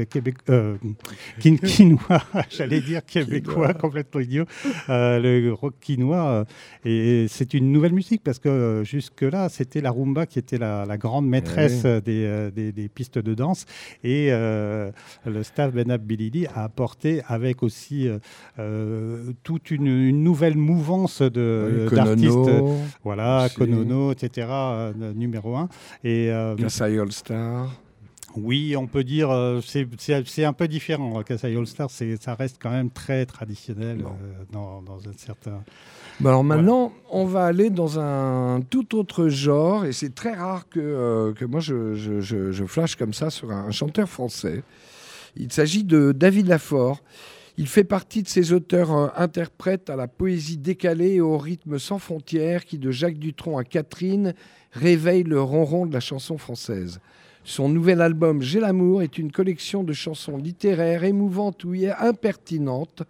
québéc, 0.10 0.36
euh, 0.50 0.78
kin- 1.42 1.58
quinois, 1.58 2.24
j'allais 2.50 2.80
dire 2.80 3.06
québécois, 3.06 3.74
complètement 3.74 4.22
idiot, 4.22 4.46
le 5.22 5.52
rock 5.52 5.76
quinois. 5.80 6.26
euh, 6.28 6.46
et 6.86 7.28
c'est 7.28 7.54
une 7.54 7.72
nouvelle 7.72 7.94
musique 7.94 8.22
parce 8.24 8.40
que 8.40 8.50
euh, 8.50 8.84
jusque-là, 8.84 9.50
c'était 9.50 9.82
la 9.82 9.92
rumba 9.92 10.26
qui 10.26 10.40
était 10.40 10.58
la, 10.58 10.86
la 10.86 10.98
grande 10.98 11.28
maîtresse 11.28 11.82
oui. 11.84 11.90
euh, 11.90 12.02
des, 12.02 12.26
euh, 12.26 12.52
des- 12.52 12.72
des 12.72 12.90
pistes 12.90 13.20
de 13.20 13.34
danse. 13.34 13.66
Et 14.04 14.28
euh, 14.32 14.92
le 15.26 15.44
staff 15.44 15.74
Bilili 16.02 16.46
a 16.48 16.64
apporté 16.64 17.22
avec 17.28 17.64
aussi 17.64 18.08
euh, 18.08 18.20
euh, 18.60 19.32
toute 19.44 19.72
une, 19.72 19.88
une 19.88 20.24
nouvelle 20.24 20.58
mouvance 20.58 21.22
Oui, 21.22 21.96
d'artistes. 21.96 22.30
Konono 22.34 22.78
Voilà. 23.04 23.48
Konono, 23.56 24.12
etc., 24.12 24.48
euh, 24.52 25.14
numéro 25.14 25.56
un. 25.56 25.70
Et, 26.04 26.30
euh, 26.32 26.56
Star. 27.12 27.72
Oui, 28.36 28.76
on 28.78 28.88
peut 28.88 29.04
dire, 29.04 29.30
euh, 29.32 29.60
c'est- 29.62 30.44
un 30.46 30.54
peu 30.54 30.68
différent. 30.68 31.22
Kassai 31.24 31.56
All 31.56 31.68
Star, 31.68 31.90
c'est- 31.90 32.22
ça 32.22 32.36
reste 32.36 32.58
quand 32.62 32.70
même 32.72 32.90
très 32.90 33.26
traditionnel 33.26 34.00
euh, 34.02 34.44
dans, 34.52 34.82
dans 34.82 35.00
un 35.08 35.14
certain. 35.18 35.64
Bah 36.20 36.30
alors 36.32 36.44
maintenant, 36.44 36.92
on 37.12 37.26
va 37.26 37.46
aller 37.46 37.70
dans 37.70 38.00
un 38.00 38.62
tout 38.70 38.96
autre 38.98 39.30
genre, 39.30 39.86
et 39.86 39.92
c'est 39.94 40.14
très 40.14 40.34
rare 40.34 40.68
que, 40.70 40.80
euh, 40.80 41.34
que 41.34 41.46
moi 41.46 41.60
je, 41.60 41.96
je- 41.96 42.20
je- 42.22 42.52
je 42.52 42.66
flash 42.66 42.96
comme 42.96 43.14
ça 43.14 43.30
sur 43.30 43.52
un, 43.52 43.72
chanteur 43.72 44.10
français. 44.10 44.64
Il 45.38 45.52
s'agit 45.52 45.84
de 45.84 46.12
David 46.12 46.48
Lafort. 46.48 47.02
Il 47.58 47.68
fait 47.68 47.84
partie 47.84 48.24
de 48.24 48.28
ces 48.30 48.54
auteurs-interprètes 48.54 49.90
à 49.90 49.96
la 49.96 50.08
poésie 50.08 50.58
décalée 50.58 51.16
et 51.16 51.22
au 51.22 51.38
rythme 51.38 51.78
sans 51.78 52.00
frontières 52.00 52.66
qui, 52.66 52.78
de 52.78 52.92
Jacques 52.92 53.20
Dutronc 53.20 53.58
à 53.58 53.64
Catherine, 53.64 54.34
réveille 54.72 55.24
le 55.24 55.42
ronron 55.42 55.86
de 55.86 55.94
la 55.94 56.00
chanson 56.00 56.38
française. 56.38 57.00
Son 57.50 57.68
nouvel 57.68 58.00
album 58.00 58.44
J'ai 58.44 58.60
l'amour 58.60 59.02
est 59.02 59.18
une 59.18 59.32
collection 59.32 59.84
de 59.84 59.92
chansons 59.92 60.38
littéraires, 60.38 61.04
émouvantes 61.04 61.64
ou 61.64 61.74
impertinentes, 61.98 63.02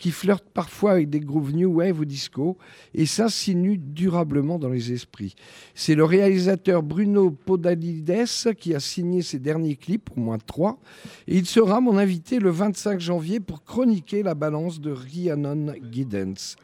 qui 0.00 0.10
flirtent 0.10 0.50
parfois 0.52 0.90
avec 0.90 1.10
des 1.10 1.20
grooves 1.20 1.54
new 1.54 1.74
wave 1.74 2.00
ou 2.00 2.04
disco 2.04 2.58
et 2.92 3.06
s'insinuent 3.06 3.78
durablement 3.78 4.58
dans 4.58 4.68
les 4.68 4.90
esprits. 4.90 5.36
C'est 5.76 5.94
le 5.94 6.02
réalisateur 6.02 6.82
Bruno 6.82 7.30
Podalides 7.30 8.26
qui 8.58 8.74
a 8.74 8.80
signé 8.80 9.22
ses 9.22 9.38
derniers 9.38 9.76
clips, 9.76 10.10
au 10.16 10.18
moins 10.18 10.38
trois, 10.38 10.80
et 11.28 11.36
il 11.36 11.46
sera 11.46 11.80
mon 11.80 11.96
invité 11.96 12.40
le 12.40 12.50
25 12.50 12.98
janvier 12.98 13.38
pour 13.38 13.62
chroniquer 13.62 14.24
la 14.24 14.34
balance 14.34 14.80
de 14.80 14.90
Rhiannon 14.90 15.72
Giddens. 15.92 16.56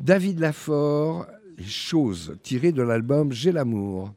David 0.00 0.40
Lafort, 0.40 1.26
Les 1.58 1.64
choses, 1.64 2.34
tirées 2.42 2.72
de 2.72 2.82
l'album 2.82 3.30
J'ai 3.30 3.52
l'amour. 3.52 4.12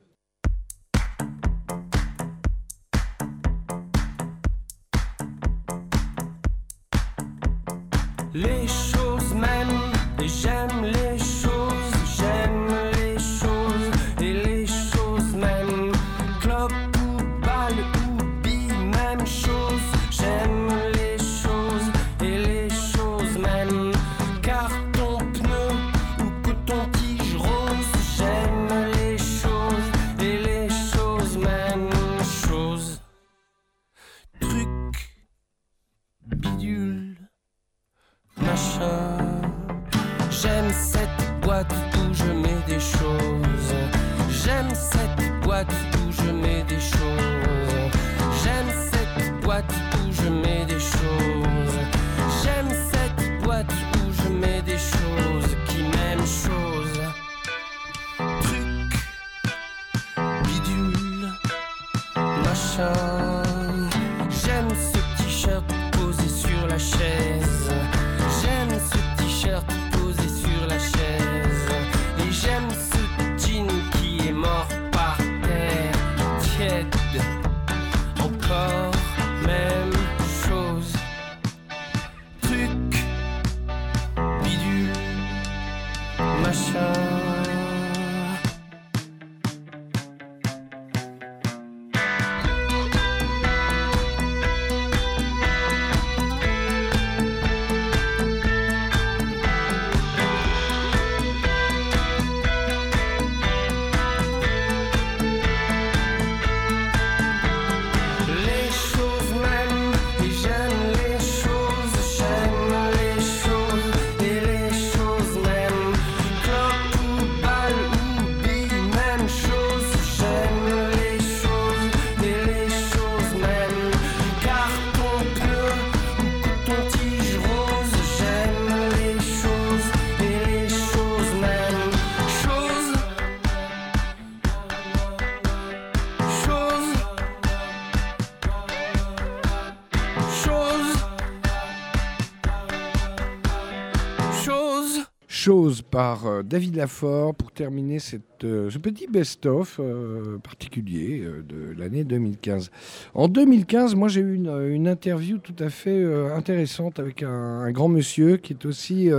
Par 145.91 146.25
euh, 146.25 146.41
David 146.41 146.75
Lafort 146.75 147.35
pour 147.35 147.51
terminer 147.51 147.99
cette, 147.99 148.43
euh, 148.43 148.71
ce 148.71 148.79
petit 148.79 149.07
best-of 149.07 149.79
euh, 149.79 150.39
particulier 150.39 151.23
de 151.47 151.79
l'année 151.79 152.03
2015. 152.03 152.71
En 153.13 153.27
2015, 153.27 153.93
moi 153.93 154.07
j'ai 154.07 154.21
eu 154.21 154.33
une, 154.33 154.49
une 154.71 154.87
interview 154.87 155.37
tout 155.37 155.55
à 155.59 155.69
fait 155.69 156.03
intéressante 156.33 156.97
avec 156.97 157.21
un, 157.21 157.29
un 157.29 157.71
grand 157.71 157.87
monsieur 157.87 158.37
qui 158.37 158.53
est 158.53 158.65
aussi 158.65 159.09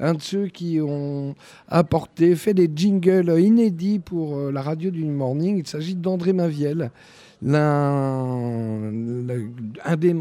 un 0.00 0.14
de 0.14 0.20
ceux 0.20 0.48
qui 0.48 0.80
ont 0.80 1.34
apporté, 1.68 2.34
fait 2.34 2.54
des 2.54 2.68
jingles 2.74 3.38
inédits 3.38 4.00
pour 4.00 4.50
la 4.50 4.62
radio 4.62 4.90
du 4.90 5.04
Morning. 5.04 5.58
Il 5.58 5.66
s'agit 5.66 5.94
d'André 5.94 6.32
Maviel. 6.32 6.90
Des 7.42 7.54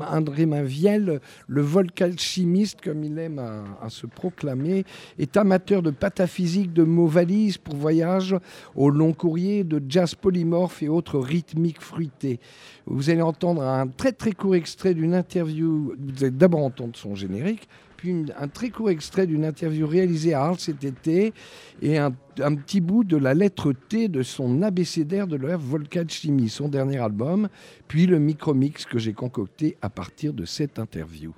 André 0.01 0.45
Maviel, 0.45 1.19
le 1.47 1.61
volcalchimiste, 1.61 2.81
comme 2.81 3.03
il 3.03 3.19
aime 3.19 3.39
à, 3.39 3.63
à 3.81 3.89
se 3.89 4.07
proclamer, 4.07 4.85
est 5.17 5.35
amateur 5.35 5.81
de 5.81 5.91
pataphysique, 5.91 6.71
de 6.71 6.83
mots 6.83 7.07
valises 7.07 7.57
pour 7.57 7.75
voyage 7.75 8.35
au 8.75 8.89
long 8.89 9.13
courrier, 9.13 9.63
de 9.63 9.81
jazz 9.87 10.15
polymorphe 10.15 10.81
et 10.81 10.87
autres 10.89 11.19
rythmiques 11.19 11.81
fruités. 11.81 12.39
Vous 12.85 13.09
allez 13.09 13.21
entendre 13.21 13.63
un 13.63 13.87
très 13.87 14.13
très 14.13 14.31
court 14.31 14.55
extrait 14.55 14.93
d'une 14.93 15.13
interview, 15.13 15.95
vous 15.99 16.23
allez 16.23 16.31
d'abord 16.31 16.63
entendre 16.63 16.95
son 16.95 17.15
générique, 17.15 17.67
puis 17.99 18.25
un 18.39 18.47
très 18.47 18.69
court 18.69 18.89
extrait 18.89 19.27
d'une 19.27 19.43
interview 19.43 19.85
réalisée 19.85 20.33
à 20.33 20.43
Arles 20.43 20.59
cet 20.59 20.85
été 20.85 21.33
et 21.81 21.97
un, 21.97 22.11
petit 22.11 22.79
bout 22.79 23.03
de 23.03 23.17
la 23.17 23.33
lettre 23.33 23.73
T 23.73 24.07
de 24.07 24.23
son 24.23 24.61
abécédaire 24.61 25.27
de 25.27 25.35
la 25.35 25.57
Volcalchimie, 25.57 26.47
son 26.47 26.69
dernier 26.69 26.99
album, 26.99 27.49
puis 27.89 28.05
le 28.05 28.17
micromix 28.17 28.85
que 28.85 28.99
j'ai 28.99 29.11
concocté 29.11 29.75
à 29.81 29.89
partir 29.89 30.31
de 30.31 30.45
cette 30.45 30.79
interview. 30.79 31.33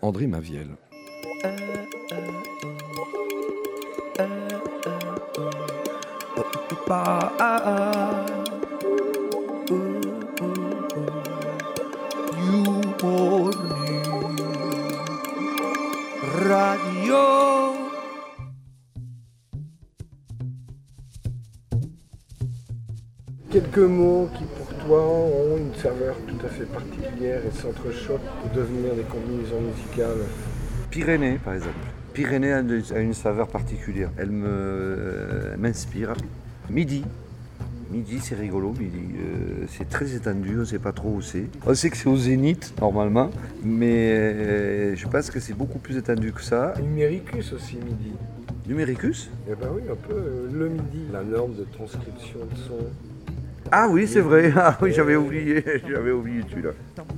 André 0.00 0.26
Maviel. 0.26 0.68
Radio. 16.48 17.16
Quelques 23.50 23.78
mots 23.78 24.28
qui 24.36 24.44
pour 24.44 24.78
toi 24.86 25.02
ont 25.02 25.56
une 25.56 25.74
saveur 25.74 26.16
tout 26.26 26.44
à 26.44 26.48
fait 26.48 26.64
particulière 26.66 27.40
et 27.46 27.50
s'entrechoquent 27.50 28.20
pour 28.42 28.50
devenir 28.50 28.94
des 28.94 29.02
combinaisons 29.02 29.60
musicales. 29.60 30.24
Pyrénées, 30.90 31.38
par 31.38 31.54
exemple. 31.54 31.74
Pyrénées 32.12 32.52
a 32.52 32.60
une, 32.60 33.14
saveur 33.14 33.48
particulière. 33.48 34.10
Elle 34.18 34.30
me- 34.30 35.50
elle 35.52 35.58
m'inspire. 35.60 36.14
Midi. 36.70 37.04
Midi, 37.90 38.18
c'est 38.20 38.34
rigolo. 38.34 38.72
Midi, 38.78 38.98
Euh, 39.18 39.66
c'est 39.68 39.88
très 39.88 40.12
étendu. 40.14 40.56
On 40.56 40.60
ne 40.60 40.64
sait 40.64 40.78
pas 40.78 40.92
trop 40.92 41.10
où 41.10 41.20
c'est. 41.20 41.46
On 41.66 41.74
sait 41.74 41.90
que 41.90 41.96
c'est 41.96 42.08
au 42.08 42.16
Zénith, 42.16 42.74
normalement. 42.80 43.30
Mais 43.64 44.10
euh, 44.12 44.96
je 44.96 45.06
pense 45.06 45.30
que 45.30 45.38
c'est 45.40 45.54
beaucoup 45.54 45.78
plus 45.78 45.96
étendu 45.96 46.32
que 46.32 46.42
ça. 46.42 46.74
Numéricus 46.82 47.52
aussi, 47.52 47.76
midi. 47.76 48.12
Numéricus? 48.68 49.30
Eh 49.48 49.54
ben 49.54 49.68
oui, 49.74 49.82
un 49.90 49.94
peu 49.94 50.14
euh, 50.14 50.48
le 50.52 50.68
midi, 50.68 51.06
la 51.12 51.22
norme 51.22 51.54
de 51.54 51.64
transcription 51.64 52.40
de 52.40 52.56
son. 52.56 52.78
Ah 53.70 53.88
oui, 53.88 54.06
c'est 54.08 54.20
vrai. 54.20 54.52
Ah 54.56 54.76
oui, 54.82 54.92
j'avais 54.92 55.16
oublié. 55.16 55.64
J'avais 55.88 56.12
oublié 56.12 56.42
celui-là. 56.48 56.70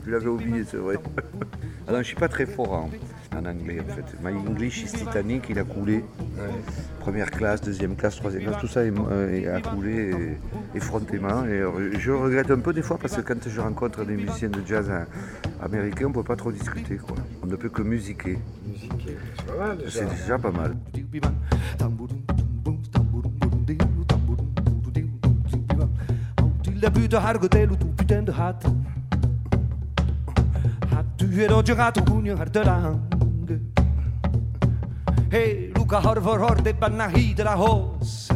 Tu 0.05 0.11
l'avais 0.11 0.29
oublié, 0.29 0.65
c'est 0.67 0.77
vrai. 0.79 0.97
Alors, 1.89 2.01
je 2.01 2.07
suis 2.07 2.17
pas 2.17 2.29
très 2.29 2.47
fort 2.47 2.73
en, 2.73 2.91
en 3.37 3.45
anglais, 3.47 3.79
en 3.81 3.93
fait. 3.95 4.05
My 4.23 4.33
English 4.49 4.83
is 4.85 4.93
Titanic, 4.93 5.45
il 5.51 5.59
a 5.59 5.65
coulé. 5.65 6.05
Première 7.01 7.31
classe, 7.31 7.61
deuxième 7.61 7.95
classe, 7.97 8.17
troisième 8.17 8.43
classe, 8.45 8.59
tout 8.61 8.67
ça 8.67 8.85
est- 8.85 8.93
euh, 9.11 9.57
a 9.57 9.61
coulé 9.61 10.37
et- 10.75 10.77
effrontément. 10.77 11.45
Et 11.45 11.61
euh, 11.61 11.93
je 11.99 12.11
regrette 12.11 12.51
un 12.51 12.59
peu 12.59 12.73
des 12.73 12.83
fois 12.83 12.99
parce 12.99 13.17
que 13.17 13.21
quand 13.23 13.49
je 13.49 13.61
rencontre 13.61 14.05
des 14.05 14.17
musiciens 14.17 14.49
de 14.51 14.61
jazz 14.67 14.91
américains, 15.63 16.07
on 16.07 16.11
ne 16.11 16.15
peut 16.15 16.23
pas 16.25 16.37
trop 16.37 16.53
discuter. 16.53 16.97
Quoi. 16.97 17.17
On 17.43 17.47
ne 17.47 17.57
peut 17.57 17.69
que 17.69 17.83
musiquer. 17.83 18.39
Musiquer, 18.67 19.17
c'est 19.37 19.47
pas 19.47 19.67
mal 19.67 19.79
déjà. 19.79 19.91
C'est 19.91 20.11
déjà 20.11 20.39
pas 20.39 20.51
mal. 20.51 20.77
Till 20.93 21.07
Hey, 35.31 35.73
Luca 35.77 35.99
har 35.99 36.63
det 36.65 36.81
banna 36.81 37.09
hit 37.09 37.39
la 37.39 37.55
hos 37.55 38.31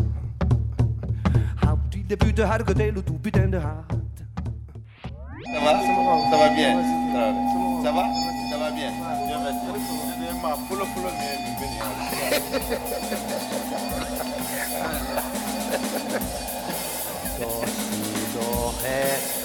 Hat 1.56 1.78
till 1.92 2.08
det 2.08 2.16
byter 2.16 2.44
hargotel 2.44 2.98
och 2.98 3.22
putain 3.22 3.50
de 3.50 3.58
hatt 3.58 3.92
Ça 5.54 5.60
va? 5.64 5.72
Ça 6.30 6.36
va 6.38 6.48
bien? 6.56 6.74
Ça 7.84 7.92
va? 7.92 8.04
Ça 8.50 8.58
va 8.58 8.70
bien? 8.70 8.92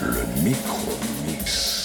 Le 0.02 0.24
micro-mix. 0.44 1.78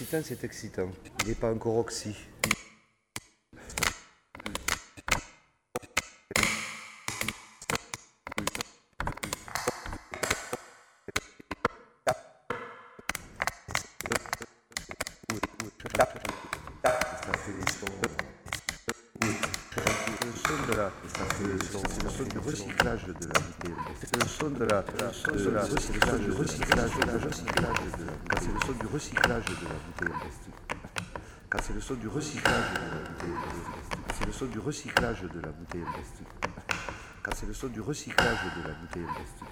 Excitant, 0.00 0.22
c'est 0.24 0.44
excitant. 0.44 0.88
Il 1.22 1.28
n'est 1.30 1.34
pas 1.34 1.52
encore 1.52 1.76
oxy. 1.76 2.14
Recyclage 22.62 23.04
de 23.04 23.12
la 23.12 23.40
bouteille. 23.40 23.74
C'est 24.00 24.16
le 24.16 24.28
son 24.28 24.50
de 24.50 24.64
la, 24.64 24.82
de 24.82 25.50
la 25.50 25.62
recyclage, 25.62 26.20
du 26.20 26.30
recyclage, 26.32 26.90
de 26.94 27.06
la 27.06 27.12
recyclage 27.18 27.78
de 27.98 28.04
la 28.04 28.12
Quand 28.28 28.40
c'est 28.40 28.52
le 28.52 28.60
son 28.60 28.72
du 28.72 28.86
recyclage 28.86 29.44
de 29.44 29.52
la 29.64 29.78
bouteille. 29.84 30.14
Quand 31.50 31.58
c'est 31.62 31.72
le 31.74 31.80
son 31.80 31.94
du 31.94 32.08
recyclage 32.08 32.72
de 32.74 32.80
la 32.80 33.00
bouteille. 33.08 33.36
C'est 34.18 34.26
le 34.26 34.32
son 34.32 34.46
du 34.46 34.58
recyclage 34.58 35.22
de 35.22 35.40
la 35.40 35.48
bouteille 35.48 35.82
en 35.86 35.92
plastique. 35.92 36.28
Quand 37.22 37.32
c'est 37.34 37.46
le 37.46 37.54
son 37.54 37.66
du 37.68 37.80
recyclage 37.80 38.38
de 38.56 38.62
la 38.68 38.74
bouteille 38.74 39.04
en 39.04 39.14
plastique. 39.14 39.48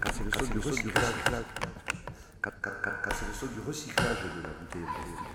Quand 0.00 0.10
c'est 0.16 0.24
le 0.24 0.30
son 0.32 0.52
du 0.52 0.58
recyclage. 0.58 1.04
Car, 2.42 2.52
car- 2.62 2.80
car- 2.82 3.02
car 3.02 3.12
c'est 3.16 3.26
le 3.26 3.32
son 3.34 3.46
du 3.46 3.60
recyclage 3.66 4.22
de 4.36 4.42
la 4.42 4.48
bouteille 4.60 4.84
en 4.84 4.92
plastique. 4.94 5.34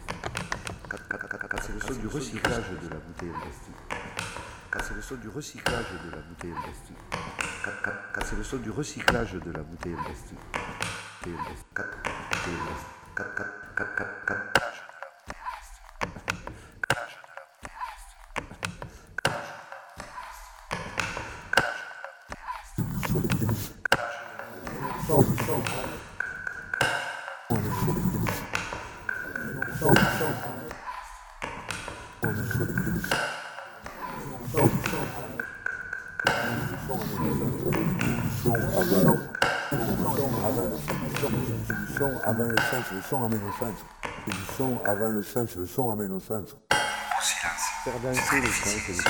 Car, 0.90 1.00
car- 1.08 1.30
car- 1.30 1.50
car 1.50 1.64
c'est 1.64 1.74
le 1.74 1.82
son 1.82 1.94
du 2.00 2.08
recyclage 2.08 2.70
de 2.70 2.88
la 2.90 2.96
bouteille 3.00 3.30
en 3.36 3.40
plastique. 3.40 3.76
Car 3.76 3.79
c'est 4.90 4.96
le 4.96 5.02
son 5.04 5.16
du 5.16 5.30
recyclage 5.30 5.86
de 6.04 6.10
la 6.10 6.18
bouteille 6.18 6.52
en 6.52 6.62
plastique. 6.62 6.98
C'est 8.26 8.36
le 8.36 8.44
son 8.44 8.58
du 8.58 8.72
recyclage 8.72 9.34
de 9.34 9.52
la 9.52 9.62
bouteille 9.62 9.94
en 9.94 10.04
plastique. 10.04 10.40
Le 42.60 42.66
sens, 42.72 42.86
le 42.92 43.02
son 43.02 43.24
amène 43.26 43.42
au 43.44 43.52
sens. 43.52 43.76
Du 44.28 44.34
son 44.58 44.82
avant 44.86 45.08
le 45.10 45.24
sens, 45.24 45.56
le 45.56 45.66
son 45.66 45.92
amène 45.92 46.12
au 46.12 46.20
sens. 46.20 46.50
Faire 47.84 48.00
danser 48.04 48.42
le 48.42 48.52
son, 48.52 48.70
c'est 48.86 48.88
le 48.90 48.94
son. 48.96 49.04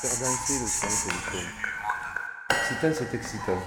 Faire 0.00 0.18
danser 0.20 0.58
le 0.60 0.66
son, 0.66 0.88
c'est 0.88 1.10
le 1.12 1.18
son. 1.32 1.46
Excitant, 2.54 2.92
c'est 2.98 3.14
excitant. 3.14 3.60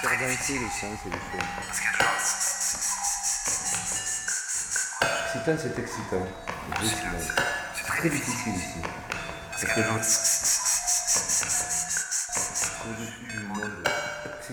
Faire 0.00 0.18
danser 0.20 0.58
le 0.58 0.68
son, 0.68 0.96
c'est 1.02 1.10
le 1.10 1.18
son. 1.30 1.38
Excitant, 5.26 5.56
c'est 5.62 5.78
excitant. 5.78 6.26
Le 6.80 6.86
silence. 6.88 7.28
C'est 7.76 7.86
très 7.86 8.08
difficile 8.08 8.54
ici. 8.56 8.80
Parce 9.50 9.64
que 9.64 9.82
je- 9.82 9.88
Au-dessus 9.88 10.25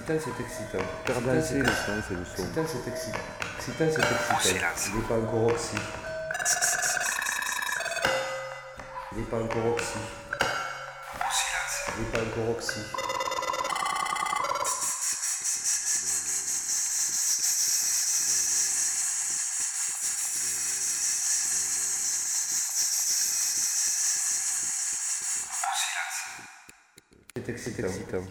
Excitant, 0.05 0.31
c'est 0.35 0.43
excitant. 0.43 0.85
Faire 1.05 1.21
danser 1.21 1.59
le 1.59 1.65
son, 1.65 2.03
c'est 2.05 2.15
le 2.15 2.25
son. 2.25 2.43
Excitant, 2.43 2.65
c'est 2.67 2.89
excitant. 2.91 3.19
Excitant, 3.55 3.88
c'est 3.89 4.01
excitant. 4.43 4.67
Il 4.91 4.97
n'est 4.97 5.03
pas 5.07 5.15
encore 5.15 5.47
oxy. 5.47 5.77
Il 9.13 9.17
n'est 9.19 9.23
pas 9.23 9.38
encore 9.38 9.65
oxy. 9.67 9.99
Il 11.88 12.03
n'est 12.03 12.09
pas 12.11 12.19
encore 12.19 12.49
oxy. 12.49 12.81
C'est 27.35 27.49
excitant. 27.49 28.23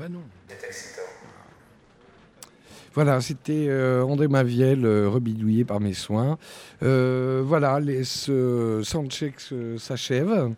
Bah 0.00 0.08
non. 0.08 0.22
Voilà, 2.94 3.20
c'était 3.20 3.66
euh, 3.68 4.02
André 4.02 4.28
Maviel, 4.28 4.86
euh, 4.86 5.10
rebidouillé 5.10 5.66
par 5.66 5.78
mes 5.78 5.92
soins. 5.92 6.38
Euh, 6.82 7.42
voilà, 7.44 7.78
les, 7.80 8.04
ce 8.04 8.80
soundcheck 8.82 9.34
s'achève. 9.76 10.54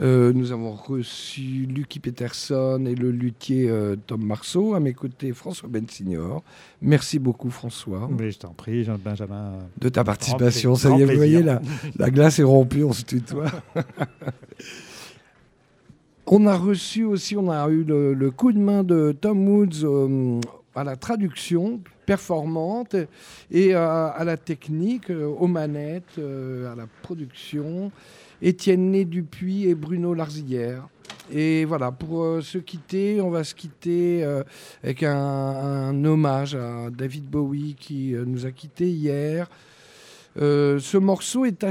Euh, 0.00 0.32
nous 0.32 0.50
avons 0.50 0.72
reçu 0.72 1.66
Lucky 1.66 2.00
Peterson 2.00 2.84
et 2.88 2.96
le 2.96 3.12
luthier 3.12 3.70
euh, 3.70 3.94
Tom 4.06 4.24
Marceau. 4.24 4.74
À 4.74 4.80
mes 4.80 4.94
côtés, 4.94 5.32
François 5.32 5.68
Bensignor. 5.68 6.42
Merci 6.80 7.20
beaucoup, 7.20 7.50
François. 7.50 8.08
Mais 8.10 8.32
je 8.32 8.40
t'en 8.40 8.52
prie, 8.52 8.82
Jean-Benjamin. 8.82 9.58
De 9.78 9.90
ta 9.90 10.02
participation. 10.02 10.74
Ça 10.74 10.90
y 10.90 11.02
est, 11.02 11.04
vous 11.04 11.16
voyez, 11.16 11.42
la 11.42 12.10
glace 12.10 12.40
est 12.40 12.42
rompue, 12.42 12.82
on 12.82 12.92
se 12.92 13.04
tutoie. 13.04 13.46
On 16.34 16.46
a 16.46 16.56
reçu 16.56 17.04
aussi, 17.04 17.36
on 17.36 17.50
a 17.50 17.68
eu 17.68 17.84
le, 17.84 18.30
coup 18.30 18.52
de 18.52 18.58
main 18.58 18.84
de 18.84 19.12
Tom 19.12 19.46
Woods 19.46 19.84
euh, 19.84 20.40
à 20.74 20.82
la 20.82 20.96
traduction 20.96 21.78
performante 22.06 22.96
et 23.50 23.74
à, 23.74 24.06
à 24.06 24.24
la 24.24 24.38
technique, 24.38 25.10
euh, 25.10 25.26
aux 25.26 25.46
manettes, 25.46 26.16
euh, 26.18 26.72
à 26.72 26.74
la 26.74 26.86
production. 27.02 27.92
Étienne 28.40 28.92
Né 28.92 29.04
Dupuis 29.04 29.68
et 29.68 29.74
Bruno 29.74 30.14
Larzillière. 30.14 30.88
Et 31.30 31.66
voilà, 31.66 31.92
pour 31.92 32.22
euh, 32.22 32.40
se 32.40 32.56
quitter, 32.56 33.20
on 33.20 33.30
va 33.30 33.44
se 33.44 33.54
quitter 33.54 34.24
euh, 34.24 34.42
avec 34.82 35.02
un, 35.02 35.14
un 35.14 36.04
hommage 36.04 36.54
à 36.54 36.88
David 36.90 37.24
Bowie 37.24 37.76
qui 37.78 38.14
euh, 38.14 38.24
nous 38.26 38.46
a 38.46 38.50
quittés 38.50 38.88
hier. 38.88 39.50
Euh, 40.40 40.78
ce 40.78 40.96
morceau 40.96 41.44
était 41.44 41.66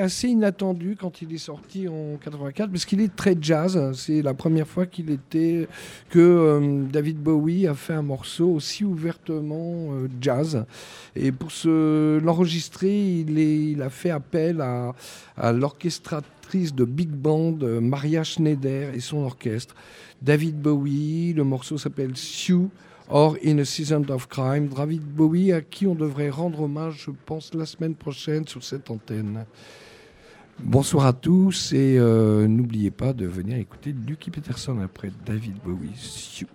assez 0.00 0.28
inattendu 0.28 0.96
quand 0.98 1.20
il 1.20 1.34
est 1.34 1.38
sorti 1.38 1.86
en 1.86 2.16
84 2.16 2.70
parce 2.70 2.84
qu'il 2.86 3.00
est 3.00 3.14
très 3.14 3.36
jazz. 3.40 3.92
C'est 3.94 4.22
la 4.22 4.32
première 4.32 4.66
fois 4.66 4.86
qu'il 4.86 5.10
était 5.10 5.68
que 6.08 6.18
euh, 6.18 6.84
David 6.90 7.18
Bowie 7.18 7.66
a 7.66 7.74
fait 7.74 7.92
un 7.92 8.02
morceau 8.02 8.48
aussi 8.48 8.84
ouvertement 8.84 9.92
euh, 9.92 10.08
jazz. 10.20 10.64
Et 11.14 11.30
pour 11.32 11.50
l'enregistrer, 11.64 13.24
il, 13.26 13.82
a 13.82 13.90
fait 13.90 14.10
appel 14.10 14.60
à, 14.60 14.94
à 15.36 15.52
l'orchestratrice 15.52 16.74
de 16.74 16.84
big 16.84 17.10
band 17.10 17.58
Maria 17.80 18.24
Schneider 18.24 18.94
et 18.94 19.00
son 19.00 19.18
orchestre. 19.18 19.74
David 20.22 20.60
Bowie, 20.60 21.32
le 21.34 21.44
morceau 21.44 21.78
s'appelle 21.78 22.16
Sue. 22.16 22.68
Or, 23.12 23.36
In 23.44 23.58
a 23.58 23.64
Season 23.64 24.04
of 24.10 24.28
Crime, 24.28 24.68
David 24.68 25.02
Bowie, 25.02 25.52
à 25.52 25.62
qui 25.62 25.88
on 25.88 25.96
devrait 25.96 26.30
rendre 26.30 26.60
hommage, 26.60 27.06
je 27.06 27.10
pense, 27.26 27.52
la 27.54 27.66
semaine 27.66 27.96
prochaine 27.96 28.46
sur 28.46 28.62
cette 28.62 28.88
antenne. 28.88 29.46
Bonsoir 30.60 31.06
à 31.06 31.12
tous 31.12 31.72
et 31.72 31.96
euh, 31.98 32.46
n'oubliez 32.46 32.92
pas 32.92 33.12
de 33.12 33.26
venir 33.26 33.56
écouter 33.56 33.92
Lucky 34.06 34.30
Peterson 34.30 34.78
après 34.78 35.10
David 35.26 35.56
Bowie. 35.64 36.46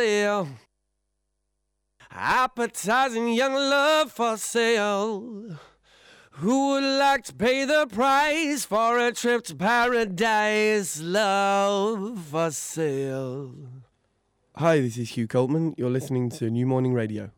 Sale. 0.00 0.48
Appetizing 2.10 3.34
young 3.34 3.52
love 3.52 4.10
for 4.10 4.38
sale. 4.38 5.58
Who 6.40 6.70
would 6.70 6.98
like 6.98 7.24
to 7.24 7.34
pay 7.34 7.66
the 7.66 7.86
price 7.86 8.64
for 8.64 8.98
a 8.98 9.12
trip 9.12 9.44
to 9.44 9.54
paradise? 9.54 11.02
Love 11.02 12.18
for 12.30 12.50
sale. 12.50 13.54
Hi, 14.56 14.80
this 14.80 14.96
is 14.96 15.10
Hugh 15.10 15.28
Coltman. 15.28 15.74
You're 15.76 15.90
listening 15.90 16.30
to 16.30 16.48
New 16.48 16.66
Morning 16.66 16.94
Radio. 16.94 17.30